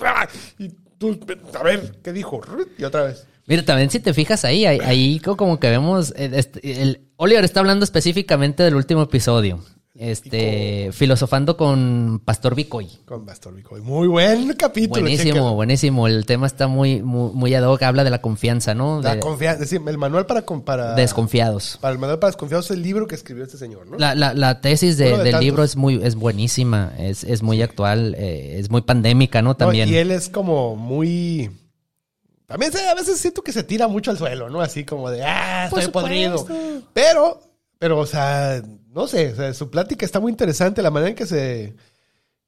y 0.59 0.69
tú, 0.99 1.19
a 1.59 1.63
ver, 1.63 2.01
¿qué 2.03 2.13
dijo? 2.13 2.41
Y 2.79 2.85
otra 2.85 3.05
vez. 3.05 3.27
Mira, 3.47 3.65
también 3.65 3.91
si 3.91 4.01
te 4.01 4.15
fijas 4.15 4.45
ahí, 4.45 4.65
ahí, 4.65 4.79
ahí 4.83 5.19
co- 5.21 5.37
como 5.37 5.59
que 5.59 5.69
vemos, 5.69 6.13
eh, 6.17 6.31
este, 6.35 6.83
el, 6.83 7.09
Oliver 7.17 7.45
está 7.45 7.61
hablando 7.61 7.85
específicamente 7.85 8.63
del 8.63 8.77
último 8.77 9.03
episodio, 9.03 9.63
este, 10.01 10.91
filosofando 10.93 11.57
con 11.59 12.23
Pastor 12.25 12.55
Vicoy. 12.55 12.89
Con 13.05 13.27
Bastor 13.27 13.55
Bicoy. 13.55 13.83
Muy 13.83 14.09
buen 14.09 14.55
capítulo. 14.55 15.03
Buenísimo, 15.03 15.55
buenísimo. 15.55 16.09
El 16.09 16.25
tema 16.25 16.47
está 16.47 16.69
muy, 16.69 17.03
muy, 17.03 17.33
muy 17.35 17.55
ad 17.55 17.65
hoc, 17.65 17.83
habla 17.83 18.03
de 18.03 18.09
la 18.09 18.23
confianza, 18.23 18.75
¿no? 18.75 19.03
La 19.03 19.17
De- 19.17 19.21
confianza, 19.21 19.63
es 19.63 19.71
decir, 19.71 19.87
el 19.87 19.99
manual 19.99 20.25
para, 20.25 20.43
con- 20.43 20.63
para, 20.63 20.95
desconfiados. 20.95 21.77
para 21.83 21.93
el 21.93 21.99
manual 21.99 22.19
para 22.19 22.31
desconfiados 22.31 22.67
es 22.67 22.77
el 22.79 22.83
libro 22.83 23.07
que 23.07 23.15
escribió 23.15 23.45
este 23.45 23.59
señor, 23.59 23.87
¿no? 23.89 23.99
La, 23.99 24.15
la, 24.15 24.33
la 24.33 24.63
tesis 24.63 24.97
de- 24.97 25.19
del 25.19 25.39
libro 25.39 25.63
es 25.65 25.77
muy, 25.77 26.01
es 26.03 26.15
buenísima, 26.15 26.95
es, 26.99 27.23
es 27.23 27.43
muy 27.43 27.61
actual, 27.61 28.15
eh, 28.19 28.57
es 28.59 28.71
muy 28.71 28.81
pandémica, 28.81 29.43
¿no? 29.43 29.51
No, 29.51 29.57
También. 29.57 29.89
y 29.91 29.97
él 29.97 30.11
es 30.13 30.31
como 30.31 30.77
muy. 30.77 31.51
También 32.47 32.73
a 32.91 32.95
veces 32.95 33.19
siento 33.21 33.43
que 33.43 33.53
se 33.53 33.63
tira 33.65 33.87
mucho 33.87 34.11
al 34.11 34.17
suelo, 34.19 34.49
¿no? 34.49 34.61
Así 34.63 34.85
como 34.85 35.11
de, 35.11 35.23
ah, 35.25 35.67
estoy 35.67 35.89
podrido. 35.89 36.47
Pero, 36.95 37.41
Pero, 37.79 37.99
o 37.99 38.07
sea, 38.07 38.63
no 38.93 39.07
sé, 39.07 39.33
o 39.33 39.37
sea, 39.37 39.55
su 39.55 39.71
plática 39.71 40.05
está 40.05 40.21
muy 40.21 40.31
interesante, 40.33 40.83
la 40.83 40.91
manera 40.91 41.11
en 41.11 41.17
que 41.17 41.27
se... 41.27 41.75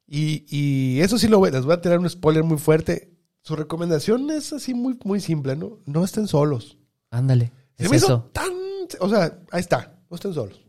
Y, 0.06 0.44
y 0.48 1.00
eso 1.00 1.16
sí 1.18 1.28
lo 1.28 1.38
voy, 1.38 1.50
les 1.50 1.64
voy 1.64 1.74
a 1.74 1.80
tirar 1.80 1.98
un 1.98 2.10
spoiler 2.10 2.42
muy 2.44 2.58
fuerte. 2.58 3.12
Su 3.40 3.56
recomendación 3.56 4.30
es 4.30 4.52
así 4.52 4.74
muy, 4.74 4.98
muy 5.04 5.20
simple, 5.20 5.56
¿no? 5.56 5.78
No 5.86 6.04
estén 6.04 6.28
solos. 6.28 6.76
Ándale. 7.10 7.52
Se 7.78 7.84
Es 7.84 7.90
me 7.90 7.96
hizo 7.96 8.06
eso. 8.06 8.30
tan... 8.32 8.52
O 9.00 9.08
sea, 9.08 9.38
ahí 9.50 9.60
está, 9.60 9.98
no 10.10 10.16
estén 10.16 10.34
solos. 10.34 10.60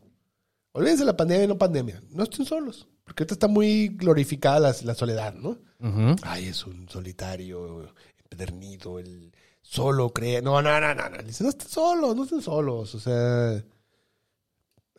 Olvídense 0.72 1.02
de 1.02 1.08
la 1.08 1.18
pandemia 1.18 1.44
y 1.44 1.48
no 1.48 1.58
pandemia. 1.58 2.02
No 2.12 2.24
estén 2.24 2.46
solos. 2.46 2.88
Porque 3.04 3.24
ahorita 3.24 3.34
está 3.34 3.48
muy 3.48 3.90
glorificada 3.90 4.60
la, 4.60 4.76
la 4.84 4.96
soledad, 4.96 5.34
¿no? 5.34 5.58
Ujú. 5.80 6.16
Ay, 6.24 6.48
es 6.48 6.66
un 6.66 6.88
solitario, 6.88 7.92
empedernido, 8.24 8.98
el 8.98 9.34
solo 9.62 10.10
cree. 10.12 10.42
No, 10.42 10.62
no, 10.62 10.80
no, 10.80 10.96
no, 10.96 11.10
no. 11.10 11.18
Dice, 11.24 11.44
no 11.44 11.50
estén 11.50 11.68
solos, 11.68 12.16
no 12.16 12.24
estén 12.24 12.42
solos. 12.42 12.96
O 12.96 13.00
sea, 13.00 13.62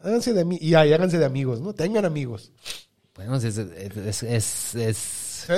háganse 0.05 0.33
de 0.33 0.43
amigos. 0.43 0.64
Y 0.64 0.75
ay, 0.75 0.93
háganse 0.93 1.19
de 1.19 1.25
amigos, 1.25 1.61
¿no? 1.61 1.73
Tengan 1.73 2.05
amigos. 2.05 2.53
Bueno, 3.17 3.37
es, 3.37 3.45
es, 3.45 4.23
es, 4.23 4.75
es- 4.75 4.97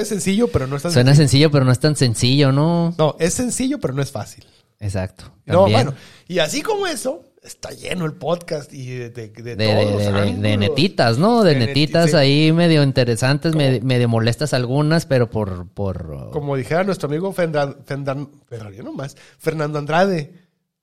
sencillo, 0.05 0.49
pero 0.49 0.67
no 0.67 0.77
es 0.77 0.83
tan 0.83 0.93
Suena 0.93 1.11
sencillo. 1.15 1.29
sencillo, 1.29 1.51
pero 1.51 1.65
no 1.65 1.73
es 1.73 1.79
tan 1.81 1.97
sencillo, 1.97 2.53
¿no? 2.53 2.95
No, 2.99 3.17
es 3.19 3.35
sencillo, 3.35 3.79
pero 3.79 3.95
no 3.95 4.03
es 4.03 4.11
fácil. 4.11 4.45
Exacto. 4.81 5.33
No, 5.47 5.63
bueno. 5.71 5.95
Y 6.29 6.39
así 6.41 6.61
como 6.61 6.87
eso, 6.87 7.23
está 7.43 7.71
lleno 7.71 8.05
el 8.05 8.13
podcast 8.15 8.73
y 8.75 8.87
de, 8.89 9.11
de, 9.11 9.29
de 9.29 9.57
De, 9.57 9.67
todos 9.75 10.13
los 10.13 10.35
netitas, 10.59 11.17
¿no? 11.19 11.43
De, 11.45 11.55
De 11.55 11.61
neti- 11.61 11.67
netitas 11.69 12.13
ahí 12.15 12.53
medio 12.53 12.83
interesantes, 12.83 13.55
medio, 13.55 13.81
medio 13.83 14.09
molestas 14.09 14.53
algunas, 14.53 15.07
pero 15.07 15.31
por... 15.31 15.69
por 15.69 16.31
Como 16.33 16.57
dijera 16.57 16.85
nuestro 16.85 17.09
amigo 17.09 17.33
Fernando, 17.33 17.79
Fernando, 17.87 18.83
nomás, 18.83 19.17
Fernando 19.39 19.79
Andrade, 19.79 20.35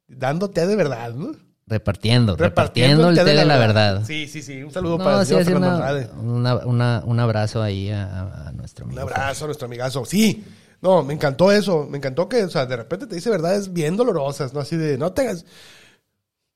dándote 0.07 0.65
de 0.65 0.75
verdad, 0.75 1.13
¿no? 1.13 1.33
Repartiendo, 1.67 2.35
repartiendo, 2.35 3.09
el 3.09 3.15
té 3.15 3.23
de 3.23 3.45
la 3.45 3.57
verdad. 3.57 4.03
Sí, 4.05 4.27
sí, 4.27 4.41
sí. 4.41 4.61
Un 4.63 4.71
saludo 4.71 4.97
No, 4.97 5.03
para 5.03 5.19
el 5.21 5.25
sí, 5.25 5.29
señor 5.33 5.45
Fernando 5.45 6.09
una- 6.21 6.55
una- 6.55 6.65
una- 6.65 7.03
un 7.05 7.19
abrazo 7.19 7.61
ahí 7.63 7.89
a, 7.89 8.47
a 8.47 8.51
nuestro 8.51 8.85
Un 8.85 8.91
amigo. 8.91 9.07
abrazo 9.09 9.45
a 9.45 9.47
nuestro 9.47 9.65
amigazo. 9.67 10.05
Sí. 10.05 10.43
No, 10.81 11.01
me 11.03 11.13
encantó 11.13 11.51
eso. 11.51 11.87
Me 11.89 11.97
encantó 11.97 12.27
que, 12.27 12.43
o 12.43 12.49
sea, 12.49 12.65
de 12.65 12.75
repente 12.75 13.07
te 13.07 13.15
dice 13.15 13.29
verdades 13.29 13.71
bien 13.71 13.95
dolorosas, 13.95 14.53
¿no? 14.53 14.59
Así 14.59 14.75
de, 14.75 14.97
no 14.97 15.13
tengas... 15.13 15.45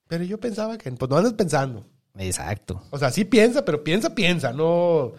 Pero 0.09 0.23
yo 0.25 0.39
pensaba 0.39 0.77
que, 0.77 0.91
pues 0.91 1.09
no 1.09 1.17
andes 1.17 1.33
pensando. 1.33 1.85
Exacto. 2.17 2.81
O 2.91 2.97
sea, 2.97 3.11
sí 3.11 3.23
piensa, 3.25 3.63
pero 3.63 3.83
piensa, 3.83 4.13
piensa, 4.15 4.51
no... 4.53 5.13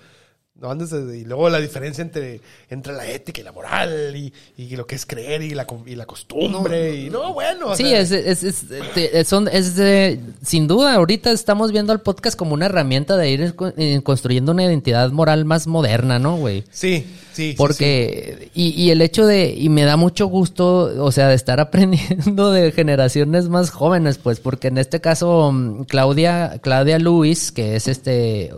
No 0.61 0.71
andes 0.71 0.91
de- 0.91 1.19
y 1.19 1.25
luego 1.25 1.49
la 1.49 1.61
diferencia 1.61 2.03
entre, 2.03 2.41
entre 2.69 2.93
la 2.93 3.09
ética 3.09 3.41
y 3.41 3.45
la 3.45 3.53
moral 3.53 4.15
y, 4.17 4.33
y 4.57 4.75
lo 4.75 4.87
que 4.89 4.97
es 4.97 5.07
creer 5.07 5.41
y 5.43 5.51
la, 5.51 5.65
y 5.87 5.95
la 5.95 6.05
costumbre 6.05 6.97
y 6.97 7.11
no, 7.11 7.33
bueno. 7.33 7.77
Sí, 7.77 7.85
sea, 7.85 8.01
es, 8.01 8.11
es, 8.11 8.43
es, 8.43 8.65
te- 8.95 9.25
son, 9.25 9.47
es 9.49 9.77
de- 9.77 10.19
sin 10.45 10.67
duda, 10.67 10.95
ahorita 10.95 11.31
estamos 11.31 11.71
viendo 11.71 11.93
al 11.93 12.01
podcast 12.01 12.37
como 12.37 12.55
una 12.55 12.67
herramienta 12.67 13.17
de 13.17 13.31
ir 13.31 13.55
eh, 13.77 14.01
construyendo 14.03 14.51
una 14.53 14.65
identidad 14.65 15.11
moral 15.13 15.45
más 15.45 15.67
moderna, 15.69 16.19
¿no, 16.19 16.37
güey? 16.39 16.65
Sí, 16.71 17.05
sí. 17.33 17.51
sí, 17.51 17.55
Porque, 17.57 18.51
Y, 18.55 18.71
y 18.71 18.91
el 18.91 19.01
hecho 19.01 19.27
de, 19.27 19.55
y 19.57 19.69
me 19.69 19.85
da 19.85 19.97
mucho 19.97 20.27
gusto, 20.27 20.93
o 21.05 21.13
sea, 21.13 21.29
de 21.29 21.37
estar 21.37 21.61
aprendiendo 21.61 22.51
de 22.51 22.73
generaciones 22.73 23.49
más 23.49 23.71
jóvenes, 23.71 24.19
pues, 24.19 24.41
porque 24.41 24.67
en 24.69 24.79
este 24.79 25.01
caso, 25.01 25.53
mm, 25.53 25.85
Claudia, 25.85 26.59
Claudia 26.63 26.99
Luis, 26.99 27.53
que 27.53 27.77
es 27.77 27.87
este, 27.87 28.51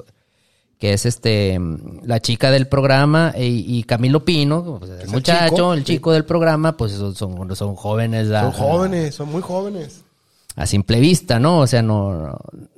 que 0.81 0.95
es 0.95 1.05
este, 1.07 1.61
la 2.03 2.19
chica 2.21 2.51
del 2.51 2.67
programa, 2.67 3.33
y, 3.39 3.65
y 3.79 3.83
Camilo 3.85 4.25
Pino, 4.25 4.79
pues, 4.81 4.91
el 4.91 5.01
el 5.03 5.09
muchacho, 5.09 5.55
chico, 5.55 5.75
el 5.75 5.79
sí. 5.81 5.85
chico 5.85 6.13
del 6.13 6.25
programa, 6.25 6.77
pues 6.77 6.93
son, 6.93 7.15
son, 7.15 7.55
son 7.55 7.77
jóvenes. 7.77 8.29
sí. 8.29 8.35
a- 8.35 8.41
Son 8.51 8.53
jóvenes, 8.53 9.15
son 9.15 9.31
muy 9.31 9.43
jóvenes. 9.43 10.03
A 10.57 10.67
simple 10.67 10.99
vista, 10.99 11.39
¿no? 11.39 11.61
O 11.61 11.67
sea, 11.67 11.81
no, 11.83 12.13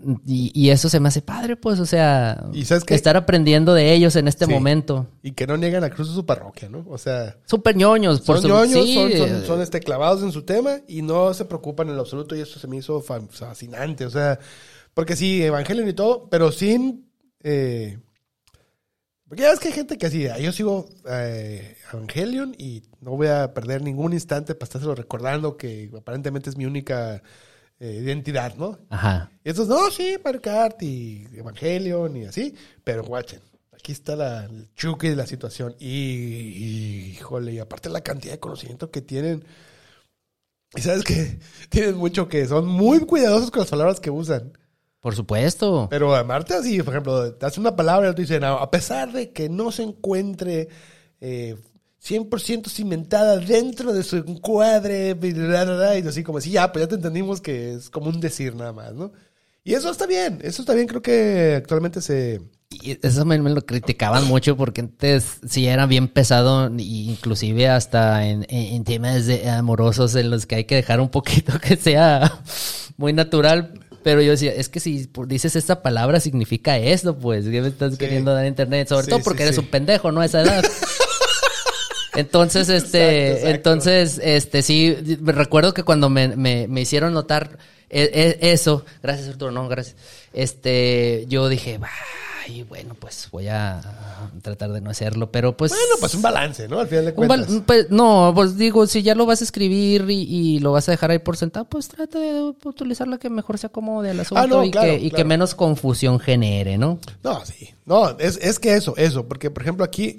no- 0.03 0.21
y, 0.27 0.51
y 0.53 0.71
eso 0.71 0.89
se 0.91 1.01
me 1.01 1.09
hace 1.09 1.23
padre, 1.23 1.57
pues, 1.57 1.81
o 1.81 1.87
sea, 1.87 2.45
¿Y 2.53 2.65
sabes 2.65 2.85
qué? 2.85 2.95
estar 2.95 3.17
aprendiendo 3.17 3.73
de 3.73 3.93
ellos 3.95 4.15
en 4.17 4.29
este 4.29 4.45
Sí. 4.47 4.53
momento. 4.53 5.07
Y 5.23 5.31
que 5.33 5.47
no 5.47 5.57
niegan 5.57 5.83
a 5.85 5.89
cruz 5.91 6.11
a 6.11 6.15
su 6.15 6.27
parroquia, 6.27 6.69
¿no? 6.69 6.85
O 6.91 6.99
sea, 6.99 7.37
Súper 7.47 7.75
ñoños, 7.77 8.21
por 8.21 8.37
son 8.37 8.43
su 8.43 8.49
ñoños, 8.49 8.85
sí, 8.85 8.95
son, 8.95 9.13
son, 9.13 9.45
son, 9.47 9.63
este, 9.63 9.81
clavados 9.81 10.23
en 10.23 10.33
su 10.33 10.43
tema 10.43 10.79
y 10.87 11.01
no 11.03 11.33
se 11.35 11.45
preocupan 11.47 11.89
en 11.89 11.95
lo 11.97 12.03
absoluto 12.03 12.37
y 12.37 12.41
eso 12.41 12.59
se 12.61 12.67
me 12.69 12.77
hizo 12.77 13.01
fa- 13.01 13.23
fascinante. 13.31 14.05
O 14.05 14.11
sea, 14.11 14.39
porque 14.93 15.17
sí, 15.17 15.43
Evangelion 15.43 15.89
y 15.89 15.93
todo, 15.95 16.29
pero 16.29 16.51
sin... 16.53 17.12
eh, 17.43 17.99
porque 19.33 19.45
ya 19.45 19.51
ves 19.51 19.61
que 19.61 19.69
hay 19.69 19.75
gente 19.75 19.97
que 19.97 20.07
así, 20.07 20.27
ah, 20.27 20.39
yo 20.39 20.53
sigo 20.53 20.87
eh, 21.09 21.79
Evangelion 21.91 22.55
y 22.59 22.83
no 23.01 23.13
voy 23.13 23.29
a 23.29 23.55
perder 23.55 23.81
ningún 23.81 24.13
instante 24.13 24.55
para 24.55 24.65
estárselo 24.65 24.95
recordando 24.95 25.57
que 25.57 25.91
aparentemente 25.97 26.51
es 26.51 26.59
mi 26.59 26.67
única 26.67 27.23
eh, 27.81 28.01
identidad, 28.03 28.55
¿no? 28.57 28.79
Ajá. 28.91 29.31
Y 29.43 29.49
estos, 29.49 29.69
no, 29.69 29.91
sí, 29.91 30.17
Mario 30.23 30.43
Kart 30.43 30.83
y 30.83 31.27
Evangelion 31.33 32.15
y 32.15 32.27
así, 32.27 32.55
pero 32.85 33.05
guachen, 33.05 33.41
aquí 33.73 33.93
está 33.93 34.17
la, 34.17 34.45
el 34.45 34.69
chuque 34.75 35.09
de 35.09 35.17
la 35.17 35.27
situación. 35.27 35.75
Y, 35.81 35.89
y, 35.89 37.11
híjole, 37.13 37.55
y 37.55 37.59
aparte 37.59 37.89
la 37.89 38.03
cantidad 38.03 38.35
de 38.35 38.39
conocimiento 38.39 38.91
que 38.91 39.01
tienen. 39.01 39.45
Y 40.77 40.83
sabes 40.83 41.05
que 41.05 41.39
tienen 41.71 41.97
mucho 41.97 42.29
que 42.29 42.47
son 42.47 42.67
muy 42.67 43.01
cuidadosos 43.01 43.51
con 43.51 43.61
las 43.61 43.71
palabras 43.71 43.99
que 43.99 44.11
usan. 44.11 44.59
Por 45.03 45.15
supuesto. 45.17 45.89
Pero 45.91 46.15
a 46.15 46.23
Marta, 46.25 46.59
así, 46.59 46.81
por 46.83 46.95
ejemplo, 46.95 47.35
te 47.35 47.45
hace 47.45 47.59
una 47.61 47.77
palabra 47.77 48.11
y 48.11 48.15
te 48.15 48.23
dicen, 48.23 48.45
a 48.45 48.71
pesar 48.71 49.13
de 49.13 49.33
que 49.33 49.49
no 49.51 49.73
se 49.73 49.83
encuentre 49.83 50.69
eh, 51.21 51.57
100% 52.03 52.69
cimentada 52.69 53.37
dentro 53.37 53.93
de 53.93 54.05
su 54.05 54.17
encuadre, 54.17 55.17
y 55.21 56.07
así 56.09 56.23
como 56.23 56.39
así, 56.39 56.53
ya, 56.53 56.73
pues 56.73 56.85
ya 56.85 56.89
te 56.89 56.95
entendimos 56.95 57.41
que 57.41 57.75
es 57.75 57.91
como 57.91 58.11
un 58.11 58.21
decir 58.21 58.55
nada 58.55 58.73
más, 58.73 58.95
¿no? 58.95 59.13
Y 59.65 59.75
eso 59.75 59.91
está 59.91 60.07
bien, 60.07 60.39
eso 60.43 60.63
está 60.63 60.73
bien, 60.73 60.87
creo 60.87 61.03
que 61.03 61.55
actualmente 61.57 62.01
se... 62.01 62.41
Y 62.71 62.97
eso 63.07 63.25
me, 63.25 63.39
me 63.41 63.51
lo 63.51 63.67
criticaban 63.67 64.25
mucho 64.27 64.57
porque 64.57 64.81
antes 64.83 65.39
sí 65.49 65.67
era 65.67 65.87
bien 65.87 66.09
pesado, 66.09 66.71
inclusive 66.79 67.69
hasta 67.69 68.25
en, 68.27 68.47
en- 68.49 68.75
en 68.77 68.85
temas 68.85 69.27
de 69.27 69.51
amorosos 69.51 70.15
en 70.15 70.31
los 70.31 70.47
que 70.47 70.55
hay 70.55 70.65
que 70.65 70.77
dejar 70.77 71.01
un 71.01 71.11
poquito 71.11 71.59
que 71.61 71.77
sea 71.77 72.41
muy 72.97 73.13
natural. 73.13 73.75
Pero 74.03 74.21
yo 74.23 74.33
decía, 74.33 74.53
es 74.53 74.69
que 74.69 74.81
si 74.81 75.09
dices 75.27 75.55
esta 75.57 75.83
palabra 75.83 76.19
significa 76.21 76.77
esto, 76.79 77.17
pues, 77.17 77.45
¿qué 77.47 77.61
me 77.63 77.69
estás 77.69 77.97
queriendo 77.97 78.35
dar 78.35 78.47
internet? 78.47 78.89
Sobre 78.89 79.05
Sí, 79.05 79.11
todo 79.11 79.21
sí, 79.21 79.25
porque 79.25 79.45
eres 79.45 79.59
un 79.59 79.67
pendejo, 79.67 80.11
¿no? 80.13 80.21
A 80.21 80.25
esa 80.27 80.43
edad. 80.43 80.65
Entonces, 82.15 82.69
este, 82.69 82.99
Exacto, 83.29 83.33
exacto. 83.39 83.49
entonces, 83.71 84.21
este, 84.23 84.61
sí, 84.63 85.19
me 85.21 85.33
recuerdo 85.33 85.73
que 85.73 85.83
cuando 85.83 86.11
me, 86.11 86.29
me, 86.37 86.69
me 86.69 86.83
hicieron 86.83 87.15
notar 87.15 87.57
e- 87.89 88.39
e- 88.43 88.53
eso, 88.53 88.85
gracias 89.03 89.29
Arturo, 89.29 89.51
no, 89.51 89.67
gracias, 89.67 89.97
este, 90.35 91.25
yo 91.29 91.49
dije, 91.49 91.79
ay, 92.45 92.63
bueno, 92.63 92.95
pues 92.99 93.29
voy 93.31 93.49
a 93.49 93.81
tratar 94.43 94.73
de 94.73 94.81
no 94.81 94.91
hacerlo, 94.91 95.31
pero 95.31 95.57
pues... 95.57 95.73
Bueno, 95.73 95.95
pues 96.01 96.15
un 96.15 96.23
balance, 96.23 96.69
¿no? 96.69 96.81
Al 96.81 96.89
final 96.89 97.05
de 97.07 97.15
cuentas. 97.15 97.49
pues, 97.67 97.91
no, 97.91 98.33
pues 98.35 98.57
digo, 98.57 98.87
si 98.87 99.03
ya 99.03 99.15
lo 99.15 99.27
vas 99.27 99.41
a 99.41 99.45
escribir 99.45 100.07
y, 100.11 100.23
y 100.23 100.59
lo 100.59 100.73
vas 100.73 100.89
a 100.89 100.93
dejar 100.93 101.11
ahí 101.11 101.19
por 101.19 101.37
sentado, 101.37 101.65
pues 101.67 101.89
trata 101.89 102.19
de 102.19 102.43
utilizar 102.65 103.09
la 103.09 103.19
que 103.19 103.31
mejor 103.31 103.59
se 103.59 103.67
acomode 103.67 104.11
al 104.11 104.21
asunto 104.21 104.43
Ah, 104.43 104.47
no, 104.47 104.65
y, 104.65 104.71
claro, 104.71 104.89
que, 104.89 104.99
y 104.99 105.11
que 105.11 105.25
menos 105.25 105.55
confusión 105.55 106.19
genere, 106.19 106.79
¿no? 106.79 106.99
No, 107.23 107.45
sí. 107.45 107.71
No, 107.85 108.17
es, 108.19 108.39
es 108.41 108.59
que 108.59 108.75
eso, 108.75 108.95
eso. 108.97 109.27
Porque, 109.27 109.51
por 109.51 109.63
ejemplo, 109.63 109.85
aquí, 109.85 110.19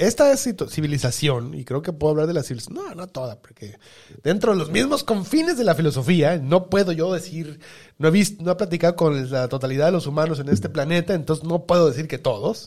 esta 0.00 0.36
civilización, 0.36 1.54
y 1.54 1.64
creo 1.64 1.82
que 1.82 1.92
puedo 1.92 2.12
hablar 2.12 2.26
de 2.26 2.34
la 2.34 2.42
civilización, 2.42 2.76
no, 2.76 2.94
no 2.94 3.06
toda, 3.06 3.40
porque 3.40 3.78
dentro 4.22 4.52
de 4.52 4.58
los 4.58 4.70
mismos 4.70 5.04
confines 5.04 5.58
de 5.58 5.64
la 5.64 5.74
filosofía, 5.74 6.38
no 6.38 6.70
puedo 6.70 6.92
yo 6.92 7.12
decir, 7.12 7.60
no 7.98 8.08
he 8.08 8.10
visto, 8.10 8.42
no 8.42 8.52
he 8.52 8.56
platicado 8.56 8.96
con 8.96 9.30
la 9.30 9.48
totalidad 9.48 9.86
de 9.86 9.92
los 9.92 10.06
humanos 10.06 10.40
en 10.40 10.48
este 10.48 10.68
planeta, 10.68 11.14
entonces 11.14 11.44
no 11.44 11.66
puedo 11.66 11.88
decir 11.88 12.08
que 12.08 12.18
todos. 12.18 12.66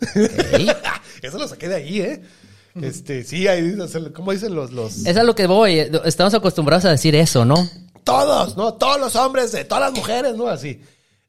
Eso 1.21 1.37
lo 1.37 1.47
saqué 1.47 1.69
de 1.69 1.75
ahí, 1.75 2.01
¿eh? 2.01 2.21
Este, 2.81 3.23
sí, 3.23 3.47
ahí, 3.47 3.77
¿cómo 4.13 4.31
dicen 4.31 4.55
los, 4.55 4.71
los... 4.71 5.05
Es 5.05 5.17
a 5.17 5.23
lo 5.23 5.35
que 5.35 5.45
voy, 5.45 5.79
eh, 5.79 5.91
estamos 6.05 6.33
acostumbrados 6.33 6.85
a 6.85 6.89
decir 6.89 7.13
eso, 7.15 7.45
¿no? 7.45 7.69
todos, 8.03 8.57
¿no? 8.57 8.73
Todos 8.75 8.99
los 8.99 9.15
hombres, 9.15 9.51
de 9.51 9.65
todas 9.65 9.85
las 9.85 9.93
mujeres, 9.93 10.35
¿no? 10.35 10.47
Así. 10.47 10.81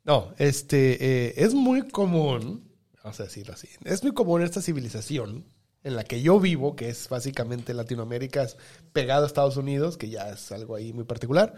No, 0.04 0.34
este, 0.38 1.28
eh, 1.28 1.34
es 1.36 1.54
muy 1.54 1.88
común, 1.88 2.70
vamos 3.02 3.20
a 3.20 3.24
decirlo 3.24 3.54
así, 3.54 3.68
es 3.84 4.02
muy 4.02 4.12
común 4.12 4.42
esta 4.42 4.60
civilización 4.60 5.46
en 5.84 5.94
la 5.96 6.02
que 6.04 6.20
yo 6.22 6.40
vivo, 6.40 6.74
que 6.74 6.88
es 6.88 7.08
básicamente 7.08 7.72
Latinoamérica 7.74 8.42
es 8.42 8.56
pegado 8.92 9.24
a 9.24 9.26
Estados 9.28 9.56
Unidos, 9.56 9.96
que 9.96 10.08
ya 10.08 10.30
es 10.30 10.50
algo 10.50 10.74
ahí 10.74 10.92
muy 10.92 11.04
particular. 11.04 11.54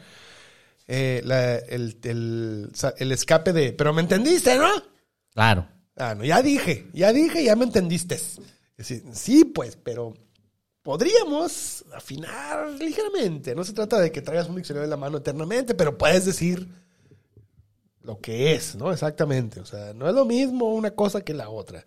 eh, 0.89 1.21
la- 1.25 1.57
el, 1.57 1.99
el- 2.05 2.71
el 2.99 3.13
escape 3.13 3.53
de, 3.53 3.73
pero 3.73 3.93
me 3.93 4.03
entendiste, 4.03 4.57
¿no? 4.57 4.69
Claro. 5.35 5.67
Ah, 5.97 6.15
no, 6.15 6.25
ya 6.25 6.43
dije, 6.43 6.87
ya 6.93 7.13
dije, 7.13 7.43
ya 7.43 7.57
me 7.57 7.65
entendiste. 7.65 8.21
Decir, 8.77 9.03
sí, 9.13 9.45
pues, 9.45 9.77
pero 9.83 10.15
podríamos 10.83 11.85
afinar 11.93 12.69
ligeramente. 12.79 13.55
No 13.57 13.65
se 13.65 13.73
trata 13.73 13.99
de 13.99 14.13
que 14.13 14.23
traigas 14.23 14.49
un 14.49 14.57
diccionario 14.57 14.85
en 14.85 14.91
la 14.91 14.97
mano 14.97 15.19
eternamente, 15.19 15.75
pero 15.75 15.99
puedes 15.99 16.25
decir 16.25 16.69
lo 18.03 18.21
que 18.21 18.55
es, 18.55 18.77
¿no? 18.77 18.93
Exactamente. 18.93 19.59
O 19.61 19.65
sea, 19.67 19.93
no 19.93 20.09
es 20.09 20.15
lo 20.15 20.25
mismo 20.25 20.73
una 20.73 20.93
cosa 20.93 21.23
que 21.23 21.35
la 21.35 21.49
otra. 21.49 21.85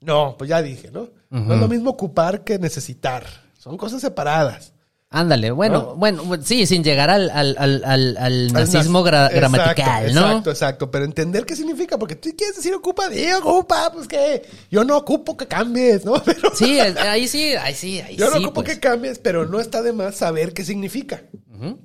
No, 0.00 0.36
pues 0.38 0.48
ya 0.50 0.62
dije, 0.62 0.90
¿no? 0.90 1.08
No 1.30 1.54
es 1.54 1.60
lo 1.60 1.68
mismo 1.68 1.90
ocupar 1.90 2.44
que 2.44 2.58
necesitar. 2.58 3.24
Son 3.58 3.76
cosas 3.76 4.00
separadas. 4.00 4.72
Ándale, 5.10 5.50
bueno, 5.52 5.78
¿No? 5.78 5.96
bueno, 5.96 6.22
sí, 6.44 6.66
sin 6.66 6.84
llegar 6.84 7.08
al, 7.08 7.30
al, 7.30 7.56
al, 7.58 7.82
al, 7.86 8.16
al 8.18 8.52
nazismo 8.52 9.02
gra- 9.02 9.32
gramatical, 9.32 10.04
exacto, 10.04 10.12
¿no? 10.20 10.26
Exacto, 10.26 10.50
exacto. 10.50 10.90
Pero 10.90 11.06
entender 11.06 11.46
qué 11.46 11.56
significa, 11.56 11.96
porque 11.98 12.14
tú 12.14 12.28
quieres 12.36 12.56
decir 12.56 12.74
ocupa, 12.74 13.08
di 13.08 13.32
ocupa, 13.32 13.90
pues 13.90 14.06
que 14.06 14.42
yo 14.70 14.84
no 14.84 14.98
ocupo 14.98 15.34
que 15.34 15.46
cambies, 15.46 16.04
¿no? 16.04 16.22
Pero 16.24 16.54
Sí, 16.54 16.78
ahí 16.78 17.26
sí, 17.26 17.54
ahí 17.54 17.74
sí, 17.74 18.02
ahí 18.02 18.16
yo 18.16 18.26
no 18.28 18.36
sí. 18.36 18.44
ocupo 18.44 18.62
pues. 18.62 18.74
que 18.74 18.80
cambies, 18.80 19.18
pero 19.18 19.46
no 19.46 19.60
está 19.60 19.80
de 19.80 19.94
más 19.94 20.14
saber 20.14 20.52
qué 20.52 20.62
significa. 20.62 21.22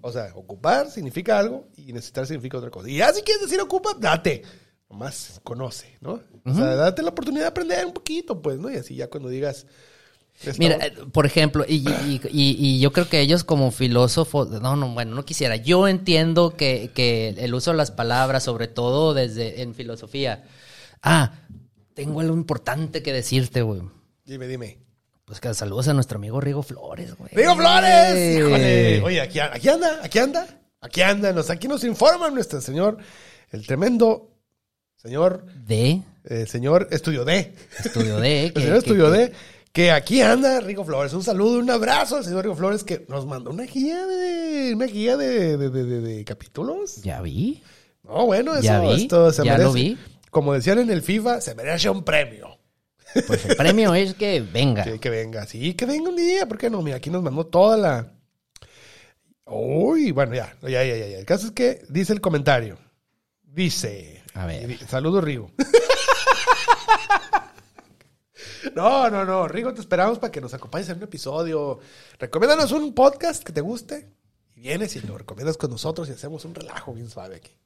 O 0.02 0.12
sea, 0.12 0.28
ocupar 0.36 0.92
significa 0.92 1.40
algo 1.40 1.70
y 1.78 1.94
necesitar 1.94 2.28
significa 2.28 2.58
otra 2.58 2.70
cosa. 2.72 2.90
Y 2.90 2.98
ya 2.98 3.12
si 3.14 3.22
quieres 3.22 3.42
decir 3.44 3.60
ocupa, 3.62 3.96
date. 3.98 4.44
Nomás 4.90 5.40
conoce, 5.44 5.98
¿no? 6.02 6.20
O 6.46 6.54
sea, 6.54 6.76
date 6.76 7.02
la 7.04 7.10
oportunidad 7.10 7.44
de 7.44 7.48
aprender 7.50 7.86
un 7.86 7.94
poquito, 7.94 8.42
pues, 8.42 8.60
¿no? 8.60 8.70
Y 8.72 8.76
así 8.76 8.96
ya 8.96 9.08
cuando 9.10 9.30
digas. 9.30 9.66
Mira, 10.58 10.78
eh, 10.88 10.92
por 11.12 11.26
ejemplo, 11.26 11.64
y, 11.68 11.76
y- 11.88 12.22
y- 12.32 12.58
y 12.60 12.80
yo 12.80 12.92
creo 12.92 13.08
que 13.08 13.22
ellos 13.22 13.44
como 13.44 13.70
filósofos, 13.72 14.50
no, 14.50 14.76
no, 14.76 14.90
bueno, 14.94 15.14
no 15.16 15.24
quisiera. 15.26 15.56
Yo 15.58 15.88
entiendo 15.88 16.56
que, 16.58 16.90
que 16.94 17.30
el 17.38 17.54
uso 17.54 17.72
de 17.72 17.78
las 17.78 17.92
palabras, 17.92 18.44
sobre 18.44 18.68
todo 18.68 19.14
desde 19.14 19.62
en 19.62 19.76
filosofía. 19.76 20.44
Ah, 21.04 21.34
tengo 21.94 22.20
algo 22.20 22.36
importante 22.36 23.04
que 23.04 23.14
decirte, 23.14 23.62
güey. 23.62 23.82
dime, 24.26 24.48
dime. 24.48 24.80
Pues 25.26 25.40
que 25.40 25.54
saludos 25.54 25.88
a 25.88 25.94
nuestro 25.94 26.18
amigo 26.18 26.42
Rigo 26.42 26.64
Flores, 26.64 27.16
güey. 27.16 27.30
¡Rigo 27.34 27.56
Flores! 27.56 28.38
¡Híjole! 28.40 29.02
Oye, 29.04 29.22
aquí, 29.22 29.40
aquí 29.40 29.70
anda, 29.70 30.00
aquí 30.04 30.20
anda, 30.20 30.48
aquí 30.82 31.02
anda. 31.02 31.32
Nos, 31.32 31.50
aquí 31.50 31.68
nos 31.70 31.84
informa 31.86 32.30
nuestro 32.30 32.60
señor, 32.60 32.98
el 33.52 33.66
tremendo 33.66 34.32
señor, 34.98 35.46
De 35.66 36.02
señor 36.48 36.88
Estudio 36.92 37.26
D. 37.26 37.54
Estudio 37.84 38.20
D. 38.20 38.46
El 38.48 38.54
que- 38.54 38.60
señor 38.62 38.74
que- 38.74 38.80
Estudio 38.80 39.12
que- 39.12 39.18
D. 39.18 39.34
Que 39.74 39.90
aquí 39.92 40.22
anda 40.22 40.60
Rigo 40.60 40.86
Flores. 40.86 41.14
Un 41.14 41.24
saludo, 41.24 41.58
un 41.58 41.70
abrazo 41.72 42.18
al 42.18 42.24
señor 42.24 42.44
Rigo 42.44 42.56
Flores 42.56 42.84
que 42.84 43.06
nos 43.10 43.26
mandó 43.26 43.50
una 43.50 43.64
guía 43.64 44.06
de, 44.06 44.74
una 44.76 44.86
guía 44.86 45.18
de, 45.18 45.58
de- 45.58 45.70
de- 45.70 46.02
de- 46.02 46.24
capítulos. 46.26 46.98
Ya 46.98 47.22
vi. 47.22 47.64
No, 48.04 48.26
bueno, 48.28 48.54
eso, 48.54 48.62
Ya 48.62 48.80
vi, 48.82 49.04
esto 49.04 49.32
se 49.32 49.44
ya 49.44 49.54
merece. 49.54 49.64
lo 49.66 49.74
vi. 49.74 49.98
Como 50.30 50.54
decían 50.54 50.78
en 50.80 50.92
el 50.92 51.02
FIFA, 51.02 51.42
se 51.42 51.56
merece 51.56 51.90
un 51.90 52.04
premio. 52.04 52.58
Pues 53.28 53.46
el 53.46 53.56
premio 53.56 53.94
es 53.96 54.14
que 54.14 54.42
venga. 54.42 54.84
Que, 54.84 55.00
que 55.00 55.10
venga, 55.10 55.46
sí, 55.48 55.74
que 55.74 55.86
venga 55.86 56.10
un 56.10 56.16
día, 56.18 56.48
¿por 56.48 56.58
qué 56.58 56.70
no? 56.70 56.82
Mira, 56.84 56.98
aquí 56.98 57.10
nos 57.10 57.24
mandó 57.24 57.46
toda 57.46 57.76
la. 57.78 58.12
Uy, 59.46 60.12
bueno, 60.12 60.34
ya, 60.36 60.56
ya, 60.62 60.84
ya, 60.84 60.96
ya. 60.96 61.18
El 61.18 61.26
caso 61.26 61.48
es 61.48 61.52
que 61.52 61.82
dice 61.90 62.14
el 62.14 62.22
comentario. 62.22 62.78
Dice. 63.44 64.22
A 64.36 64.46
ver. 64.46 64.78
Saludos, 64.88 65.24
Rigo. 65.24 65.52
no, 68.76 69.10
no, 69.10 69.26
no. 69.26 69.48
Rigo, 69.48 69.74
te 69.74 69.82
esperamos 69.82 70.20
para 70.20 70.32
que 70.32 70.42
nos 70.42 70.54
acompañes 70.54 70.90
en 70.90 70.98
un 70.98 71.04
episodio. 71.04 71.80
Recomiéndanos 72.20 72.72
un 72.72 72.94
podcast 72.94 73.44
que 73.44 73.54
te 73.54 73.62
guste. 73.62 74.14
Y 74.56 74.62
vienes 74.62 74.96
y 74.96 75.02
lo 75.02 75.18
recomiendas 75.18 75.58
con 75.58 75.72
nosotros 75.72 76.10
y 76.10 76.12
hacemos 76.14 76.46
un 76.46 76.56
relajo 76.56 76.94
bien 76.94 77.10
suave 77.10 77.38
aquí. 77.38 77.58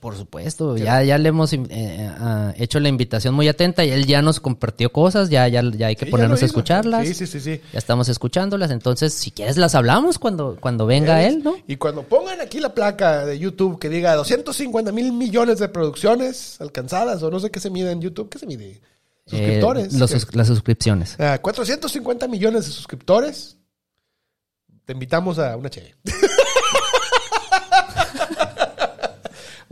Por 0.00 0.16
supuesto, 0.16 0.76
ya, 0.76 1.02
ya 1.02 1.16
le 1.18 1.28
hemos 1.28 1.52
eh, 1.52 2.10
ah, 2.18 2.52
hecho 2.56 2.80
la 2.80 2.88
invitación 2.88 3.34
muy 3.34 3.48
atenta 3.48 3.84
y 3.84 3.90
él 3.90 4.06
ya 4.06 4.20
nos 4.22 4.40
compartió 4.40 4.90
cosas, 4.90 5.30
ya, 5.30 5.46
ya, 5.48 5.62
ya 5.62 5.86
hay 5.88 5.96
que 5.96 6.06
Sí, 6.06 6.10
ponernos 6.10 6.42
a 6.42 6.46
escucharlas. 6.46 7.06
Sí, 7.06 7.14
sí, 7.14 7.26
sí, 7.26 7.40
sí. 7.40 7.60
Ya 7.72 7.78
estamos 7.78 8.08
escuchándolas, 8.08 8.70
entonces 8.70 9.14
si 9.14 9.30
quieres 9.30 9.56
las 9.56 9.74
hablamos 9.74 10.18
cuando, 10.18 10.56
cuando 10.60 10.86
venga 10.86 11.22
él, 11.22 11.42
¿no? 11.44 11.56
Y 11.66 11.76
cuando 11.76 12.02
pongan 12.02 12.40
aquí 12.40 12.60
la 12.60 12.74
placa 12.74 13.24
de 13.24 13.38
YouTube 13.38 13.78
que 13.78 13.88
diga 13.88 14.14
250 14.16 14.92
mil 14.92 15.12
millones 15.12 15.58
de 15.58 15.68
producciones 15.68 16.60
alcanzadas, 16.60 17.22
o 17.22 17.30
no 17.30 17.38
sé 17.40 17.50
qué 17.50 17.60
se 17.60 17.70
mide 17.70 17.92
en 17.92 18.00
YouTube, 18.00 18.28
¿qué 18.28 18.38
se 18.38 18.46
mide? 18.46 18.80
Suscriptores. 19.26 19.94
Eh, 19.94 19.98
los 19.98 20.34
las 20.34 20.46
suscripciones. 20.46 21.16
Ah, 21.18 21.38
450 21.40 22.28
millones 22.28 22.66
de 22.66 22.72
suscriptores. 22.72 23.56
Te 24.84 24.92
invitamos 24.92 25.38
a 25.38 25.56
una 25.56 25.70
che. 25.70 25.94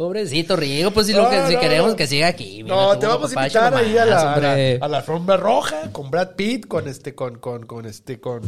Pobrecito 0.00 0.56
Rigo, 0.56 0.92
pues 0.92 1.08
si, 1.08 1.12
lo 1.12 1.24
No, 1.24 1.28
que, 1.28 1.46
si 1.48 1.56
queremos 1.58 1.90
no. 1.90 1.96
que 1.96 2.06
siga 2.06 2.26
aquí. 2.28 2.62
mira, 2.62 2.74
No, 2.74 2.98
te 2.98 3.06
vamos 3.06 3.36
a 3.36 3.42
invitar 3.42 3.74
ahí 3.74 3.98
a 3.98 4.06
la, 4.06 4.32
a, 4.32 4.40
la, 4.40 4.52
a 4.80 4.88
la 4.88 4.96
alfombra 4.96 5.36
roja 5.36 5.92
con 5.92 6.10
Brad 6.10 6.30
Pitt, 6.36 6.66
con 6.66 6.88
este, 6.88 7.14
con, 7.14 7.38
con, 7.38 7.66
con 7.66 7.84
este, 7.84 8.18
con. 8.18 8.40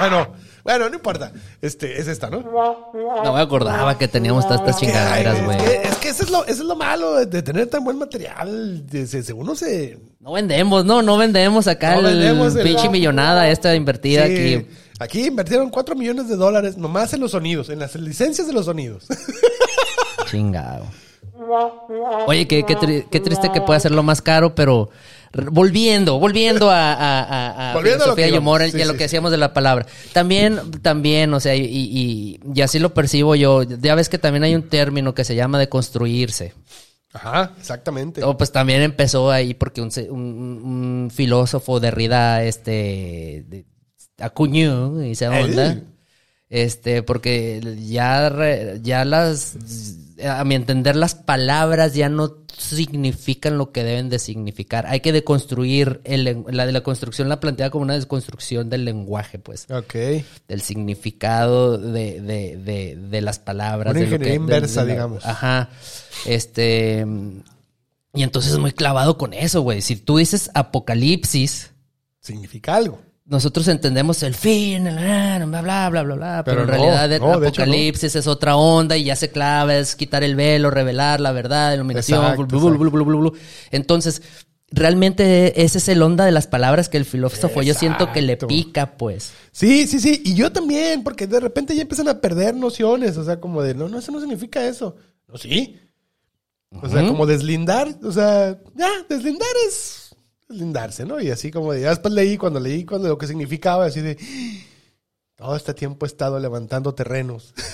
Bueno, 0.00 0.26
bueno, 0.64 0.88
no 0.88 0.96
importa. 0.96 1.30
Este, 1.62 2.00
es 2.00 2.08
esta, 2.08 2.28
¿no? 2.30 2.40
No 2.40 3.32
me 3.32 3.40
acordaba 3.40 3.96
que 3.96 4.08
teníamos 4.08 4.44
todas 4.44 4.58
estas 4.58 4.80
chingaderas, 4.80 5.44
güey. 5.44 5.56
Es 5.56 5.62
que, 5.62 5.82
es 5.88 5.96
que 5.98 6.08
eso, 6.08 6.24
es 6.24 6.30
lo, 6.30 6.42
eso 6.44 6.62
es 6.62 6.68
lo 6.68 6.74
malo 6.74 7.14
de, 7.14 7.26
de 7.26 7.42
tener 7.42 7.68
tan 7.68 7.84
buen 7.84 7.96
material. 7.98 8.84
De- 8.88 9.06
se- 9.06 9.22
se- 9.22 9.32
uno 9.32 9.54
se, 9.54 10.00
No 10.18 10.32
vendemos, 10.32 10.84
no, 10.84 11.00
no 11.00 11.16
vendemos 11.16 11.68
acá 11.68 11.92
No 11.94 12.08
el 12.08 12.16
vendemos 12.18 12.56
el- 12.56 12.64
pinche 12.64 12.88
millonada 12.88 13.48
esta 13.50 13.72
invertida 13.76 14.26
Sí, 14.26 14.32
aquí. 14.32 14.66
Aquí 14.98 15.26
invirtieron 15.28 15.70
4 15.70 15.94
millones 15.94 16.28
de 16.28 16.34
dólares 16.34 16.76
nomás 16.76 17.12
en 17.14 17.20
los 17.20 17.30
sonidos, 17.30 17.68
en 17.70 17.78
las 17.78 17.94
licencias 17.94 18.48
de 18.48 18.52
los 18.52 18.64
sonidos. 18.64 19.06
Chingado. 20.30 20.86
Oye, 22.26 22.46
qué, 22.46 22.64
qué, 22.64 22.76
tri- 22.76 23.06
qué 23.10 23.20
triste 23.20 23.50
que 23.52 23.60
pueda 23.60 23.78
hacerlo 23.78 24.02
más 24.02 24.20
caro, 24.22 24.54
pero 24.54 24.90
volviendo, 25.50 26.18
volviendo 26.18 26.70
a, 26.70 26.92
a, 26.92 27.22
a- 27.22 27.70
a 27.70 27.74
Volviendo 27.74 28.04
a 28.04 28.08
lo 28.08 28.14
filosofía 28.14 28.24
que 28.26 28.30
y 28.30 28.34
íbamos, 28.34 28.42
humor 28.60 28.70
sí, 28.70 28.78
y 28.78 28.82
a 28.82 28.84
lo 28.86 28.92
sí. 28.92 28.98
que 28.98 29.04
decíamos 29.04 29.30
de 29.30 29.36
la 29.38 29.52
palabra. 29.54 29.86
También, 30.12 30.60
también, 30.82 31.32
o 31.34 31.40
sea, 31.40 31.54
y, 31.56 31.62
y, 31.64 32.40
y 32.54 32.60
así 32.60 32.78
lo 32.78 32.92
percibo 32.94 33.34
yo. 33.36 33.62
Ya 33.62 33.94
ves 33.94 34.08
que 34.08 34.18
también 34.18 34.44
hay 34.44 34.54
un 34.54 34.68
término 34.68 35.14
que 35.14 35.24
se 35.24 35.34
llama 35.34 35.58
de 35.58 35.68
construirse. 35.68 36.52
Ajá, 37.12 37.52
exactamente. 37.58 38.22
O 38.22 38.36
pues 38.36 38.52
también 38.52 38.82
empezó 38.82 39.30
ahí 39.30 39.54
porque 39.54 39.80
un, 39.80 39.90
un- 40.10 40.62
un 40.64 41.10
filósofo 41.12 41.80
Derrida, 41.80 42.44
este, 42.44 43.44
de- 43.48 43.64
acuñó 44.18 45.02
y 45.02 45.14
se 45.14 45.28
onda. 45.28 45.72
Él. 45.72 45.84
Este, 46.50 47.02
porque 47.04 47.60
ya, 47.86 48.28
re- 48.28 48.80
ya 48.82 49.04
las, 49.04 49.54
a 50.28 50.44
mi 50.44 50.56
entender, 50.56 50.96
las 50.96 51.14
palabras 51.14 51.94
ya 51.94 52.08
no 52.08 52.38
significan 52.58 53.56
lo 53.56 53.70
que 53.72 53.84
deben 53.84 54.08
de 54.10 54.18
significar. 54.18 54.84
Hay 54.88 54.98
que 55.00 55.12
deconstruir 55.12 56.00
el, 56.04 56.44
la 56.50 56.66
de 56.66 56.72
la 56.72 56.82
construcción 56.82 57.28
la 57.28 57.38
plantea 57.40 57.70
como 57.70 57.84
una 57.84 57.94
desconstrucción 57.94 58.68
del 58.68 58.84
lenguaje, 58.84 59.38
pues, 59.38 59.66
Ok. 59.70 59.94
del 60.48 60.60
significado 60.60 61.78
de, 61.78 62.20
de, 62.20 62.56
de, 62.56 62.96
de 62.96 63.20
las 63.22 63.38
palabras. 63.38 63.92
Una 63.92 64.00
de 64.00 64.06
lo 64.06 64.06
ingeniería 64.16 64.32
que- 64.32 64.42
inversa, 64.42 64.84
la- 64.84 64.92
digamos. 64.92 65.24
Ajá. 65.24 65.70
Este, 66.26 67.06
y 68.12 68.22
entonces 68.24 68.58
muy 68.58 68.72
clavado 68.72 69.16
con 69.16 69.32
eso, 69.34 69.60
güey. 69.62 69.80
Si 69.82 69.94
tú 69.96 70.16
dices 70.18 70.50
apocalipsis, 70.54 71.70
Significa 72.22 72.74
algo. 72.76 73.00
Nosotros 73.30 73.68
entendemos 73.68 74.24
el 74.24 74.34
fin, 74.34 74.88
el, 74.88 74.96
bla, 75.46 75.62
bla, 75.62 75.88
bla, 75.88 76.02
bla, 76.02 76.14
bla, 76.16 76.42
pero, 76.44 76.44
Pero 76.44 76.60
en 76.62 76.66
no, 76.66 76.72
realidad 76.72 77.12
el 77.12 77.20
no, 77.20 77.38
de 77.38 77.48
hecho, 77.48 77.64
no. 77.64 77.70
apocalipsis 77.70 78.16
es 78.16 78.26
otra 78.26 78.56
onda 78.56 78.96
y 78.96 79.04
ya 79.04 79.14
se 79.14 79.30
clava, 79.30 79.76
es 79.76 79.94
quitar 79.94 80.24
el 80.24 80.34
velo, 80.34 80.68
revelar 80.68 81.20
la 81.20 81.30
verdad, 81.30 81.72
iluminación, 81.72 82.24
Exacto, 82.24 82.46
blu, 82.46 82.76
blu, 82.90 83.04
blu. 83.04 83.32
Entonces, 83.70 84.20
realmente 84.72 85.62
ese 85.62 85.78
es 85.78 85.88
el 85.88 86.02
onda 86.02 86.24
de 86.24 86.32
las 86.32 86.48
palabras 86.48 86.88
que 86.88 86.96
el 86.96 87.04
filósofo 87.04 87.62
yo 87.62 87.72
siento 87.72 88.10
que 88.10 88.20
le 88.20 88.36
pica, 88.36 88.96
pues. 88.96 89.32
Sí, 89.52 89.86
sí, 89.86 90.00
sí. 90.00 90.20
Y 90.24 90.34
yo 90.34 90.50
también, 90.50 91.04
porque 91.04 91.28
de 91.28 91.38
repente 91.38 91.76
ya 91.76 91.82
empiezan 91.82 92.08
a 92.08 92.20
perder 92.20 92.56
nociones. 92.56 93.16
O 93.16 93.24
sea, 93.24 93.38
como 93.38 93.62
de, 93.62 93.74
no, 93.76 93.88
no, 93.88 94.00
eso 94.00 94.10
no 94.10 94.18
significa 94.18 94.66
eso. 94.66 94.96
No, 95.28 95.38
sí. 95.38 95.78
O 96.82 96.88
sea, 96.88 97.06
como 97.06 97.26
deslindar. 97.26 97.96
O 98.02 98.10
sea, 98.10 98.58
ya, 98.74 98.90
deslindar 99.08 99.48
es 99.68 100.09
deslindarse, 100.50 101.06
¿no? 101.06 101.20
Y 101.20 101.30
así 101.30 101.50
como 101.50 101.72
de, 101.72 101.82
ya 101.82 101.90
después 101.90 102.12
leí, 102.12 102.36
cuando 102.36 102.60
leí 102.60 102.84
cuando 102.84 103.08
lo 103.08 103.16
que 103.16 103.26
significaba, 103.26 103.86
así 103.86 104.00
de, 104.00 104.18
todo 105.36 105.56
este 105.56 105.72
tiempo 105.72 106.04
he 106.04 106.08
estado 106.08 106.38
levantando 106.38 106.94
terrenos. 106.94 107.54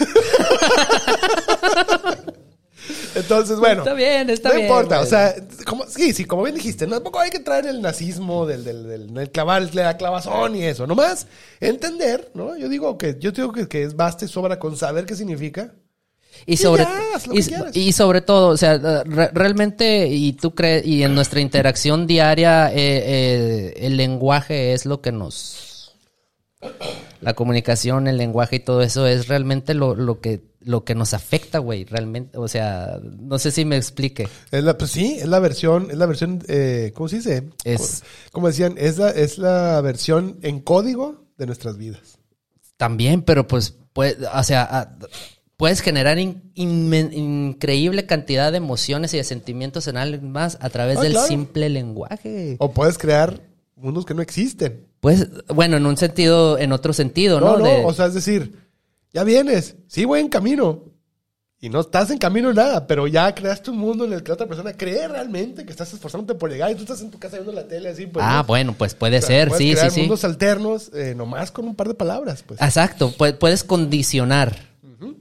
Entonces, 3.16 3.58
bueno. 3.58 3.82
Está 3.82 3.94
bien, 3.94 4.28
está 4.30 4.50
no 4.50 4.54
bien, 4.54 4.66
importa, 4.66 4.96
güey. 4.96 5.06
o 5.06 5.10
sea, 5.10 5.34
como, 5.66 5.86
sí, 5.86 6.12
sí, 6.12 6.26
como 6.26 6.42
bien 6.42 6.54
dijiste, 6.54 6.86
no, 6.86 6.96
tampoco 6.96 7.18
hay 7.18 7.30
que 7.30 7.40
traer 7.40 7.66
el 7.66 7.80
nazismo 7.80 8.44
del, 8.46 8.62
del, 8.62 8.86
del, 8.86 9.12
del 9.12 9.30
clavar, 9.30 9.74
la 9.74 9.96
clavazón 9.96 10.54
y 10.54 10.64
eso. 10.64 10.86
Nomás 10.86 11.26
entender, 11.58 12.30
¿no? 12.34 12.56
Yo 12.56 12.68
digo 12.68 12.98
que, 12.98 13.16
yo 13.18 13.32
digo 13.32 13.52
que, 13.52 13.66
que 13.68 13.82
es 13.82 13.96
basta 13.96 14.26
y 14.26 14.28
sobra 14.28 14.58
con 14.58 14.76
saber 14.76 15.06
qué 15.06 15.16
significa. 15.16 15.72
Y 16.44 16.56
sobre, 16.58 16.84
ya, 16.84 17.66
y, 17.72 17.92
sobre 17.92 18.20
todo, 18.20 18.48
o 18.48 18.56
sea, 18.56 18.76
re- 19.04 19.30
realmente, 19.32 20.08
y 20.08 20.32
tú 20.34 20.54
crees, 20.54 20.86
y 20.86 21.02
en 21.02 21.14
nuestra 21.14 21.40
interacción 21.40 22.06
diaria, 22.06 22.70
eh, 22.72 22.74
eh, 22.76 23.74
el 23.78 23.96
lenguaje 23.96 24.72
es 24.72 24.84
lo 24.86 25.00
que 25.00 25.12
nos. 25.12 25.94
La 27.20 27.34
comunicación, 27.34 28.06
el 28.08 28.16
lenguaje 28.18 28.56
y 28.56 28.60
todo 28.60 28.82
eso 28.82 29.06
es 29.06 29.28
realmente 29.28 29.74
lo, 29.74 29.94
lo 29.94 30.20
que 30.20 30.54
lo 30.60 30.82
que 30.82 30.96
nos 30.96 31.14
afecta, 31.14 31.58
güey, 31.60 31.84
realmente, 31.84 32.36
o 32.38 32.48
sea, 32.48 32.98
no 33.20 33.38
sé 33.38 33.52
si 33.52 33.64
me 33.64 33.76
explique. 33.76 34.28
Es 34.50 34.64
la, 34.64 34.76
pues 34.76 34.90
sí, 34.90 35.16
es 35.20 35.28
la 35.28 35.38
versión, 35.38 35.92
es 35.92 35.96
la 35.96 36.06
versión, 36.06 36.42
eh, 36.48 36.90
¿cómo 36.92 37.08
se 37.08 37.16
dice? 37.16 37.44
Es- 37.62 38.02
Como 38.32 38.48
decían, 38.48 38.74
es 38.76 38.98
la, 38.98 39.10
es 39.10 39.38
la 39.38 39.80
versión 39.80 40.38
en 40.42 40.58
código 40.58 41.24
de 41.38 41.46
nuestras 41.46 41.76
vidas. 41.76 42.18
También, 42.76 43.22
pero 43.22 43.46
pues, 43.46 43.76
puede, 43.92 44.16
o 44.26 44.42
sea, 44.42 44.64
a- 44.64 44.98
puedes 45.56 45.80
generar 45.80 46.18
in- 46.18 46.42
increíble 46.54 48.06
cantidad 48.06 48.50
de 48.52 48.58
emociones 48.58 49.12
y 49.14 49.16
de 49.16 49.24
sentimientos 49.24 49.86
en 49.88 49.96
alguien 49.96 50.30
más 50.30 50.58
a 50.60 50.70
través 50.70 50.98
Ah, 50.98 51.02
del 51.02 51.12
claro. 51.12 51.26
simple 51.28 51.68
lenguaje. 51.68 52.56
O 52.58 52.72
puedes 52.72 52.98
crear 52.98 53.40
mundos 53.76 54.04
que 54.06 54.14
no 54.14 54.22
existen. 54.22 54.86
Pues, 55.00 55.28
bueno, 55.48 55.76
en 55.76 55.86
un 55.86 55.96
sentido, 55.96 56.58
en 56.58 56.72
otro 56.72 56.92
sentido, 56.92 57.40
No, 57.40 57.52
¿no? 57.52 57.58
no, 57.58 57.64
De- 57.64 57.84
o 57.84 57.92
sea, 57.92 58.06
es 58.06 58.14
decir, 58.14 58.52
ya 59.12 59.24
vienes, 59.24 59.76
sí 59.86 60.04
voy 60.04 60.20
en 60.20 60.28
camino. 60.28 60.82
Y 61.58 61.70
no 61.70 61.80
estás 61.80 62.10
en 62.10 62.18
camino 62.18 62.52
nada, 62.52 62.86
pero 62.86 63.06
ya 63.06 63.34
creaste 63.34 63.70
un 63.70 63.78
mundo 63.78 64.04
en 64.04 64.12
el 64.12 64.22
que 64.22 64.28
la 64.28 64.34
otra 64.34 64.46
persona 64.46 64.74
cree 64.74 65.08
realmente 65.08 65.64
que 65.64 65.70
estás 65.72 65.92
esforzándote 65.92 66.38
por 66.38 66.50
llegar 66.50 66.70
y 66.70 66.74
tú 66.74 66.82
estás 66.82 67.00
en 67.00 67.10
tu 67.10 67.18
casa 67.18 67.36
viendo 67.36 67.52
la 67.52 67.66
tele 67.66 67.88
así. 67.88 68.06
Pues, 68.06 68.24
ah, 68.28 68.38
¿no? 68.42 68.44
bueno, 68.46 68.74
pues 68.76 68.94
puede 68.94 69.16
O 69.18 69.20
sea, 69.22 69.28
ser, 69.28 69.50
sí, 69.52 69.68
sí, 69.68 69.72
crear 69.72 69.90
sí. 69.90 70.00
mundos 70.00 70.24
alternos 70.24 70.90
eh, 70.94 71.14
nomás 71.16 71.50
con 71.50 71.66
un 71.66 71.74
par 71.74 71.88
de 71.88 71.94
palabras, 71.94 72.44
pues. 72.46 72.60
Exacto, 72.60 73.10
pu- 73.16 73.38
puedes 73.38 73.64
condicionar. 73.64 74.65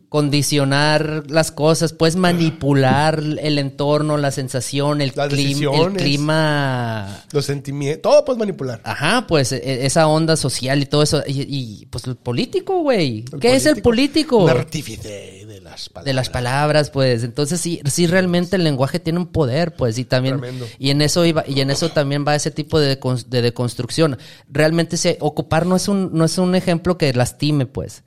Condicionar 0.10 1.24
las 1.30 1.52
cosas, 1.52 1.92
puedes 1.92 2.16
manipular 2.16 3.20
el 3.20 3.60
entorno, 3.60 4.16
la 4.18 4.32
sensación, 4.32 5.02
el, 5.02 5.12
clima, 5.12 5.76
el 5.76 5.94
clima. 5.94 7.26
Los 7.32 7.46
sentimientos, 7.46 8.02
todo 8.02 8.24
puedes 8.24 8.40
manipular. 8.40 8.80
Ajá, 8.84 9.26
pues 9.28 9.52
e- 9.52 9.86
esa 9.86 10.08
onda 10.08 10.38
social 10.38 10.82
y 10.82 10.86
todo 10.86 11.04
eso. 11.04 11.22
Y, 11.28 11.42
y, 11.42 11.86
pues 11.88 12.06
el 12.08 12.16
político, 12.16 12.80
güey. 12.80 13.26
¿Qué 13.42 13.56
es 13.56 13.66
el 13.66 13.82
político? 13.82 14.38
Un 14.38 14.50
artífice 14.52 15.44
de 15.46 15.60
las 15.60 15.90
palabras. 15.90 16.06
de 16.06 16.14
las 16.14 16.30
palabras, 16.30 16.90
pues. 16.90 17.24
Entonces 17.24 17.60
sí, 17.60 17.82
sí 17.86 18.08
realmente 18.08 18.56
el 18.56 18.64
lenguaje 18.64 19.00
tiene 19.00 19.20
un 19.20 19.28
poder, 19.28 19.76
pues, 19.76 19.98
y 19.98 20.06
también 20.06 20.40
Tremendo. 20.40 20.66
y 20.80 20.92
en 20.92 21.02
eso 21.02 21.26
iba, 21.26 21.44
y 21.48 21.60
en 21.60 21.72
eso 21.72 21.90
también 21.90 22.24
va 22.26 22.36
ese 22.36 22.52
tipo 22.52 22.80
de, 22.80 22.98
de 23.28 23.42
deconstrucción. 23.42 24.18
Realmente 24.50 24.96
se, 24.96 25.18
ocupar 25.20 25.66
no 25.66 25.76
es 25.76 25.90
un 25.90 26.12
no 26.14 26.24
es 26.24 26.38
un 26.38 26.56
ejemplo 26.56 26.98
que 26.98 27.14
lastime, 27.14 27.66
pues. 27.66 28.04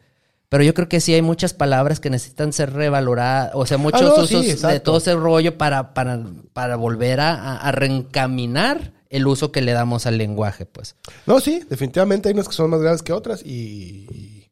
Pero 0.49 0.65
yo 0.65 0.73
creo 0.73 0.89
que 0.89 1.01
sí 1.01 1.13
hay 1.13 1.21
muchas 1.23 1.53
palabras 1.53 2.01
que 2.01 2.09
necesitan 2.09 2.53
ser 2.55 2.73
revaloradas, 2.73 3.51
o 3.55 3.67
sea, 3.67 3.77
muchos 3.77 4.01
Ah, 4.03 4.15
no, 4.19 4.27
sí, 4.27 4.37
usos 4.37 4.63
de 4.63 4.81
todo 4.81 4.97
ese 4.99 5.15
rollo 5.15 5.59
para, 5.59 5.93
para, 5.93 6.21
para 6.55 6.77
volver 6.77 7.21
a, 7.21 7.57
a- 7.59 7.71
reencaminar 7.73 8.93
el 9.11 9.27
uso 9.27 9.53
que 9.53 9.61
le 9.61 9.73
damos 9.73 10.07
al 10.07 10.17
lenguaje, 10.19 10.65
pues. 10.67 10.97
No, 11.27 11.41
sí, 11.41 11.63
definitivamente 11.69 12.29
hay 12.29 12.35
unas 12.35 12.49
que 12.49 12.55
son 12.55 12.71
más 12.71 12.81
grandes 12.81 13.03
que 13.03 13.13
otras 13.13 13.43
y... 13.45 14.07
y- 14.11 14.51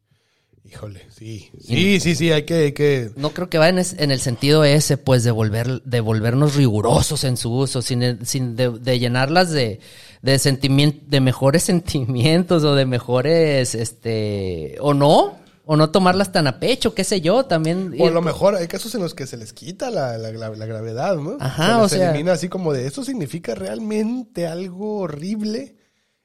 híjole, 0.69 1.01
sí. 1.09 1.49
Sí, 1.59 1.99
sí, 1.99 2.13
sí, 2.13 2.31
hay 2.31 2.43
que... 2.43 2.53
Hay 2.55 2.71
que 2.73 3.09
No 3.15 3.31
creo 3.31 3.49
que 3.49 3.57
va 3.57 3.69
en, 3.69 3.79
es- 3.79 3.95
en 3.97 4.11
el 4.11 4.19
sentido 4.19 4.63
ese, 4.63 4.97
pues, 4.97 5.23
de, 5.23 5.31
volver, 5.31 5.81
de 5.83 5.99
volvernos 6.01 6.55
rigurosos 6.55 7.23
en 7.23 7.37
su 7.37 7.51
uso, 7.53 7.81
sin, 7.81 8.23
sin 8.25 8.55
de, 8.55 8.69
de 8.69 8.99
llenarlas 8.99 9.49
de, 9.51 9.79
de, 10.21 10.35
sentimien- 10.35 11.01
de 11.07 11.21
mejores 11.21 11.63
sentimientos 11.71 12.63
o 12.63 12.75
de 12.75 12.85
mejores, 12.85 13.73
este, 13.73 14.75
o 14.79 14.93
no, 14.93 15.39
o 15.69 15.75
no 15.75 15.89
tomarlas 15.91 16.31
tan 16.31 16.47
a 16.47 16.59
pecho, 16.59 16.95
qué 16.95 17.03
sé 17.03 17.19
yo, 17.21 17.45
también. 17.45 17.93
o 17.99 18.07
a 18.07 18.11
lo 18.11 18.21
mejor 18.21 18.55
hay 18.55 18.67
casos 18.67 18.95
en 18.95 19.01
los 19.01 19.13
que 19.13 19.27
se 19.27 19.35
les 19.37 19.51
quita 19.53 19.91
la, 19.91 20.17
la, 20.17 20.31
la- 20.31 20.49
la 20.49 20.65
gravedad, 20.65 21.17
¿no? 21.17 21.37
Ajá, 21.39 21.67
Se 21.67 21.73
o 21.73 21.81
les 21.83 21.91
sea- 21.91 22.09
elimina 22.11 22.31
así 22.31 22.47
como 22.49 22.71
de, 22.73 22.87
esto 22.87 23.03
significa 23.03 23.53
realmente 23.53 24.47
algo 24.47 24.99
horrible 24.99 25.75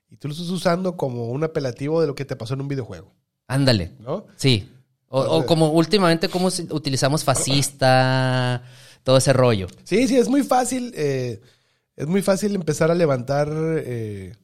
y 0.09 0.17
tú 0.17 0.29
lo 0.29 0.35
estás 0.35 0.49
usando 0.51 0.97
como 0.97 1.27
un 1.31 1.43
apelativo 1.43 2.01
de 2.01 2.07
lo 2.07 2.15
que 2.15 2.25
te 2.25 2.37
pasó 2.37 2.55
en 2.55 2.61
un 2.61 2.69
videojuego, 2.69 3.13
Ándale, 3.49 3.93
¿no? 3.99 4.27
sí. 4.37 4.69
O, 5.15 5.21
o 5.21 5.45
como 5.47 5.71
últimamente, 5.73 6.29
como 6.31 6.49
utilizamos 6.71 7.23
fascista, 7.23 8.63
todo 9.03 9.17
ese 9.19 9.33
rollo. 9.35 9.67
Sí, 9.85 10.09
sí, 10.09 10.17
es 10.17 10.29
muy 10.29 10.43
fácil, 10.43 10.93
eh, 10.97 11.41
es 11.97 12.07
muy 12.07 12.23
fácil 12.23 12.55
empezar 12.55 12.91
a 12.91 12.95
levantar 12.95 13.49
eh, 13.53 14.35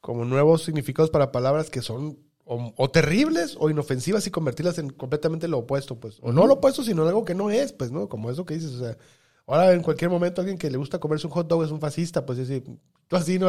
como 0.00 0.24
nuevos 0.24 0.64
significados 0.64 1.10
para 1.10 1.32
palabras 1.32 1.70
que 1.70 1.80
son 1.82 2.18
o, 2.52 2.74
o 2.76 2.90
terribles 2.90 3.56
o 3.58 3.70
inofensivas 3.70 4.26
y 4.26 4.30
convertirlas 4.30 4.78
en 4.78 4.90
completamente 4.90 5.48
lo 5.48 5.58
opuesto, 5.58 5.98
pues. 5.98 6.18
O 6.20 6.32
no 6.32 6.46
lo 6.46 6.54
opuesto, 6.54 6.84
sino 6.84 7.06
algo 7.06 7.24
que 7.24 7.34
no 7.34 7.50
es, 7.50 7.72
pues, 7.72 7.90
¿no? 7.90 8.08
Como 8.08 8.30
eso 8.30 8.44
que 8.44 8.54
dices, 8.54 8.72
o 8.72 8.78
sea, 8.80 8.96
ahora 9.46 9.72
en 9.72 9.82
cualquier 9.82 10.10
momento 10.10 10.40
alguien 10.40 10.58
que 10.58 10.70
le 10.70 10.76
gusta 10.76 10.98
comerse 10.98 11.26
un 11.26 11.32
hot 11.32 11.48
dog 11.48 11.64
es 11.64 11.70
un 11.70 11.80
fascista, 11.80 12.24
pues, 12.26 12.38
así, 12.38 12.62
tú 13.08 13.16
así, 13.16 13.38
¿no? 13.38 13.48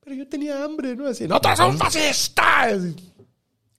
Pero 0.00 0.16
yo 0.16 0.28
tenía 0.28 0.64
hambre, 0.64 0.96
¿no? 0.96 1.06
Así, 1.06 1.28
no, 1.28 1.40
tú 1.40 1.48
eres 1.48 1.60
un 1.60 1.78
fascista. 1.78 2.62
Así. 2.62 2.94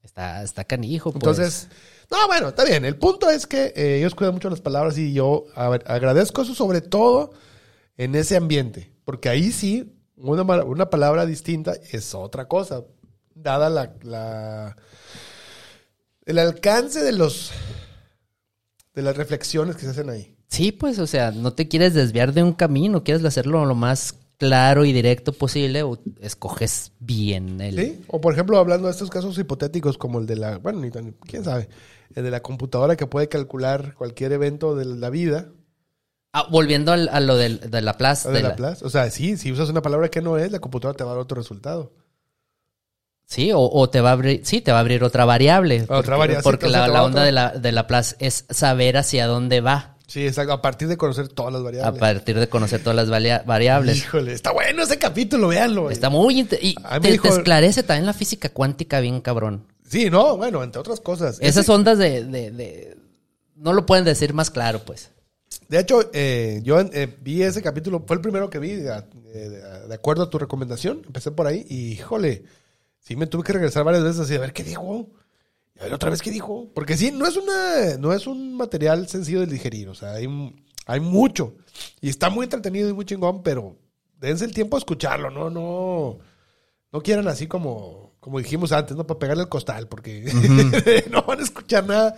Está, 0.02 0.44
está 0.44 0.64
canijo, 0.64 1.12
pues. 1.12 1.22
Entonces, 1.22 1.70
no, 2.10 2.26
bueno, 2.28 2.50
está 2.50 2.64
bien. 2.64 2.86
El 2.86 2.98
punto 2.98 3.30
es 3.30 3.46
que 3.46 3.74
eh, 3.76 3.98
ellos 3.98 4.16
cuidan 4.16 4.34
mucho 4.34 4.50
las 4.50 4.62
palabras 4.62 4.98
y 4.98 5.14
yo 5.14 5.46
a 5.56 5.70
ver, 5.70 5.84
agradezco 5.88 6.44
eso 6.44 6.56
sobre 6.56 6.82
todo 6.82 7.32
en 7.98 8.16
ese 8.16 8.38
ambiente. 8.38 8.94
Porque 9.04 9.30
ahí 9.30 9.52
sí, 9.52 9.94
una, 10.16 10.44
una 10.64 10.90
palabra 10.90 11.26
distinta 11.26 11.74
es 11.92 12.16
otra 12.16 12.48
cosa. 12.48 12.84
Dada 13.36 13.70
la, 13.70 13.94
la- 14.04 14.76
el 16.26 16.40
alcance 16.40 17.02
de 17.04 17.12
los 17.12 17.52
de 18.94 19.02
las 19.02 19.16
reflexiones 19.18 19.76
que 19.76 19.82
se 19.84 19.90
hacen 19.90 20.10
ahí. 20.10 20.36
Sí, 20.48 20.72
pues, 20.72 21.00
o 21.00 21.08
sea, 21.08 21.32
no 21.32 21.54
te 21.54 21.68
quieres 21.68 21.94
desviar 21.94 22.32
de 22.34 22.42
un 22.44 22.54
camino, 22.54 23.04
quieres 23.04 23.26
hacerlo 23.26 23.66
lo 23.66 23.76
más 23.76 24.16
claro 24.38 24.86
y 24.86 24.94
directo 24.94 25.34
posible, 25.34 25.84
o 25.84 26.00
escoges 26.22 26.94
bien 27.00 27.60
el... 27.62 27.76
¿Sí? 27.78 28.02
O 28.08 28.22
por 28.22 28.34
ejemplo, 28.34 28.58
hablando 28.58 28.88
de 28.88 28.92
estos 28.94 29.10
casos 29.10 29.38
hipotéticos 29.38 29.98
como 29.98 30.20
el 30.20 30.26
de 30.28 30.38
la, 30.38 30.58
bueno, 30.60 30.80
ni 30.80 30.92
tan- 30.92 31.12
quién 31.28 31.44
sabe, 31.44 31.68
el 32.16 32.24
de 32.24 32.32
la 32.32 32.42
computadora 32.42 32.96
que 32.96 33.06
puede 33.08 33.28
calcular 33.28 33.96
cualquier 33.96 34.32
evento 34.32 34.76
de 34.76 34.86
la 34.86 35.10
vida, 35.10 35.50
Ah, 36.32 36.48
volviendo 36.52 36.92
al- 36.94 37.10
a 37.10 37.20
lo 37.22 37.36
del- 37.38 37.60
de 37.70 37.82
la 37.82 37.98
plaza. 37.98 38.30
de 38.30 38.42
la 38.42 38.56
Place. 38.58 38.84
O 38.86 38.90
sea, 38.90 39.10
sí, 39.10 39.38
si 39.38 39.52
usas 39.54 39.70
una 39.70 39.82
palabra 39.82 40.10
que 40.10 40.22
no 40.22 40.38
es, 40.38 40.52
la 40.52 40.60
computadora 40.60 40.98
te 40.98 41.04
va 41.06 41.12
a 41.12 41.14
dar 41.16 41.22
otro 41.22 41.36
resultado. 41.38 41.94
Sí, 43.28 43.52
o, 43.52 43.60
o 43.60 43.90
te 43.90 44.02
va 44.02 44.10
a 44.10 44.14
abrir, 44.14 44.42
sí, 44.44 44.62
te 44.62 44.72
va 44.72 44.78
a 44.78 44.82
abrir 44.82 45.04
otra 45.04 45.26
variable. 45.26 45.82
Otra 45.84 45.96
porque, 45.98 46.10
variable, 46.18 46.44
Porque 46.44 46.68
la, 46.70 46.88
la 46.88 47.04
onda 47.04 47.24
de 47.24 47.32
la, 47.32 47.52
de 47.52 47.72
la 47.72 47.88
plaza 47.88 48.16
es 48.20 48.46
saber 48.50 48.98
hacia 48.98 49.28
dónde 49.28 49.62
va, 49.62 49.92
Sí, 50.08 50.26
exacto. 50.28 50.54
A 50.54 50.62
partir 50.62 50.88
de 50.88 50.98
conocer 50.98 51.28
todas 51.30 51.52
las 51.52 51.62
a 51.62 51.64
variables. 51.64 52.00
partir 52.00 52.40
de 52.40 52.48
conocer 52.48 52.80
todas 52.84 52.96
las 52.96 53.10
variables. 53.46 53.98
Híjole, 53.98 54.34
está 54.34 54.52
bueno 54.52 54.84
ese 54.84 55.00
capítulo, 55.00 55.48
véanlo. 55.48 55.90
Está 55.90 56.12
muy... 56.12 56.48
Y 56.62 56.76
A 56.84 57.00
te, 57.00 57.12
dijo- 57.12 57.24
te 57.28 57.34
esclarece 57.34 57.82
también 57.82 58.06
la 58.06 58.14
física 58.14 58.50
cuántica 58.50 59.00
bien 59.00 59.20
cabrón. 59.20 59.66
Sí, 59.90 60.12
no, 60.12 60.38
bueno, 60.38 60.64
entre 60.64 60.80
otras 60.80 61.00
cosas. 61.02 61.38
Esas 61.42 61.64
Ese- 61.64 61.72
ondas 61.72 61.98
de, 61.98 62.24
de- 62.24 62.52
de- 62.52 62.98
No 63.56 63.74
lo 63.74 63.88
pueden 63.88 64.06
decir 64.06 64.32
más 64.36 64.52
claro, 64.52 64.80
pues. 64.86 65.10
De 65.70 65.80
hecho, 65.80 66.08
eh, 66.14 66.60
yo 66.64 66.80
eh, 66.80 67.18
vi 67.22 67.42
ese 67.42 67.64
capítulo, 67.64 68.04
fue 68.06 68.16
el 68.18 68.22
primero 68.22 68.48
que 68.52 68.60
vi, 68.60 68.74
de- 68.76 69.02
de 69.88 69.94
acuerdo 69.96 70.24
a 70.24 70.30
tu 70.30 70.38
recomendación. 70.38 71.02
Empecé 71.08 71.32
por 71.32 71.48
ahí 71.48 71.66
y, 71.68 71.94
híjole, 71.94 72.44
sí 73.06 73.16
me 73.16 73.28
tuve 73.28 73.44
que 73.44 73.54
regresar 73.54 73.84
varias 73.84 74.04
veces 74.04 74.22
así, 74.22 74.36
a 74.36 74.40
ver 74.40 74.52
qué 74.52 74.64
dijo. 74.64 75.10
Y 75.76 75.80
a 75.80 75.84
ver 75.84 75.94
otra 75.94 76.10
vez 76.10 76.22
qué 76.22 76.32
dijo. 76.32 76.72
Porque 76.74 76.98
sí, 76.98 77.12
no 77.12 77.28
es, 77.28 77.38
una, 77.38 77.98
no 78.00 78.14
es 78.14 78.28
un 78.28 78.56
material 78.58 79.08
sencillo 79.08 79.42
de 79.42 79.46
digerir, 79.46 79.90
o 79.90 79.96
sea, 79.96 80.14
hay, 80.14 80.28
hay 80.88 81.00
mucho. 81.00 81.56
Y 82.02 82.10
está 82.10 82.30
muy 82.30 82.46
entretenido 82.46 82.90
y 82.90 82.94
muy 82.94 83.06
chingón, 83.06 83.44
pero 83.44 83.78
dense 84.20 84.46
el 84.46 84.54
tiempo 84.54 84.76
a 84.76 84.80
escucharlo, 84.80 85.30
¿no? 85.30 85.50
No, 85.50 86.18
no 86.92 87.02
quieran 87.02 87.28
así 87.28 87.46
como, 87.48 88.16
como 88.20 88.40
dijimos 88.40 88.72
antes, 88.72 88.98
¿no? 88.98 89.06
Para 89.06 89.20
pegarle 89.20 89.44
al 89.44 89.50
costal, 89.50 89.88
porque 89.88 91.06
no 91.12 91.22
van 91.24 91.40
a 91.40 91.44
escuchar 91.44 91.86
nada. 91.86 92.16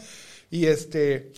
Y 0.49 0.65
este... 0.65 1.33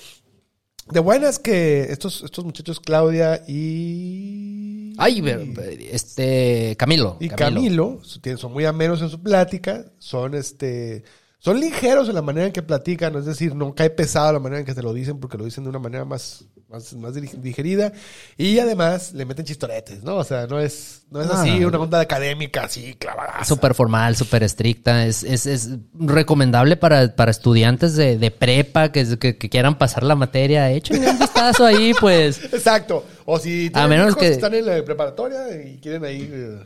De 0.92 1.00
buenas 1.00 1.38
que 1.38 1.84
estos, 1.92 2.24
estos 2.24 2.44
muchachos, 2.44 2.80
Claudia 2.80 3.44
y. 3.48 4.69
Ay, 5.00 5.22
ver- 5.22 5.48
este... 5.92 6.76
Camilo. 6.78 7.18
Y 7.20 7.30
Camilo, 7.30 8.00
tienen- 8.22 8.38
son 8.38 8.54
muy 8.54 8.66
amenos 8.66 9.02
en 9.02 9.10
su 9.10 9.22
plática, 9.22 9.86
son 9.98 10.36
este. 10.36 11.04
Son 11.40 11.60
ligeros 11.60 12.10
en 12.10 12.16
la 12.16 12.22
manera 12.22 12.48
en 12.48 12.52
que 12.54 12.62
platican, 12.62 13.16
es 13.16 13.26
decir, 13.26 13.56
no 13.56 13.74
cae 13.74 13.90
pesado 13.90 14.34
la 14.34 14.40
manera 14.40 14.60
en 14.60 14.66
que 14.66 14.76
te 14.76 14.84
lo 14.84 14.94
dicen, 14.94 15.20
porque 15.20 15.38
lo 15.38 15.46
dicen 15.46 15.64
de 15.64 15.70
una 15.70 15.80
manera 15.80 16.04
más, 16.04 16.46
más, 16.70 16.94
más 16.94 17.14
digerida. 17.42 17.92
Y 18.38 18.60
además 18.60 19.12
le 19.14 19.26
meten 19.26 19.46
chistoretes, 19.46 20.04
¿no? 20.04 20.18
O 20.18 20.24
sea, 20.24 20.46
no 20.48 20.60
es, 20.60 21.04
no 21.10 21.22
es 21.22 21.30
Ah. 21.32 21.42
así 21.42 21.64
una 21.66 21.80
onda 21.80 22.00
académica, 22.00 22.64
así 22.66 22.94
clavada. 22.96 23.44
Súper 23.44 23.74
formal, 23.74 24.16
súper 24.16 24.44
estricta. 24.44 25.06
Es, 25.06 25.24
es, 25.24 25.46
es 25.46 25.70
recomendable 26.00 26.78
para, 26.78 27.16
para 27.16 27.32
estudiantes 27.32 27.96
de, 27.96 28.18
de 28.18 28.32
prepa 28.32 28.92
que, 28.92 29.18
que, 29.18 29.38
que 29.38 29.50
quieran 29.50 29.78
pasar 29.78 30.04
la 30.04 30.16
materia. 30.16 30.72
Échenle 30.72 31.10
un 31.10 31.20
vistazo 31.20 31.66
ahí, 31.66 31.94
pues. 32.00 32.44
Exacto. 32.54 33.06
O 33.26 33.40
si 33.40 33.70
tienen 33.70 33.90
menos 33.90 34.08
hijos 34.10 34.20
que- 34.22 34.30
están 34.32 34.54
en 34.54 34.66
la 34.66 34.84
preparatoria 34.86 35.40
y 35.64 35.78
quieren 35.80 36.06
ahí. 36.06 36.30
eh, 36.32 36.60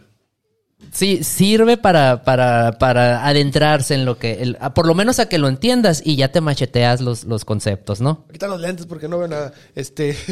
Sí, 0.92 1.24
sirve 1.24 1.78
para, 1.78 2.24
para, 2.24 2.74
para 2.80 3.26
adentrarse 3.28 3.96
en 3.96 4.06
lo 4.06 4.18
que... 4.18 4.42
el- 4.44 4.58
a- 4.60 4.74
por 4.74 4.86
lo 4.86 4.94
menos 4.96 5.20
a 5.20 5.28
que 5.30 5.38
lo 5.38 5.48
entiendas 5.48 6.02
y 6.06 6.16
ya 6.16 6.32
te 6.32 6.42
macheteas 6.42 7.02
los, 7.02 7.24
los 7.24 7.46
conceptos, 7.46 8.02
¿no? 8.02 8.26
Quitan 8.32 8.50
los 8.50 8.62
lentes 8.62 8.86
porque 8.86 9.08
no 9.08 9.18
veo 9.20 9.28
nada. 9.28 9.54
Este. 9.76 10.16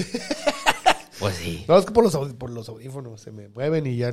Pues 1.20 1.36
sí. 1.36 1.64
No, 1.68 1.78
es 1.78 1.86
que 1.86 1.92
por 1.92 2.04
los, 2.04 2.16
aud- 2.16 2.36
por 2.36 2.50
los 2.50 2.68
audífonos 2.68 3.22
se 3.22 3.32
me 3.32 3.48
mueven 3.48 3.86
y 3.86 3.96
ya. 3.96 4.12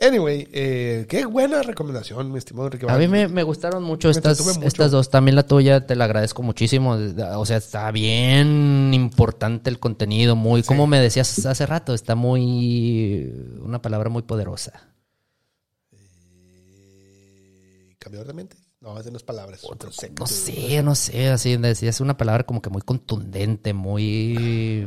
Anyway, 0.00 0.48
eh, 0.52 1.06
qué 1.08 1.26
buena 1.26 1.62
recomendación, 1.62 2.30
mi 2.30 2.38
estimado 2.38 2.66
Enrique. 2.66 2.86
A 2.88 2.96
mí 2.96 3.08
me, 3.08 3.26
me 3.28 3.42
gustaron 3.42 3.82
mucho 3.82 4.06
Me 4.08 4.12
estas, 4.12 4.40
mucho. 4.44 4.66
estas 4.66 4.90
dos. 4.92 5.10
También 5.10 5.34
la 5.36 5.44
tuya, 5.44 5.84
te 5.86 5.96
la 5.96 6.04
agradezco 6.04 6.42
muchísimo. 6.42 6.96
O 7.36 7.46
sea, 7.46 7.56
está 7.56 7.90
bien 7.90 8.92
importante 8.94 9.70
el 9.70 9.80
contenido, 9.80 10.36
muy, 10.36 10.62
como 10.62 10.86
me 10.86 11.00
decías 11.00 11.44
hace 11.46 11.66
rato, 11.66 11.94
está 11.94 12.14
muy, 12.14 13.32
una 13.60 13.82
palabra 13.82 14.08
muy 14.08 14.22
poderosa. 14.22 14.88
¿Cambiador 18.12 18.34
de? 18.34 18.56
No, 18.80 19.00
ese 19.00 19.10
no 19.10 19.16
es 19.16 19.22
palabras. 19.22 19.60
es 19.62 19.70
un 19.70 19.78
concepto. 19.78 20.20
No 20.20 20.26
sé, 20.26 20.82
no 20.82 20.94
sé, 20.94 21.28
así 21.28 21.56
decías 21.56 22.00
una 22.00 22.16
palabra 22.16 22.44
como 22.44 22.60
que 22.60 22.68
muy 22.68 22.82
contundente, 22.82 23.72
muy... 23.72 24.86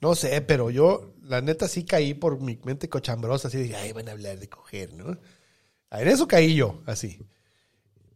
No 0.00 0.16
sé, 0.16 0.40
pero 0.40 0.70
yo, 0.70 1.14
la 1.22 1.40
neta, 1.42 1.68
sí 1.68 1.84
caí 1.84 2.14
por 2.14 2.40
mi 2.40 2.58
mente 2.64 2.88
cochambrosa. 2.88 3.46
Así 3.46 3.68
de, 3.68 3.76
ay, 3.76 3.92
van 3.92 4.08
a 4.08 4.12
hablar 4.12 4.36
de 4.36 4.48
coger, 4.48 4.94
¿no? 4.94 5.16
En 5.92 6.08
eso 6.08 6.26
caí 6.26 6.56
yo, 6.56 6.82
así. 6.86 7.20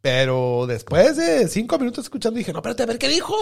Pero 0.00 0.66
después 0.66 1.16
de 1.16 1.46
cinco 1.46 1.78
minutos 1.78 2.06
escuchando, 2.06 2.38
dije, 2.38 2.52
no, 2.52 2.58
espérate, 2.58 2.82
a 2.82 2.86
ver 2.86 2.98
qué 2.98 3.08
dijo. 3.08 3.36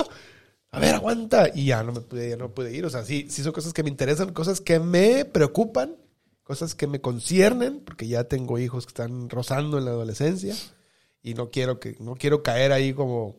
A 0.73 0.79
ver, 0.79 0.95
aguanta. 0.95 1.49
Y 1.55 1.67
ya 1.67 1.83
no 1.83 1.93
me 1.93 2.01
pude, 2.03 2.29
ya 2.29 2.37
no 2.37 2.53
pude 2.53 2.71
ir. 2.75 2.85
O 2.85 2.91
sea, 2.91 3.03
sí, 3.03 3.29
sí 3.31 3.43
son 3.43 3.53
cosas 3.53 3.73
que 3.73 3.83
me 3.83 3.89
interesan, 3.89 4.35
cosas 4.35 4.61
que 4.61 4.79
me 4.79 5.25
preocupan, 5.25 5.97
cosas 6.45 6.75
que 6.75 6.87
me 6.87 7.01
conciernen, 7.01 7.81
porque 7.81 8.07
ya 8.07 8.25
tengo 8.25 8.59
hijos 8.59 8.87
que 8.87 8.91
están 8.91 9.29
rozando 9.29 9.79
en 9.79 9.87
la 9.87 9.91
adolescencia. 9.91 10.55
Y 11.23 11.35
no 11.35 11.51
quiero 11.51 11.81
que, 11.81 11.97
no 11.99 12.15
quiero 12.15 12.43
caer 12.43 12.71
ahí 12.73 12.93
como, 12.93 13.37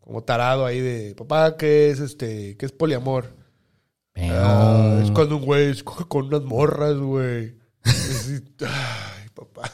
como 0.00 0.22
tarado 0.22 0.64
ahí 0.64 0.80
de 0.80 1.14
papá, 1.16 1.56
que 1.56 1.90
es 1.90 2.00
este, 2.00 2.56
que 2.56 2.66
es 2.66 2.72
poliamor. 2.72 3.34
Ah, 4.16 5.00
es 5.02 5.10
cuando 5.10 5.36
un 5.36 5.44
güey 5.44 5.70
escoge 5.70 6.04
con 6.04 6.26
unas 6.26 6.42
morras, 6.42 6.96
güey. 6.96 7.56
Ay, 7.84 9.28
papá. 9.34 9.70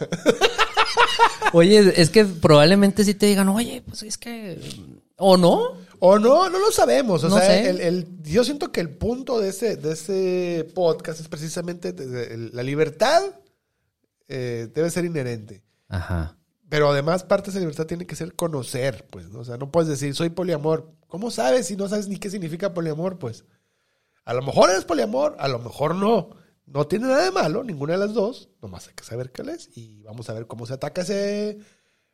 Oye, 1.52 2.00
es 2.00 2.08
que 2.08 2.24
probablemente 2.24 3.04
sí 3.04 3.14
te 3.14 3.26
digan, 3.26 3.48
oye, 3.48 3.82
pues 3.86 4.02
es 4.02 4.16
que. 4.16 4.58
¿O 5.16 5.36
no? 5.36 5.76
O 6.00 6.18
no, 6.18 6.48
no 6.50 6.58
lo 6.58 6.70
sabemos. 6.72 7.22
O 7.24 7.28
No 7.28 7.36
sea, 7.38 7.46
sé. 7.46 7.70
el, 7.70 7.80
el- 7.80 8.22
yo 8.22 8.42
siento 8.42 8.72
que 8.72 8.80
el 8.80 8.90
punto 8.90 9.38
de 9.40 9.50
ese, 9.50 9.76
de 9.76 9.92
ese 9.92 10.68
podcast 10.74 11.20
es 11.20 11.28
precisamente 11.28 11.92
de- 11.92 12.06
de- 12.06 12.34
el- 12.34 12.50
la 12.54 12.62
libertad 12.62 13.22
eh, 14.28 14.68
debe 14.74 14.90
ser 14.90 15.04
inherente. 15.04 15.62
Ajá. 15.88 16.36
Pero 16.68 16.88
además, 16.90 17.24
parte 17.24 17.46
de 17.46 17.50
esa 17.50 17.58
libertad 17.60 17.86
tiene 17.86 18.06
que 18.06 18.14
ser 18.16 18.34
conocer, 18.34 19.06
pues, 19.10 19.28
¿no? 19.30 19.40
O 19.40 19.44
sea, 19.44 19.56
no 19.56 19.70
puedes 19.72 19.88
decir, 19.88 20.14
soy 20.14 20.30
poliamor. 20.30 20.92
¿Cómo 21.08 21.30
sabes 21.32 21.66
si 21.66 21.76
no 21.76 21.88
sabes 21.88 22.06
ni 22.08 22.16
qué 22.16 22.30
significa 22.30 22.72
poliamor? 22.72 23.18
Pues, 23.18 23.44
a 24.24 24.32
lo 24.34 24.42
mejor 24.42 24.70
eres 24.70 24.84
poliamor, 24.84 25.34
a 25.40 25.48
lo 25.48 25.58
mejor 25.58 25.96
no. 25.96 26.30
No 26.66 26.86
tiene 26.86 27.08
nada 27.08 27.24
de 27.24 27.32
malo, 27.32 27.64
ninguna 27.64 27.94
de 27.94 27.98
las 27.98 28.14
dos. 28.14 28.48
Nomás 28.62 28.86
hay 28.86 28.94
que 28.94 29.02
saber 29.02 29.32
qué 29.32 29.42
es 29.50 29.68
y 29.76 30.02
vamos 30.04 30.30
a 30.30 30.34
ver 30.34 30.46
cómo 30.46 30.64
se 30.66 30.74
ataca 30.74 31.02
ese... 31.02 31.58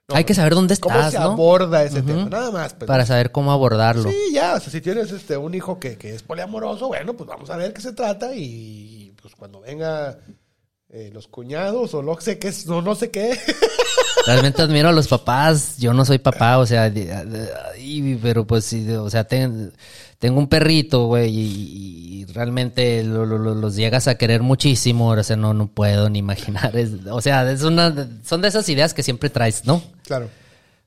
no, 0.09 0.15
Hay 0.15 0.25
que 0.25 0.35
saber 0.35 0.55
dónde 0.55 0.77
cómo 0.77 0.95
estás, 0.95 1.13
se 1.13 1.19
¿no? 1.19 1.33
aborda 1.33 1.83
ese 1.83 2.03
tema. 2.03 2.27
Nada 2.27 2.51
más. 2.51 2.75
pues. 2.75 2.87
Para 2.87 3.05
saber 3.05 3.33
cómo 3.33 3.51
abordarlo. 3.51 4.09
Sí, 4.11 4.17
ya, 4.33 4.55
o 4.55 4.61
sea, 4.61 4.71
si 4.71 4.81
tienes 4.81 5.11
este, 5.11 5.37
un 5.37 5.55
hijo 5.55 5.81
que, 5.81 5.99
que 5.99 6.15
es 6.15 6.23
poliamoroso, 6.23 6.89
bueno, 6.89 7.15
pues 7.15 7.29
vamos 7.29 7.51
a 7.51 7.57
ver 7.57 7.73
qué 7.73 7.81
se 7.81 7.93
trata 7.93 8.35
y 8.35 9.13
pues 9.21 9.35
cuando 9.35 9.61
venga 9.61 10.19
eh, 10.99 11.11
los 11.13 11.29
cuñados 11.29 11.93
o 11.93 12.03
no 12.03 12.19
sé 12.21 12.39
qué, 12.39 12.49
es- 12.49 12.67
no, 12.67 12.81
no 12.81 12.95
sé 12.95 13.11
qué. 13.11 13.39
Realmente 14.27 14.63
admiro 14.63 14.89
a 14.89 14.93
los 14.93 15.09
papás. 15.09 15.77
Yo 15.79 15.93
no 15.93 16.05
soy 16.07 16.19
papá, 16.19 16.57
o 16.59 16.65
sea, 16.67 16.91
pero 18.23 18.47
pues 18.47 18.73
o 18.73 19.11
sea, 19.11 19.25
ten- 19.25 19.73
tengo 20.19 20.39
un 20.39 20.49
perrito, 20.49 21.05
güey, 21.07 21.31
y, 21.31 22.21
y 22.21 22.25
realmente 22.33 23.05
lo- 23.05 23.27
lo- 23.27 23.37
lo- 23.39 23.55
los 23.55 23.77
llegas 23.77 24.09
a 24.09 24.17
querer 24.17 24.43
muchísimo. 24.43 25.11
O 25.11 25.23
sea, 25.23 25.37
no, 25.37 25.53
no 25.55 25.67
puedo 25.69 26.09
ni 26.09 26.19
imaginar. 26.19 26.75
Es- 26.77 26.93
o 27.11 27.21
sea, 27.21 27.51
es 27.53 27.63
una, 27.63 28.09
son 28.25 28.41
de 28.41 28.49
esas 28.49 28.67
ideas 28.71 28.95
que 28.95 29.03
siempre 29.03 29.29
traes, 29.31 29.65
¿no? 29.67 29.83
claro. 30.07 30.29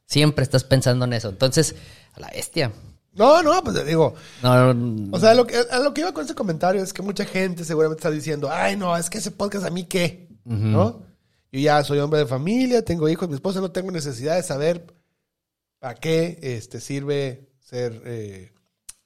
Siempre 0.08 0.42
estás 0.44 0.64
pensando 0.64 1.06
en 1.06 1.14
eso. 1.14 1.30
Entonces, 1.30 1.76
a 2.16 2.20
la 2.20 2.30
bestia. 2.32 2.72
No, 3.20 3.44
no, 3.44 3.62
pues 3.62 3.76
te 3.76 3.84
digo, 3.84 4.16
No, 4.42 4.74
no, 4.74 5.10
o 5.12 5.20
sea, 5.20 5.34
lo 5.34 5.46
que, 5.46 5.58
a 5.58 5.80
lo 5.80 5.94
que 5.94 6.02
iba 6.02 6.14
con 6.14 6.24
ese 6.24 6.34
comentario 6.34 6.82
es 6.82 6.94
que 6.94 7.02
mucha 7.02 7.26
gente 7.26 7.66
seguramente 7.66 8.00
está 8.00 8.10
diciendo, 8.10 8.50
ay, 8.50 8.78
no, 8.78 8.96
es 8.96 9.10
que 9.10 9.18
ese 9.18 9.32
podcast 9.32 9.66
a 9.66 9.70
mí 9.70 9.84
qué, 9.84 10.30
¿no? 10.46 11.04
Yo 11.52 11.60
ya 11.60 11.84
soy 11.84 12.00
hombre 12.00 12.22
de 12.22 12.26
familia, 12.26 12.86
tengo 12.86 13.10
hijos, 13.10 13.28
mi 13.28 13.36
esposa 13.36 13.60
no 13.60 13.72
tengo 13.72 13.92
necesidad 13.92 14.38
de 14.38 14.44
saber 14.44 14.96
para 15.80 15.96
qué 15.96 16.40
este, 16.42 16.80
sirve 16.80 17.50
ser, 17.60 18.02
eh, 18.06 18.54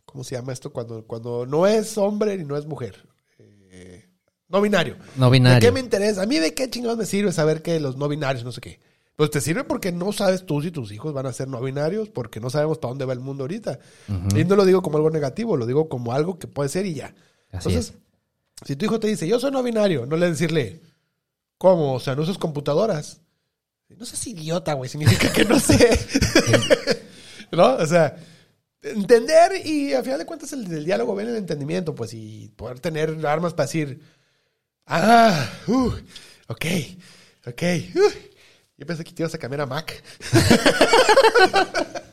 ¿cómo 0.05 0.23
se 0.23 0.35
llama 0.35 0.53
esto? 0.53 0.71
Cuando, 0.71 1.05
cuando 1.07 1.47
no 1.47 1.65
es 1.65 1.97
hombre 1.97 2.37
ni 2.37 2.43
no 2.43 2.55
es 2.55 2.67
mujer. 2.67 3.07
Eh, 3.39 4.05
no 4.47 4.61
binario. 4.61 4.95
no 5.15 5.31
¿De 5.31 5.31
binario. 5.31 5.59
qué 5.59 5.71
me 5.71 5.79
interesa? 5.79 6.21
A 6.21 6.25
mí 6.27 6.37
de 6.37 6.53
qué 6.53 6.69
chingados 6.69 6.99
me 6.99 7.07
sirve 7.07 7.31
saber 7.31 7.63
que 7.63 7.79
los 7.79 7.97
no 7.97 8.07
binarios, 8.07 8.43
no 8.45 8.51
sé 8.51 8.61
qué. 8.61 8.79
Pues 9.15 9.29
te 9.29 9.41
sirve 9.41 9.63
porque 9.63 9.91
no 9.91 10.11
sabes 10.11 10.45
tú 10.45 10.61
si 10.61 10.71
tus 10.71 10.91
hijos 10.91 11.13
van 11.13 11.27
a 11.27 11.33
ser 11.33 11.47
no 11.47 11.61
binarios, 11.61 12.09
porque 12.09 12.39
no 12.39 12.49
sabemos 12.49 12.79
para 12.79 12.89
dónde 12.89 13.05
va 13.05 13.13
el 13.13 13.19
mundo 13.19 13.43
ahorita. 13.43 13.79
Y 14.35 14.43
no 14.43 14.55
lo 14.55 14.65
digo 14.65 14.81
como 14.81 14.97
algo 14.97 15.11
negativo, 15.11 15.55
lo 15.55 15.67
digo 15.67 15.87
como 15.87 16.13
algo 16.13 16.39
que 16.39 16.47
puede 16.47 16.69
ser 16.69 16.85
y 16.87 16.95
ya. 16.95 17.13
Así 17.51 17.69
Entonces, 17.69 17.93
si 18.65 18.75
tu 18.75 18.85
hijo 18.85 18.99
te 18.99 19.07
dice, 19.07 19.27
yo 19.27 19.39
soy 19.39 19.51
no 19.51 19.61
binario, 19.61 20.07
no 20.07 20.15
le 20.15 20.29
decirle, 20.29 20.81
¿cómo? 21.59 21.93
O 21.93 21.99
sea, 21.99 22.15
no 22.15 22.23
usas 22.23 22.39
computadoras. 22.39 23.21
No 23.89 24.05
seas 24.05 24.25
idiota, 24.25 24.73
güey, 24.73 24.89
significa 24.89 25.31
que 25.31 25.45
no 25.45 25.59
sé. 25.59 25.99
¿No? 27.51 27.75
O 27.75 27.85
sea, 27.85 28.15
entender 28.81 29.63
y 29.63 29.93
al 29.93 30.03
final 30.03 30.17
de 30.17 30.25
cuentas 30.25 30.53
el, 30.53 30.71
el 30.71 30.85
diálogo 30.85 31.15
viene 31.15 31.29
en 31.29 31.35
el 31.35 31.41
entendimiento, 31.41 31.93
pues, 31.93 32.15
y 32.15 32.51
poder 32.55 32.79
tener 32.79 33.23
armas 33.27 33.53
para 33.53 33.67
decir, 33.67 34.01
ah, 34.87 35.47
uh, 35.67 35.91
ok, 36.47 36.65
ok, 37.45 37.61
uh. 37.95 38.32
Yo 38.83 38.87
pensé 38.87 39.05
que 39.05 39.13
te 39.13 39.21
ibas 39.21 39.33
a 39.33 39.37
cambiar 39.37 39.61
a 39.61 39.65
Mac. 39.65 40.03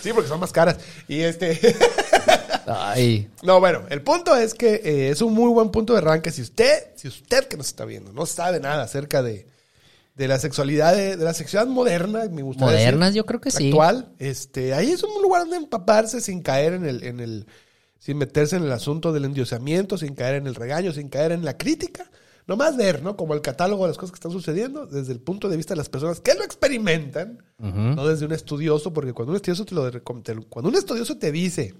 sí, 0.00 0.14
porque 0.14 0.30
son 0.30 0.40
más 0.40 0.50
caras. 0.50 0.78
Y 1.06 1.20
este... 1.20 1.60
Ay, 2.66 3.28
No, 3.42 3.60
bueno, 3.60 3.82
el 3.90 4.00
punto 4.00 4.34
es 4.34 4.54
que 4.54 4.76
eh, 4.76 5.10
es 5.10 5.20
un 5.20 5.34
muy 5.34 5.52
buen 5.52 5.70
punto 5.70 5.92
de 5.92 5.98
arranque. 5.98 6.30
Si 6.30 6.40
usted, 6.40 6.92
si 6.96 7.06
usted 7.06 7.48
que 7.48 7.58
nos 7.58 7.66
está 7.66 7.84
viendo, 7.84 8.14
no 8.14 8.24
sabe 8.24 8.60
nada 8.60 8.82
acerca 8.82 9.22
de, 9.22 9.46
de 10.14 10.26
la 10.26 10.38
sexualidad, 10.38 10.96
de, 10.96 11.18
de 11.18 11.22
la 11.22 11.34
sexualidad 11.34 11.70
moderna, 11.70 12.26
me 12.30 12.40
gustaría 12.40 12.76
modernas, 12.76 13.12
yo 13.12 13.26
creo 13.26 13.42
que 13.42 13.50
sí. 13.50 13.68
actual, 13.68 14.08
este, 14.18 14.72
ahí 14.72 14.92
es 14.92 15.02
un 15.02 15.20
lugar 15.20 15.42
donde 15.42 15.58
empaparse 15.58 16.22
sin 16.22 16.40
caer 16.40 16.72
en 16.72 16.86
el, 16.86 17.04
en 17.04 17.20
el, 17.20 17.46
sin 17.98 18.16
meterse 18.16 18.56
en 18.56 18.62
el 18.62 18.72
asunto 18.72 19.12
del 19.12 19.26
endiosamiento, 19.26 19.98
sin 19.98 20.14
caer 20.14 20.36
en 20.36 20.46
el 20.46 20.54
regaño, 20.54 20.94
sin 20.94 21.10
caer 21.10 21.32
en 21.32 21.44
la 21.44 21.58
crítica. 21.58 22.10
Nomás 22.50 22.76
ver, 22.76 23.00
¿no? 23.02 23.16
Como 23.16 23.32
el 23.34 23.40
catálogo 23.42 23.84
de 23.84 23.90
las 23.90 23.96
cosas 23.96 24.10
que 24.10 24.16
están 24.16 24.32
sucediendo 24.32 24.84
desde 24.84 25.12
el 25.12 25.20
punto 25.20 25.48
de 25.48 25.56
vista 25.56 25.72
de 25.74 25.78
las 25.78 25.88
personas 25.88 26.18
que 26.18 26.34
lo 26.34 26.42
experimentan, 26.42 27.38
no 27.58 28.06
desde 28.08 28.26
un 28.26 28.32
estudioso, 28.32 28.92
porque 28.92 29.12
cuando 29.12 29.30
un 29.30 29.36
estudioso 29.36 29.64
te 29.64 29.74
lo 29.76 29.88
te 29.90 30.34
cuando 30.48 30.68
un 30.68 30.74
estudioso 30.74 31.16
te 31.16 31.30
dice 31.30 31.74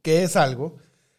que 0.00 0.22
es 0.22 0.36
algo, 0.36 0.76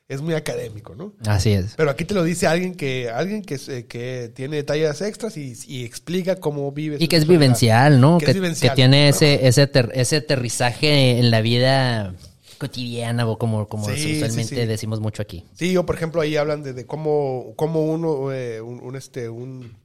es 0.07 0.21
muy 0.21 0.34
académico, 0.34 0.95
¿no? 0.95 1.13
Así 1.27 1.51
es. 1.51 1.73
Pero 1.75 1.91
aquí 1.91 2.05
te 2.05 2.13
lo 2.13 2.23
dice 2.23 2.47
alguien 2.47 2.73
que 2.73 3.09
alguien 3.09 3.43
que, 3.43 3.57
se- 3.57 3.86
que 3.86 4.32
tiene 4.34 4.55
detalles 4.55 5.01
extras 5.01 5.36
y, 5.36 5.53
y 5.67 5.84
explica 5.84 6.38
cómo 6.38 6.71
vive. 6.71 6.95
Y 6.99 7.07
que 7.09 7.17
es 7.17 7.27
vivencial, 7.27 7.99
¿no? 7.99 8.17
Que 8.17 8.25
Que, 8.25 8.32
es 8.32 8.36
vivencial. 8.38 8.71
que 8.71 8.75
tiene 8.75 9.09
ese, 9.09 9.45
ese, 9.45 9.69
ese 9.93 10.15
aterrizaje 10.15 11.19
en 11.19 11.30
la 11.32 11.41
vida 11.41 12.15
cotidiana 12.60 13.26
o 13.28 13.39
como, 13.39 13.68
como 13.68 13.86
Sí, 13.89 14.18
usualmente 14.18 14.55
sí. 14.55 14.66
decimos 14.68 14.99
mucho 14.99 15.24
aquí. 15.24 15.43
Sí, 15.55 15.76
o 15.78 15.86
por 15.86 15.95
ejemplo 15.95 16.22
ahí 16.22 16.36
hablan 16.38 16.62
de, 16.62 16.74
de 16.74 16.86
cómo, 16.86 17.53
cómo 17.55 17.84
uno, 17.86 18.32
eh, 18.32 18.62
un, 18.62 18.80
un, 18.84 18.95
este, 18.95 19.30
un- 19.30 19.76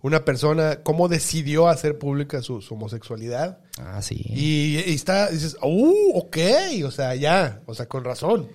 una 0.00 0.24
persona, 0.24 0.80
cómo 0.82 1.06
decidió 1.06 1.68
hacer 1.68 1.96
pública 1.96 2.42
su, 2.42 2.60
su 2.60 2.74
homosexualidad. 2.74 3.60
Ah, 3.78 4.02
sí. 4.02 4.20
Y, 4.30 4.78
y 4.84 4.94
está, 4.94 5.30
dices, 5.30 5.56
uh, 5.62 6.18
ok, 6.18 6.38
o 6.84 6.90
sea, 6.90 7.14
ya, 7.14 7.60
o 7.66 7.74
sea, 7.74 7.86
con 7.86 8.02
razón. 8.02 8.48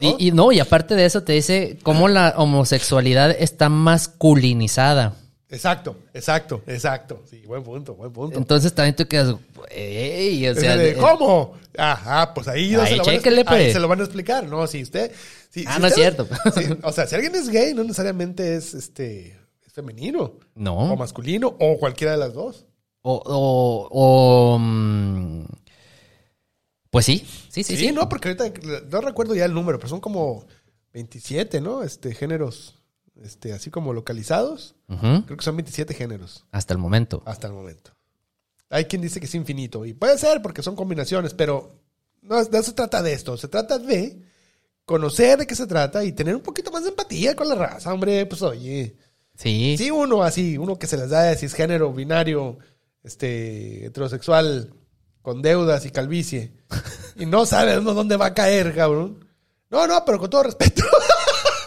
¿no? 0.00 0.16
Y, 0.18 0.28
y 0.28 0.32
no, 0.32 0.52
y 0.52 0.60
aparte 0.60 0.94
de 0.94 1.06
eso 1.06 1.22
te 1.22 1.32
dice 1.32 1.78
cómo 1.82 2.08
la 2.08 2.34
homosexualidad 2.36 3.30
está 3.30 3.70
masculinizada. 3.70 5.14
Exacto, 5.48 5.96
exacto, 6.14 6.62
exacto. 6.66 7.22
Sí, 7.28 7.42
buen 7.46 7.62
punto, 7.62 7.94
buen 7.94 8.12
punto. 8.12 8.38
Entonces 8.38 8.72
también 8.74 8.96
tú 8.96 9.06
quedas, 9.06 9.34
ey, 9.70 10.46
o 10.48 10.54
sea, 10.54 10.76
de- 10.76 10.94
¿Cómo? 10.94 11.54
Ajá, 11.78 12.34
pues 12.34 12.48
ahí, 12.48 12.72
no 12.72 12.82
Ahí 12.82 12.90
se, 12.90 12.96
lo 12.96 13.04
van 13.04 13.14
a, 13.14 13.18
expli- 13.18 13.36
ahí 13.38 13.44
pues. 13.44 13.72
se 13.72 13.80
lo 13.80 13.88
van 13.88 14.00
a 14.00 14.04
explicar. 14.04 14.46
No, 14.46 14.66
si 14.66 14.82
usted. 14.82 15.12
si- 15.50 15.64
Ah, 15.66 15.74
si 15.76 15.80
no 15.80 15.86
es 15.88 15.94
cierto. 15.94 16.26
si- 16.54 16.78
o 16.82 16.92
sea, 16.92 17.06
si 17.06 17.14
alguien 17.14 17.34
es 17.34 17.48
gay, 17.48 17.74
no 17.74 17.82
necesariamente 17.82 18.54
es 18.56 18.74
este 18.74 19.38
es 19.66 19.72
femenino. 19.72 20.34
No. 20.54 20.76
O 20.92 20.96
masculino, 20.96 21.56
o 21.58 21.78
cualquiera 21.78 22.12
de 22.12 22.18
las 22.18 22.34
dos. 22.34 22.66
o, 23.02 23.14
o, 23.24 23.88
o, 23.90 24.58
mm, 24.58 25.44
pues 26.90 27.06
sí, 27.06 27.26
sí, 27.48 27.62
sí, 27.64 27.76
Sí, 27.76 27.86
sí. 27.86 27.92
no, 27.92 28.08
porque 28.08 28.28
ahorita 28.28 28.52
no 28.90 29.00
recuerdo 29.00 29.34
ya 29.34 29.46
el 29.46 29.54
número, 29.54 29.78
pero 29.78 29.88
son 29.88 30.00
como 30.00 30.44
27, 30.92 31.60
¿no? 31.62 31.82
Este, 31.82 32.14
géneros, 32.14 32.74
este, 33.22 33.54
así 33.54 33.70
como 33.70 33.94
localizados. 33.94 34.74
Creo 34.88 35.36
que 35.38 35.42
son 35.44 35.56
27 35.56 35.94
géneros 35.94 36.44
Hasta 36.52 36.74
el 36.74 36.78
momento. 36.78 37.22
hasta 37.24 37.46
el 37.46 37.54
momento. 37.54 37.92
Hay 38.72 38.86
quien 38.86 39.02
dice 39.02 39.20
que 39.20 39.26
es 39.26 39.34
infinito, 39.34 39.84
y 39.84 39.92
puede 39.92 40.16
ser 40.16 40.40
porque 40.40 40.62
son 40.62 40.74
combinaciones, 40.74 41.34
pero 41.34 41.78
no, 42.22 42.42
no 42.42 42.62
se 42.62 42.72
trata 42.72 43.02
de 43.02 43.12
esto, 43.12 43.36
se 43.36 43.46
trata 43.46 43.78
de 43.78 44.18
conocer 44.86 45.38
de 45.38 45.46
qué 45.46 45.54
se 45.54 45.66
trata 45.66 46.02
y 46.04 46.12
tener 46.12 46.34
un 46.34 46.40
poquito 46.40 46.70
más 46.70 46.82
de 46.82 46.88
empatía 46.88 47.36
con 47.36 47.50
la 47.50 47.54
raza, 47.54 47.92
hombre, 47.92 48.24
pues 48.24 48.40
oye. 48.40 48.96
Sí. 49.36 49.76
Sí, 49.76 49.90
uno 49.90 50.22
así, 50.22 50.56
uno 50.56 50.78
que 50.78 50.86
se 50.86 50.96
les 50.96 51.10
da 51.10 51.24
de 51.24 51.36
cisgénero, 51.36 51.92
binario, 51.92 52.58
este, 53.02 53.86
heterosexual, 53.86 54.72
con 55.20 55.42
deudas 55.42 55.84
y 55.84 55.90
calvicie, 55.90 56.54
y 57.16 57.26
no 57.26 57.44
sabe 57.44 57.78
uno 57.78 57.92
dónde 57.92 58.16
va 58.16 58.26
a 58.26 58.34
caer, 58.34 58.74
cabrón. 58.74 59.28
No, 59.68 59.86
no, 59.86 60.02
pero 60.06 60.18
con 60.18 60.30
todo 60.30 60.44
respeto. 60.44 60.82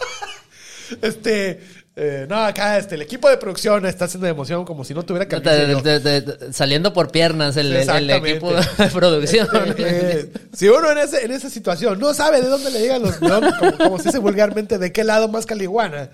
este, 1.02 1.60
eh, 1.98 2.26
no, 2.28 2.36
acá 2.44 2.76
este, 2.76 2.94
el 2.94 3.02
equipo 3.02 3.28
de 3.30 3.38
producción 3.38 3.86
está 3.86 4.04
haciendo 4.04 4.26
de 4.26 4.32
emoción 4.32 4.64
como 4.66 4.84
si 4.84 4.92
no 4.92 5.02
tuviera. 5.02 5.24
De- 5.24 5.98
de- 6.00 6.20
de- 6.20 6.52
saliendo 6.52 6.92
por 6.92 7.10
piernas 7.10 7.56
el, 7.56 7.72
el- 7.74 8.10
equipo 8.10 8.52
de 8.54 8.86
producción. 8.92 9.48
Eh, 9.78 10.30
si 10.52 10.68
uno 10.68 10.92
en, 10.92 10.98
ese, 10.98 11.24
en 11.24 11.30
esa 11.32 11.48
situación 11.48 11.98
no 11.98 12.12
sabe 12.12 12.42
de 12.42 12.48
dónde 12.48 12.70
le 12.70 12.80
llegan 12.80 13.02
los, 13.02 13.18
dónde- 13.18 13.50
como, 13.58 13.78
como 13.78 13.98
se 13.98 14.04
dice 14.10 14.18
vulgarmente, 14.18 14.76
de 14.78 14.92
qué 14.92 15.04
lado 15.04 15.28
más 15.28 15.46
caliguana, 15.46 16.10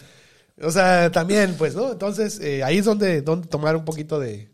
O 0.63 0.71
sea, 0.71 1.11
también, 1.11 1.55
pues, 1.59 1.75
¿no? 1.75 1.91
Entonces, 1.91 2.39
eh, 2.41 2.63
ahí 2.63 2.79
es 2.79 2.85
donde, 2.85 3.21
donde 3.23 3.49
tomar 3.49 3.75
un 3.75 3.85
poquito 3.85 4.21
de 4.21 4.52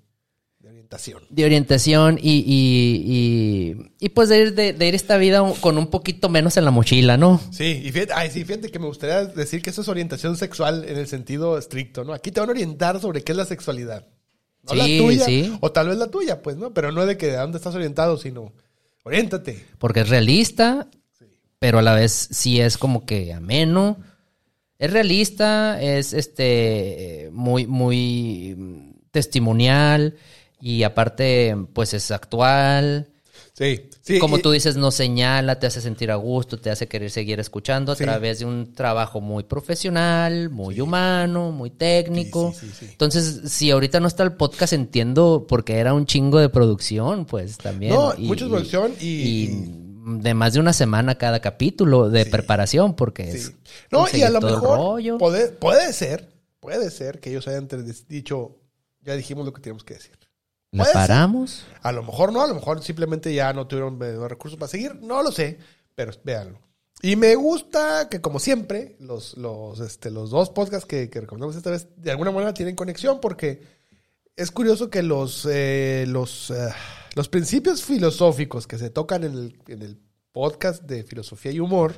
orientación. 0.89 1.23
De 1.29 1.45
orientación 1.45 2.19
y, 2.21 2.39
y, 2.39 3.05
y, 3.07 3.91
y 4.01 4.09
pues 4.11 4.29
de 4.31 4.39
ir, 4.41 4.55
de, 4.55 4.73
de 4.73 4.89
ir 4.89 4.95
esta 4.95 5.19
vida 5.19 5.43
con 5.61 5.77
un 5.77 5.89
poquito 5.89 6.29
menos 6.31 6.57
en 6.57 6.65
la 6.65 6.71
mochila, 6.71 7.17
¿no? 7.19 7.41
Sí, 7.51 7.83
y 7.85 7.93
fíjate, 7.93 8.13
ay, 8.15 8.31
sí, 8.31 8.45
fíjate 8.45 8.71
que 8.71 8.79
me 8.79 8.87
gustaría 8.87 9.27
decir 9.27 9.61
que 9.61 9.71
eso 9.71 9.83
es 9.83 9.89
orientación 9.89 10.37
sexual 10.37 10.85
en 10.89 10.97
el 10.97 11.07
sentido 11.07 11.59
estricto, 11.59 12.05
¿no? 12.05 12.15
Aquí 12.15 12.31
te 12.31 12.41
van 12.41 12.49
a 12.49 12.53
orientar 12.53 13.01
sobre 13.01 13.23
qué 13.23 13.33
es 13.33 13.39
la 13.39 13.45
sexualidad. 13.45 14.07
No 14.63 14.75
la 14.75 14.85
Sí, 14.87 14.99
tuya, 14.99 15.25
sí. 15.25 15.57
o 15.61 15.71
tal 15.73 15.89
vez 15.89 15.99
la 15.99 16.09
tuya, 16.09 16.41
pues, 16.43 16.57
¿no? 16.57 16.73
Pero 16.73 16.91
no 16.91 17.05
de 17.07 17.17
que 17.19 17.27
de 17.27 17.37
dónde 17.37 17.59
estás 17.59 17.75
orientado, 17.75 18.17
sino 18.17 18.53
oriéntate. 19.05 19.63
Porque 19.79 20.01
es 20.01 20.09
realista, 20.09 20.89
pero 21.59 21.79
a 21.79 21.83
la 21.83 21.95
vez 21.95 22.29
sí 22.31 22.61
es 22.61 22.79
como 22.79 23.05
que 23.05 23.33
ameno. 23.35 23.99
Es 24.79 24.91
realista, 24.93 25.81
es 25.83 26.13
este 26.13 27.29
muy, 27.33 27.67
muy 27.67 28.95
testimonial 29.11 30.17
y 30.61 30.83
aparte, 30.83 31.57
pues 31.73 31.95
es 31.95 32.11
actual. 32.11 33.09
Sí, 33.53 33.89
sí. 34.03 34.19
Como 34.21 34.39
y- 34.39 34.43
tú 34.43 34.53
dices, 34.53 34.77
no 34.77 34.93
señala, 34.93 35.59
te 35.59 35.67
hace 35.67 35.81
sentir 35.81 36.13
a 36.13 36.15
gusto, 36.17 36.61
te 36.61 36.71
hace 36.71 36.87
querer 36.87 37.11
seguir 37.11 37.41
escuchando 37.41 37.91
a 37.91 37.97
Sí. 37.97 38.05
través 38.05 38.39
de 38.39 38.45
un 38.45 38.73
trabajo 38.73 39.21
muy 39.21 39.43
profesional, 39.43 40.49
muy 40.51 40.81
humano, 40.81 41.51
muy 41.51 41.71
técnico. 41.71 42.53
Sí, 42.53 42.61
sí, 42.61 42.73
sí, 42.73 42.87
sí. 42.87 42.93
Entonces, 42.93 43.41
si 43.51 43.71
ahorita 43.73 43.99
no 43.99 44.07
está 44.07 44.23
el 44.23 44.33
podcast, 44.35 44.75
entiendo 44.75 45.45
porque 45.49 45.79
era 45.79 45.93
un 45.93 46.07
chingo 46.07 46.39
de 46.39 46.49
producción, 46.51 47.25
pues 47.27 47.59
también. 47.59 47.95
No, 47.95 48.15
mucha 48.19 48.47
producción 48.47 48.93
y- 49.01 49.07
y 49.07 49.75
de 50.21 50.35
más 50.35 50.53
de 50.55 50.61
una 50.61 50.73
semana 50.73 51.17
cada 51.17 51.41
capítulo 51.41 52.11
de 52.11 52.27
preparación, 52.27 52.95
porque 52.95 53.31
es. 53.31 53.53
No, 53.91 54.07
y 54.13 54.23
a 54.23 54.31
lo 54.31 54.41
mejor 54.41 55.19
puede, 55.19 55.49
puede 55.49 55.93
ser, 55.93 56.29
puede 56.61 56.91
ser 56.93 57.19
que 57.21 57.31
ellos 57.31 57.49
hayan 57.49 57.69
dicho, 58.09 58.57
ya 59.03 59.15
dijimos 59.17 59.45
lo 59.45 59.53
que 59.53 59.61
tenemos 59.61 59.83
que 59.85 59.95
decir. 59.95 60.18
¿La 60.71 60.85
puede 60.85 60.93
ser. 60.93 61.01
paramos? 61.01 61.67
A 61.83 61.93
lo 61.93 62.03
mejor 62.03 62.33
no, 62.33 62.43
a 62.43 62.47
lo 62.47 62.55
mejor 62.55 62.83
simplemente 62.83 63.33
ya 63.35 63.53
no 63.53 63.67
tuvieron 63.67 63.99
recursos 64.29 64.59
para 64.59 64.69
seguir, 64.69 64.97
no 64.97 65.23
lo 65.23 65.33
sé, 65.33 65.59
pero 65.95 66.13
véanlo. 66.25 66.61
Y 67.01 67.17
me 67.17 67.35
gusta 67.37 68.09
que, 68.09 68.21
como 68.21 68.41
siempre, 68.41 68.97
los, 68.99 69.37
los, 69.37 69.79
este, 69.81 70.11
los 70.11 70.31
dos 70.31 70.51
podcasts 70.51 70.87
que, 70.87 71.09
que 71.09 71.21
recomendamos 71.21 71.55
esta 71.57 71.71
vez, 71.71 71.89
de 71.97 72.11
alguna 72.11 72.33
manera 72.33 72.53
tienen 72.55 72.75
conexión, 72.75 73.21
porque 73.21 73.63
es 74.37 74.51
curioso 74.51 74.91
que 74.91 75.03
los, 75.03 75.47
eh, 75.51 76.07
los, 76.09 76.51
eh, 76.51 76.69
los 77.15 77.29
principios 77.29 77.85
filosóficos 77.85 78.67
que 78.67 78.79
se 78.79 78.91
tocan 78.91 79.25
en 79.25 79.33
el, 79.33 79.59
en 79.69 79.83
el 79.83 80.01
podcast 80.33 80.83
de 80.85 81.05
filosofía 81.05 81.53
y 81.53 81.61
humor 81.61 81.95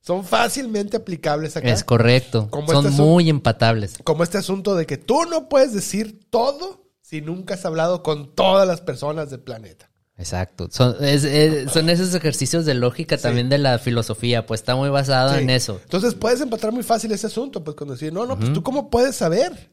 son 0.00 0.24
fácilmente 0.24 0.96
aplicables 0.96 1.56
acá. 1.56 1.68
Es 1.68 1.82
correcto. 1.82 2.48
Como 2.50 2.72
Son 2.72 2.86
este 2.86 3.02
muy 3.02 3.28
empatables. 3.28 3.98
Como 4.04 4.22
este 4.22 4.38
asunto 4.38 4.76
de 4.76 4.86
que 4.86 4.96
tú 4.96 5.24
no 5.24 5.48
puedes 5.48 5.72
decir 5.72 6.20
todo 6.30 6.85
si 7.08 7.20
nunca 7.20 7.54
has 7.54 7.64
hablado 7.64 8.02
con 8.02 8.34
todas 8.34 8.66
las 8.66 8.80
personas 8.80 9.30
del 9.30 9.38
planeta. 9.38 9.88
Exacto. 10.18 10.66
Son, 10.72 10.96
es- 11.04 11.22
es- 11.22 11.70
son 11.70 11.88
esos 11.88 12.12
ejercicios 12.14 12.64
de 12.64 12.74
lógica 12.74 13.16
también 13.16 13.48
de 13.48 13.58
la 13.58 13.78
filosofía, 13.78 14.44
pues 14.44 14.60
está 14.60 14.74
muy 14.74 14.88
basado 14.88 15.34
Sí. 15.34 15.40
en 15.42 15.50
eso. 15.50 15.78
Entonces 15.84 16.14
puedes 16.14 16.40
empatar 16.40 16.72
muy 16.72 16.82
fácil 16.82 17.12
ese 17.12 17.28
asunto, 17.28 17.62
pues 17.62 17.76
cuando 17.76 17.94
decir, 17.94 18.12
no, 18.12 18.26
no, 18.26 18.36
pues 18.36 18.52
tú 18.52 18.62
cómo 18.62 18.90
puedes 18.90 19.14
saber. 19.14 19.70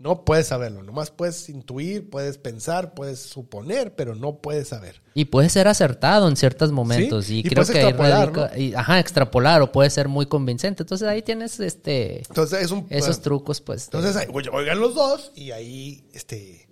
No 0.00 0.24
puedes 0.24 0.46
saberlo, 0.46 0.82
nomás 0.82 1.10
puedes 1.10 1.50
intuir, 1.50 2.08
puedes 2.08 2.38
pensar, 2.38 2.94
puedes 2.94 3.20
suponer, 3.20 3.94
pero 3.94 4.14
no 4.14 4.38
puedes 4.38 4.68
saber. 4.68 5.02
Y 5.12 5.26
puede 5.26 5.50
ser 5.50 5.68
acertado 5.68 6.26
en 6.26 6.36
ciertos 6.36 6.72
momentos. 6.72 7.26
Sí, 7.26 7.34
Y, 7.36 7.38
y 7.40 7.42
creo 7.50 7.66
que 7.66 7.72
ahí 7.78 7.84
extrapolar, 7.88 8.32
radica- 8.32 8.58
y- 8.58 8.72
ajá, 8.74 8.98
extrapolar 8.98 9.60
o 9.60 9.72
puede 9.72 9.90
ser 9.90 10.08
muy 10.08 10.24
convincente. 10.24 10.84
Entonces 10.84 11.06
ahí 11.06 11.20
tienes 11.20 11.60
este 11.60 12.20
Entonces 12.20 12.62
es 12.62 12.70
un... 12.70 12.86
esos 12.88 13.20
trucos, 13.20 13.60
pues. 13.60 13.84
Entonces 13.84 14.16
ahí, 14.16 14.26
oigan 14.32 14.80
los 14.80 14.94
dos 14.94 15.32
y 15.34 15.50
ahí, 15.50 16.08
este, 16.14 16.66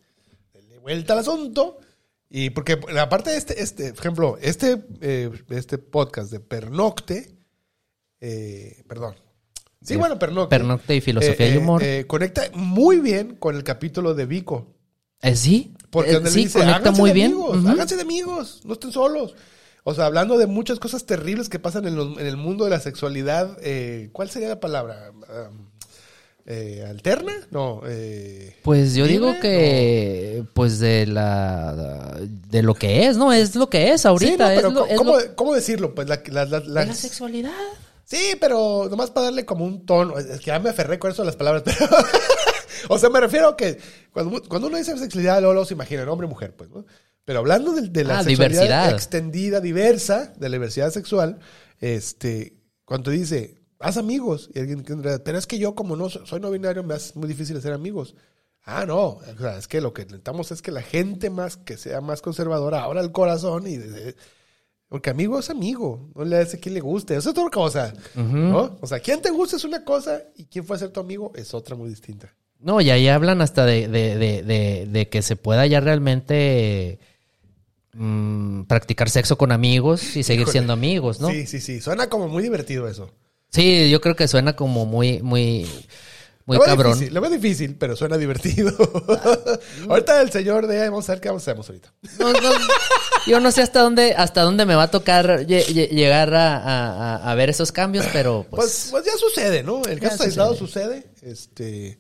vuelta 0.81 1.13
al 1.13 1.19
asunto. 1.19 1.81
Y 2.31 2.49
porque 2.51 2.81
aparte 2.99 3.29
de 3.31 3.37
este, 3.37 3.63
este, 3.63 3.91
por 3.93 4.01
ejemplo, 4.01 4.39
este, 4.41 4.83
eh, 5.03 5.31
este 5.51 5.77
podcast 5.77 6.31
de 6.33 6.41
Pernocte, 6.41 7.37
eh, 8.21 8.83
perdón. 8.89 9.15
Sí, 9.89 9.95
De 9.95 9.99
bueno, 10.01 10.19
Pernocte. 10.19 10.57
Pernocte 10.57 10.97
y 10.97 11.01
filosofía 11.01 11.47
eh, 11.47 11.51
y 11.51 11.55
eh, 11.55 11.59
humor. 11.59 11.83
eh, 11.83 12.05
conecta 12.07 12.43
muy 12.55 12.99
bien 13.01 13.35
con 13.37 13.57
el 13.57 13.65
capítulo 13.65 14.15
de 14.15 14.27
Vico. 14.27 14.67
Eh, 15.23 15.35
sí, 15.35 15.73
Porque 15.91 16.11
eh, 16.11 16.15
donde 16.15 16.31
le 16.31 16.35
sí, 16.35 16.45
dice, 16.45 16.59
conecta 16.61 16.77
"Háganse 16.79 17.01
muy 17.01 17.11
de 17.11 17.15
bien. 17.15 17.33
Amigos. 17.33 17.67
Háganse 17.67 17.97
de 17.97 18.03
amigos, 18.03 18.61
no 18.65 18.75
estén 18.75 18.93
solos. 18.93 19.35
O 19.85 19.95
sea, 19.95 20.07
hablando 20.07 20.37
de 20.39 20.47
muchas 20.47 20.79
cosas 20.79 21.07
terribles 21.07 21.49
que 21.49 21.59
pasan 21.59 21.87
en, 21.87 21.97
los- 21.97 22.19
en 22.19 22.27
el 22.27 22.37
mundo 22.37 22.65
de 22.65 22.71
la 22.71 22.79
sexualidad, 22.81 23.57
eh, 23.63 24.11
¿cuál 24.13 24.29
sería 24.31 24.49
la 24.49 24.61
palabra? 24.61 25.11
Um, 25.13 25.69
eh, 26.51 26.85
¿Alterna? 26.89 27.33
No. 27.51 27.83
Eh, 27.87 28.57
Pues 28.63 28.95
yo 28.95 29.05
¿libre? 29.07 29.13
digo 29.33 29.41
que, 29.41 30.45
pues 30.55 30.79
de 30.79 31.07
la, 31.07 32.17
de 32.51 32.63
lo 32.63 32.75
que 32.75 33.07
es, 33.07 33.17
¿no? 33.17 33.33
Es 33.33 33.55
lo 33.55 33.69
que 33.69 33.93
es 33.93 34.03
Sí, 34.03 34.09
ahorita. 34.09 34.49
no, 34.49 34.55
pero 34.57 34.69
es 34.69 34.75
lo- 34.75 34.87
es 34.87 34.97
¿cómo, 34.99 35.19
lo- 35.19 35.37
cómo 35.37 35.55
decirlo? 35.55 35.95
Pues 35.95 36.09
la, 36.09 36.23
la- 36.29 36.45
la- 36.47 36.61
de 36.61 36.87
la 36.87 36.95
sexualidad. 36.95 37.51
Sí, 38.11 38.37
pero 38.41 38.87
nomás 38.89 39.11
para 39.11 39.25
darle 39.27 39.45
como 39.45 39.67
un 39.67 39.85
tono. 39.85 40.17
Es 40.19 40.39
que 40.41 40.47
ya 40.47 40.59
me 40.59 40.71
aferré 40.71 40.99
con 40.99 41.11
eso 41.11 41.23
de 41.23 41.27
las 41.27 41.37
palabras. 41.37 41.63
Pero 41.67 41.91
o 42.89 42.99
sea, 42.99 43.11
me 43.11 43.21
refiero 43.21 43.49
a 43.49 43.57
que 43.57 43.79
cuando, 44.13 44.41
cuando 44.49 44.69
uno 44.69 44.79
dice 44.79 44.97
sexualidad, 44.97 45.43
luego, 45.43 45.65
se 45.67 45.75
imagina 45.75 46.11
hombre 46.11 46.27
y 46.27 46.31
mujer, 46.31 46.55
pues, 46.57 46.71
¿no? 46.71 46.87
Pero 47.27 47.41
hablando 47.41 47.73
de, 47.73 47.83
de 47.89 48.05
la 48.05 48.21
Ah, 48.21 48.25
sexualidad 48.25 48.63
diversidad. 48.63 48.91
extendida, 48.95 49.61
diversa, 49.61 50.33
de 50.39 50.49
la 50.49 50.55
diversidad 50.55 50.91
sexual, 50.91 51.39
este, 51.81 52.55
cuando 52.87 53.11
dice, 53.11 53.59
haz 53.79 53.99
amigos, 53.99 54.49
y 54.55 54.61
alguien 54.61 54.83
que- 54.85 54.97
pero 54.97 55.37
es 55.37 55.47
que 55.47 55.59
yo 55.59 55.75
como 55.75 55.95
no 55.97 56.09
soy, 56.09 56.41
no 56.41 56.51
binario, 56.51 56.83
me 56.83 56.95
es 56.95 57.15
muy 57.15 57.29
difícil 57.29 57.59
hacer 57.59 57.73
amigos. 57.75 58.15
Ah, 58.63 58.87
no, 58.87 59.05
o 59.19 59.23
sea, 59.39 59.59
es 59.59 59.69
que 59.69 59.81
lo 59.83 59.93
que 59.93 60.05
necesitamos 60.05 60.51
es 60.53 60.63
que 60.63 60.71
la 60.71 60.83
gente 60.83 61.29
más, 61.29 61.57
que 61.59 61.77
sea 61.77 62.01
más 62.01 62.23
conservadora, 62.23 62.85
abra 62.85 63.03
el 63.03 63.13
corazón 63.13 63.67
y... 63.67 63.77
de- 63.77 64.15
porque 64.89 65.11
amigo 65.11 65.39
es 65.39 65.51
amigo, 65.51 66.09
no 66.15 66.25
le 66.25 66.39
hace 66.39 66.57
a 66.57 66.61
quien 66.61 66.75
le 66.75 66.81
guste, 66.81 67.15
eso 67.15 67.31
es 67.31 67.37
otra 67.39 67.51
cosa, 67.51 67.93
¿no? 68.15 68.79
O 68.81 68.87
sea, 68.87 69.01
quien 69.01 69.21
te 69.21 69.31
gusta 69.31 69.57
es 69.57 69.65
una 69.65 69.85
cosa 69.85 70.23
y 70.37 70.45
quién 70.47 70.65
fue 70.65 70.77
a 70.77 70.79
ser 70.79 70.91
tu 70.91 71.01
amigo 71.01 71.33
es 71.35 71.53
otra 71.55 71.77
muy 71.77 71.91
distinta. 71.91 72.33
No, 72.61 72.81
y 72.81 72.91
ahí 72.91 73.07
hablan 73.09 73.41
hasta 73.41 73.65
de, 73.67 73.87
de, 73.87 74.17
de, 74.17 74.43
de, 74.43 74.87
de 74.91 75.09
que 75.09 75.23
se 75.23 75.37
pueda 75.37 75.67
ya 75.67 75.79
realmente 75.81 76.99
mm, 77.93 78.63
practicar 78.63 79.11
sexo 79.11 79.39
con 79.39 79.53
amigos 79.53 80.17
y 80.17 80.23
seguir 80.23 80.41
Híjole. 80.43 80.53
siendo 80.53 80.73
amigos, 80.73 81.21
¿no? 81.21 81.29
Sí. 81.29 81.47
Sí, 81.47 81.47
sí, 81.47 81.61
sí, 81.61 81.81
suena 81.81 82.09
como 82.09 82.29
muy 82.29 82.43
divertido 82.43 82.89
eso. 82.89 83.11
yo 83.53 84.01
creo 84.01 84.17
que 84.17 84.27
suena 84.27 84.57
como 84.57 84.87
muy, 84.87 85.23
muy, 85.23 85.67
muy 86.49 86.57
lo 86.57 86.65
cabrón. 86.65 86.93
Difícil, 86.95 87.15
lo 87.15 87.21
veo 87.21 87.31
difícil, 87.31 87.77
pero 87.77 87.95
suena 87.95 88.17
divertido. 88.19 88.73
ahorita 89.89 90.21
el 90.21 90.31
señor 90.33 90.67
de 90.67 90.89
vamos 90.89 91.09
a 91.09 91.13
ver 91.13 91.21
qué 91.21 91.29
vamos 91.29 91.47
a 91.49 91.53
hacer 91.53 91.57
ahorita. 91.65 91.93
No, 92.19 92.33
no, 92.33 92.51
yo 93.27 93.39
no 93.41 93.51
sé 93.53 93.63
hasta 93.63 93.81
dónde, 93.81 94.15
hasta 94.17 94.43
dónde 94.43 94.67
me 94.67 94.75
va 94.75 94.85
a 94.85 94.91
tocar 94.91 95.47
lle- 95.47 95.67
lle- 95.67 95.89
llegar 95.91 96.35
a, 96.35 96.57
a- 96.57 97.17
a- 97.17 97.31
a 97.31 97.35
ver 97.37 97.51
esos 97.51 97.71
cambios, 97.71 98.07
pero 98.13 98.47
Pues, 98.51 98.63
pues, 98.63 98.89
pues 98.91 99.05
ya 99.05 99.13
sucede, 99.17 99.63
¿no? 99.63 99.83
En 99.87 99.99
casos 100.01 100.23
aislados 100.23 100.59
sucede. 100.59 101.07
Este, 101.23 101.99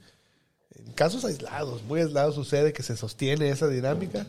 en 0.74 0.92
casos 0.94 1.24
aislados, 1.24 1.82
muy 1.84 2.00
aislados 2.00 2.34
sucede 2.34 2.72
que 2.72 2.82
se 2.82 2.96
sostiene 2.96 3.50
esa 3.50 3.68
dinámica. 3.68 4.26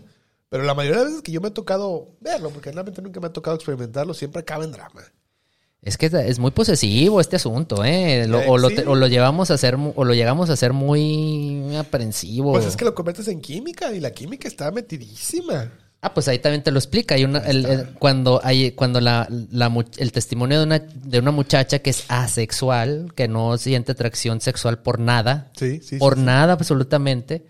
Pero 0.50 0.64
la 0.64 0.74
mayoría 0.74 0.98
de 1.00 1.04
las 1.06 1.12
veces 1.14 1.24
que 1.24 1.32
yo 1.32 1.42
me 1.42 1.50
ha 1.50 1.54
tocado 1.54 2.10
verlo, 2.22 2.50
porque 2.50 2.72
realmente 2.72 3.02
nunca 3.04 3.20
me 3.20 3.28
ha 3.28 3.32
tocado 3.34 3.56
experimentarlo, 3.56 4.14
siempre 4.16 4.42
acaba 4.42 4.64
en 4.66 4.72
drama. 4.72 5.04
Es 5.82 5.98
que 5.98 6.08
es 6.08 6.40
muy 6.40 6.52
posesivo 6.52 7.22
este 7.22 7.38
asunto, 7.38 7.84
¿eh? 7.86 8.26
Lo- 8.28 8.40
o, 8.52 8.58
lo, 8.58 8.70
Sí. 8.70 8.78
o 8.86 8.96
lo 8.96 9.08
llevamos 9.08 9.50
a 9.52 9.78
mu- 9.78 9.94
o 9.96 10.04
lo 10.04 10.14
llegamos 10.14 10.50
a 10.50 10.54
hacer 10.54 10.74
muy 10.74 11.76
aprensivo. 11.78 12.52
Pues 12.54 12.66
es 12.66 12.76
que 12.76 12.86
lo 12.86 12.94
conviertes 12.94 13.28
en 13.30 13.40
química 13.42 13.94
y 13.94 14.00
la 14.00 14.12
química 14.12 14.48
está 14.48 14.72
metidísima. 14.72 15.72
Ah, 16.02 16.14
pues 16.14 16.28
ahí 16.30 16.40
también 16.40 16.64
te 16.64 16.72
lo 16.72 16.80
explica. 16.80 17.16
Hay 17.16 17.26
una, 17.26 17.40
el- 17.40 17.66
el- 17.66 17.86
cuando 17.96 18.40
hay, 18.44 18.72
cuando 18.72 19.02
la, 19.02 19.28
la 19.52 19.74
el 19.98 20.12
testimonio 20.14 20.60
de 20.60 20.64
una, 20.66 20.80
de 20.80 21.20
una 21.20 21.32
muchacha 21.32 21.80
que 21.80 21.90
es 21.90 22.06
asexual, 22.08 23.12
que 23.16 23.28
no 23.28 23.58
siente 23.58 23.92
atracción 23.92 24.40
sexual 24.42 24.80
por 24.82 25.00
nada, 25.00 25.52
Sí, 25.58 25.82
sí. 25.84 25.98
por 25.98 26.16
sí. 26.16 26.22
nada 26.22 26.54
absolutamente, 26.54 27.46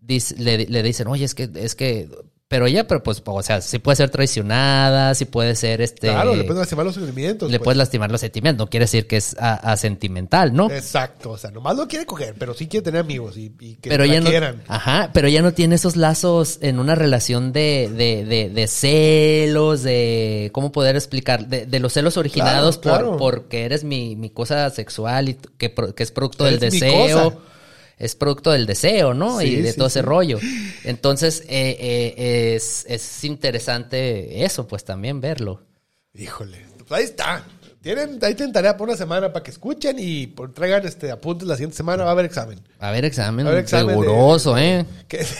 dice- 0.00 0.36
le, 0.38 0.66
le 0.66 0.82
dicen, 0.82 1.06
oye, 1.08 1.24
es 1.24 1.34
que, 1.34 1.48
es 1.54 1.74
que, 1.74 2.08
pero 2.46 2.66
ella, 2.66 2.86
pero 2.86 3.02
pues, 3.02 3.22
o 3.24 3.42
sea, 3.42 3.60
sí 3.62 3.78
puede 3.78 3.96
ser 3.96 4.10
traicionada, 4.10 5.14
sí 5.14 5.24
puede 5.24 5.56
ser 5.56 5.80
este. 5.80 6.08
Claro, 6.08 6.36
le 6.36 6.44
puedes 6.44 6.58
lastimar 6.60 6.84
los 6.84 6.94
sentimientos. 6.94 7.50
le 7.50 7.58
pues. 7.58 7.64
puedes 7.64 7.78
lastimar 7.78 8.10
los 8.12 8.20
sentimientos. 8.20 8.66
No 8.66 8.70
quiere 8.70 8.84
decir 8.84 9.06
que 9.06 9.16
es 9.16 9.34
a- 9.38 9.54
asentimental, 9.72 10.52
¿no? 10.52 10.70
Exacto, 10.70 11.30
o 11.30 11.38
sea, 11.38 11.50
nomás 11.50 11.76
lo 11.76 11.88
quiere 11.88 12.06
coger, 12.06 12.34
pero 12.38 12.54
sí 12.54 12.68
quiere 12.68 12.84
tener 12.84 13.00
amigos 13.00 13.36
y, 13.36 13.52
y 13.58 13.76
que 13.76 13.88
pero 13.88 14.04
la 14.04 14.14
ya 14.14 14.20
no, 14.20 14.30
quieran. 14.30 14.62
ajá, 14.68 15.10
pero 15.12 15.26
ya 15.28 15.42
no 15.42 15.52
tiene 15.54 15.76
esos 15.76 15.96
lazos 15.96 16.58
en 16.60 16.78
una 16.78 16.94
relación 16.94 17.52
de, 17.52 17.90
de, 17.96 18.24
de, 18.24 18.50
de 18.50 18.66
celos, 18.68 19.82
de 19.82 20.50
cómo 20.52 20.70
poder 20.70 20.96
explicar, 20.96 21.46
de, 21.48 21.66
de 21.66 21.80
los 21.80 21.92
celos 21.94 22.16
originados 22.16 22.78
Claro, 22.78 22.98
claro. 22.98 23.16
por 23.16 23.34
porque 23.34 23.64
eres 23.64 23.84
mi, 23.84 24.16
mi 24.16 24.30
cosa 24.30 24.68
sexual 24.70 25.28
y 25.30 25.34
que, 25.58 25.74
que 25.74 26.02
es 26.02 26.12
producto 26.12 26.46
Eres 26.46 26.60
del 26.60 26.72
mi 26.72 26.78
deseo. 26.80 27.30
cosa. 27.32 27.38
Es 27.96 28.14
producto 28.16 28.50
del 28.50 28.66
deseo, 28.66 29.14
¿no? 29.14 29.38
Sí, 29.40 29.46
y 29.46 29.62
de 29.62 29.72
sí, 29.72 29.78
todo 29.78 29.88
sí. 29.88 29.98
ese 29.98 30.02
rollo. 30.02 30.38
Entonces, 30.84 31.42
eh, 31.48 31.76
eh, 31.80 32.54
es, 32.56 32.84
es 32.88 33.24
interesante 33.24 34.44
eso, 34.44 34.66
pues 34.66 34.84
también 34.84 35.20
verlo. 35.20 35.62
Híjole, 36.12 36.64
pues 36.86 36.92
ahí 36.92 37.04
está. 37.04 37.44
tienen, 37.82 38.18
ahí 38.22 38.34
tienen 38.34 38.52
tarea 38.52 38.76
por 38.76 38.88
una 38.88 38.96
semana 38.96 39.32
para 39.32 39.42
que 39.42 39.50
escuchen 39.50 39.96
y 39.98 40.26
por- 40.26 40.52
traigan 40.52 40.84
este 40.86 41.10
apuntes 41.10 41.46
la 41.46 41.54
siguiente 41.54 41.76
semana. 41.76 42.02
Va 42.04 42.10
a 42.10 42.12
haber 42.12 42.24
examen. 42.24 42.60
A 42.80 42.96
examen, 42.98 43.46
A 43.46 43.50
ver, 43.50 43.60
examen 43.60 43.86
de- 43.86 43.92
riguroso, 44.02 44.58
¿eh? 44.58 44.84
Que- 45.08 45.24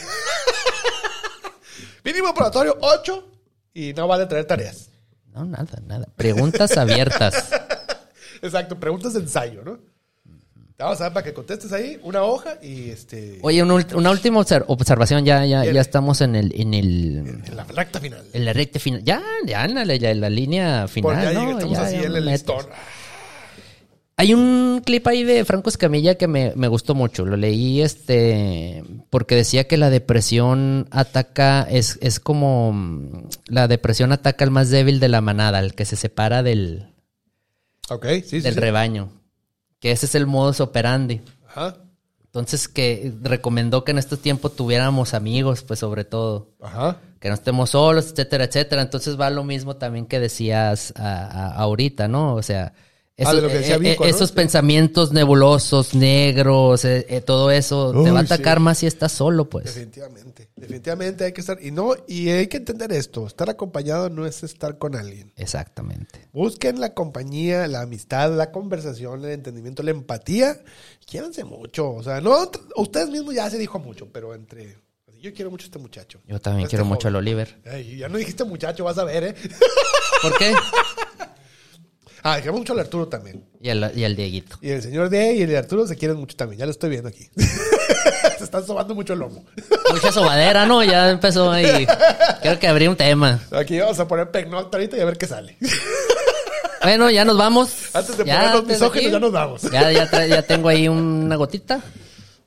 Mínimo 2.05 2.35
probatorio 2.35 2.77
8 2.81 3.29
y 3.73 3.93
no 3.95 4.07
vale 4.07 4.27
traer 4.27 4.45
tareas. 4.47 4.91
No, 5.33 5.45
nada, 5.45 5.81
nada. 5.87 6.07
Preguntas 6.17 6.77
abiertas. 6.77 7.51
Exacto, 8.43 8.79
preguntas 8.79 9.15
de 9.15 9.21
ensayo, 9.21 9.63
¿no? 9.65 9.79
Vamos 10.77 11.01
a 11.01 11.05
dar 11.05 11.13
para 11.13 11.25
que 11.25 11.33
contestes 11.33 11.73
ahí 11.73 12.01
una 12.03 12.25
hoja 12.25 12.59
y 12.61 12.91
este 12.91 13.39
Oye, 13.43 13.63
una, 13.63 13.75
una 13.95 14.11
última 14.11 14.41
obser- 14.41 14.65
observación. 14.67 15.25
Ya, 15.25 15.47
ya, 15.47 15.65
ya 15.65 15.81
estamos 15.81 16.21
en 16.21 16.35
el, 16.35 16.53
en 16.61 16.75
el, 16.75 17.43
en 17.47 17.57
la 17.57 17.63
recta 17.65 18.01
final. 18.01 18.25
en 18.33 18.45
la 18.45 18.53
recta 18.53 18.81
final. 18.81 19.05
Ya, 19.05 19.23
ya 19.47 19.65
en 19.65 19.75
la, 19.77 19.95
ya 19.95 20.11
en 20.11 20.21
la 20.21 20.31
línea 20.31 20.89
final, 20.89 21.23
ya 21.23 21.33
¿no? 21.33 21.51
estamos 21.53 21.79
Ya, 21.79 21.85
así 21.85 21.97
ya 21.97 22.03
en 22.03 22.17
el 22.17 22.25
listón. 22.27 22.67
Hay 24.17 24.33
un 24.35 24.81
clip 24.85 25.07
ahí 25.09 25.25
de 25.25 25.45
Franco 25.45 25.69
Escamilla 25.69 26.17
que 26.17 26.29
me, 26.29 26.53
me 26.57 26.69
gustó 26.69 26.95
mucho. 26.95 27.25
Lo 27.25 27.37
leí 27.37 27.81
este 27.81 28.83
porque 29.11 29.35
decía 29.37 29.67
que 29.69 29.77
la 29.77 29.91
depresión 29.91 30.87
ataca, 30.91 31.67
es, 31.71 31.99
es 32.01 32.19
como 32.21 33.29
la 33.47 33.67
depresión 33.69 34.13
ataca 34.13 34.45
al 34.45 34.51
más 34.53 34.71
débil 34.71 34.99
de 35.01 35.09
la 35.09 35.21
manada, 35.21 35.59
al 35.59 35.75
que 35.75 35.85
se 35.85 35.97
separa 35.97 36.43
del, 36.45 36.93
Ok, 37.91 38.07
sí, 38.25 38.41
del 38.41 38.55
sí. 38.55 38.61
rebaño. 38.61 39.11
Que 39.85 39.93
ese 39.93 40.07
es 40.07 40.15
el 40.15 40.27
modus 40.27 40.61
operandi. 40.61 41.21
Ajá. 41.47 41.77
Entonces 42.25 42.69
que 42.69 43.13
recomendó 43.21 43.85
que 43.85 43.91
en 43.91 43.99
estos 43.99 44.19
tiempos 44.19 44.57
tuviéramos 44.57 45.13
amigos, 45.13 45.63
pues 45.63 45.79
sobre 45.81 46.07
todo. 46.07 46.49
Ajá. 46.63 46.97
Que 47.21 47.29
no 47.29 47.35
estemos 47.35 47.69
solos, 47.69 48.11
etcétera, 48.11 48.45
etcétera. 48.45 48.81
Entonces 48.81 49.21
va 49.21 49.29
lo 49.29 49.45
mismo 49.45 49.77
también 49.77 50.07
que 50.07 50.21
decías 50.21 50.95
a- 50.97 51.27
a- 51.27 51.55
ahorita, 51.57 52.09
¿no? 52.09 52.35
O 52.35 52.43
sea, 52.43 52.73
Ah, 53.19 53.33
de 53.33 53.43
lo 53.43 53.49
que 53.49 53.59
decía 53.59 53.77
eh, 53.77 53.93
eh, 53.93 53.97
esos 54.07 54.33
pensamientos 54.33 55.13
nebulosos, 55.13 55.95
negros, 55.95 56.85
eh, 56.85 57.07
eh, 57.09 57.21
todo 57.21 57.53
eso 57.53 57.93
te 58.03 58.11
va 58.11 58.19
a 58.19 58.23
atacar 58.23 58.59
sí. 58.59 58.65
más 58.65 58.79
si 58.79 58.87
estás 58.89 59.13
solo, 59.13 59.49
pues. 59.49 59.67
Definitivamente. 59.67 60.49
Definitivamente 60.57 61.25
hay 61.25 61.33
que 61.33 61.41
estar 61.41 61.63
y 61.63 61.71
no 61.71 61.95
y 62.09 62.31
hay 62.31 62.49
que 62.49 62.57
entender 62.57 62.91
esto, 62.91 63.29
estar 63.29 63.49
acompañado 63.49 64.11
no 64.11 64.27
es 64.27 64.43
estar 64.43 64.79
con 64.79 64.97
alguien. 64.97 65.33
Exactamente. 65.37 66.29
Busquen 66.33 66.81
la 66.81 66.93
compañía, 66.93 67.69
la 67.69 67.83
amistad, 67.83 68.33
la 68.33 68.51
conversación, 68.51 69.25
el 69.25 69.31
entendimiento, 69.31 69.85
la 69.85 69.93
empatía. 69.93 70.61
Quiéranse 71.07 71.45
mucho. 71.45 71.93
O 71.93 72.03
sea, 72.03 72.21
no, 72.21 72.51
ustedes 72.75 73.11
mismos 73.11 73.35
ya 73.35 73.49
se 73.49 73.59
dijo 73.59 73.79
mucho, 73.79 74.09
pero 74.11 74.35
entre. 74.35 74.77
Yo 75.21 75.33
quiero 75.33 75.51
mucho 75.53 75.65
a 75.65 75.67
este 75.67 75.79
muchacho. 75.79 76.21
Yo 76.27 76.41
también 76.41 76.65
Este 76.65 76.71
quiero 76.71 76.85
mucho 76.85 77.09
al. 77.09 77.17
Oliver. 77.17 77.61
Ay, 77.65 77.99
ya 77.99 78.09
no 78.09 78.19
dijiste 78.19 78.43
muchacho, 78.43 78.85
vas 78.85 78.99
a 78.99 79.05
ver, 79.05 79.25
¿eh? 79.25 79.35
¿Por 80.21 80.37
qué? 80.37 80.53
Ah, 82.27 82.39
queremos 82.39 82.61
mucho 82.61 82.73
al 82.73 82.81
Arturo 82.81 83.07
también. 83.07 83.45
Y 83.61 83.69
al, 83.69 83.93
y 83.95 84.03
al 84.03 84.17
Dieguito. 84.17 84.57
Y 84.63 84.71
el 84.71 84.81
señor 84.83 85.11
D 85.11 85.35
y 85.35 85.43
el 85.43 85.55
Arturo 85.57 85.87
se 85.87 85.95
quieren 85.95 86.17
mucho 86.17 86.35
también. 86.35 86.59
Ya 86.59 86.65
lo 86.65 86.71
estoy 86.71 86.89
viendo 86.89 87.11
aquí. 87.11 87.29
se 87.37 88.45
están 88.45 88.67
sobando 88.67 88.95
mucho 88.95 89.13
el 89.13 89.19
lomo. 89.19 89.45
Mucha 89.93 90.11
sobadera, 90.11 90.65
¿no? 90.65 90.83
Ya 90.83 91.11
empezó 91.11 91.51
ahí. 91.51 91.87
Creo 92.41 92.59
que 92.59 92.67
abrí 92.67 92.89
un 92.89 92.97
tema. 92.97 93.43
Aquí 93.53 93.79
vamos 93.79 94.01
a 94.01 94.09
poner 94.09 94.31
Pegnote 94.31 94.75
ahorita 94.75 94.97
y 94.97 95.01
a 95.01 95.05
ver 95.05 95.19
qué 95.19 95.27
sale. 95.27 95.59
Bueno, 96.83 97.11
ya 97.11 97.27
nos 97.27 97.37
vamos. 97.37 97.71
Antes 97.93 98.17
de 98.17 98.25
Ya, 98.25 98.53
antes 98.53 98.69
de 98.69 98.73
misóginos, 98.73 99.13
ya 99.13 99.19
nos 99.21 99.33
vamos. 99.33 99.63
Ya, 99.63 99.93
ya, 99.93 100.27
ya 100.27 100.43
tengo 100.43 100.69
ahí 100.71 100.89
una 100.89 101.37
gotita. 101.37 101.83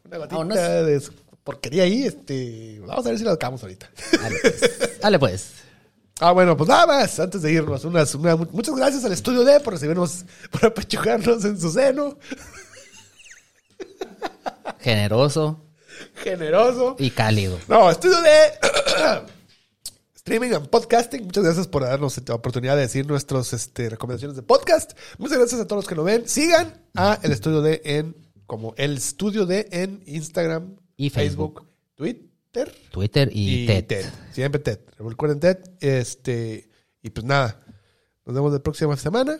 Una 0.06 0.18
gotita 0.18 0.38
Vámonos. 0.38 0.58
de 0.58 1.02
porquería 1.44 1.84
ahí. 1.84 2.04
Este, 2.04 2.80
vamos 2.82 3.06
a 3.06 3.10
ver 3.10 3.20
si 3.20 3.26
la 3.26 3.34
acabamos 3.34 3.62
ahorita. 3.62 3.90
Dale 4.22 4.38
pues. 4.42 5.00
Dale, 5.02 5.20
pues. 5.20 5.57
Ah, 6.20 6.32
bueno, 6.32 6.58
pues 6.58 6.68
nada 6.68 6.88
más, 6.88 7.20
antes 7.20 7.42
de 7.44 7.52
irnos, 7.52 7.86
unas, 7.86 8.16
una- 8.16 8.36
muchas 8.36 8.76
gracias 8.76 9.06
al 9.06 9.12
estudio 9.14 9.44
D 9.44 9.60
por 9.60 9.74
recibirnos, 9.74 10.26
por 10.52 10.66
apechugarnos 10.66 11.46
en 11.46 11.60
su 11.60 11.72
seno, 11.72 12.18
Generoso 14.80 15.64
generoso. 16.24 16.96
y 17.00 17.10
cálido. 17.12 17.58
No, 17.68 17.90
estudio 17.90 18.18
D, 18.22 18.30
streaming 20.16 20.52
and 20.54 20.68
podcasting, 20.70 21.24
muchas 21.26 21.44
gracias 21.44 21.68
por 21.68 21.84
darnos 21.84 22.20
la 22.28 22.36
oportunidad 22.36 22.76
de 22.76 22.82
decir 22.82 23.06
nuestras 23.08 23.54
este, 23.54 23.90
recomendaciones 23.90 24.36
de 24.36 24.44
podcast. 24.44 24.92
Muchas 25.18 25.38
gracias 25.38 25.62
a 25.62 25.66
todos 25.68 25.84
los 25.84 25.88
que 25.88 25.96
nos 25.96 26.06
ven. 26.06 26.28
Sigan 26.28 26.82
a 26.96 27.20
el 27.24 27.32
estudio 27.32 27.62
D 27.62 27.82
en, 27.86 28.16
como 28.46 28.74
el 28.78 28.98
estudio 28.98 29.46
D 29.46 29.68
en 29.72 30.04
Instagram, 30.06 30.76
Y 30.98 31.10
Facebook. 31.10 31.66
Twitter 31.96 32.27
Twitter 32.92 33.30
y, 33.32 33.64
y 33.64 33.68
TED. 33.68 33.86
TED. 33.86 34.06
Siempre 34.32 34.60
TED. 34.60 34.80
Recuerden 34.98 35.40
TED. 35.40 35.58
Este, 35.80 36.70
y 37.02 37.10
pues 37.10 37.26
nada, 37.26 37.64
nos 38.26 38.36
vemos 38.36 38.52
la 38.54 38.60
próxima 38.60 38.96
semana. 38.98 39.38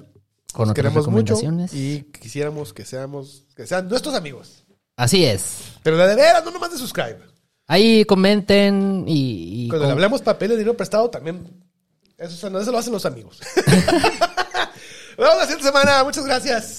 Con 0.54 0.68
Nos 0.68 0.76
queremos 0.76 1.08
mucho 1.08 1.38
y 1.74 2.04
quisiéramos 2.04 2.74
que 2.74 2.86
seamos, 2.86 3.46
que 3.56 3.68
sean 3.68 3.88
nuestros 3.90 4.16
amigos. 4.16 4.64
Así 4.96 5.26
es. 5.26 5.74
Pero 5.84 5.98
de 5.98 6.16
veras, 6.16 6.44
no 6.44 6.52
nomás 6.52 6.72
de 6.72 6.78
subscribe. 6.78 7.20
Ahí 7.68 8.06
comenten 8.06 9.04
y... 9.06 9.66
y 9.66 9.68
Cuando 9.68 9.88
le 9.88 9.92
hablemos 9.92 10.22
papel 10.22 10.50
de 10.50 10.56
dinero 10.56 10.76
prestado, 10.76 11.10
también. 11.10 11.64
Eso, 12.18 12.48
eso 12.48 12.72
lo 12.72 12.78
hacen 12.78 12.94
los 12.94 13.06
amigos. 13.06 13.40
Nos 15.18 15.28
vemos 15.28 15.38
la 15.38 15.44
siguiente 15.44 15.66
semana. 15.66 16.04
Muchas 16.04 16.26
gracias. 16.26 16.78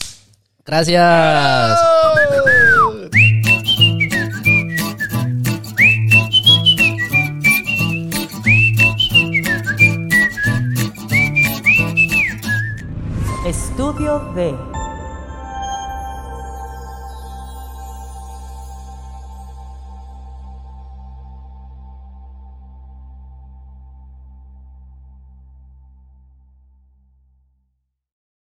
Gracias. 0.65 1.79
Estudio 13.89 14.19
D. 14.35 14.78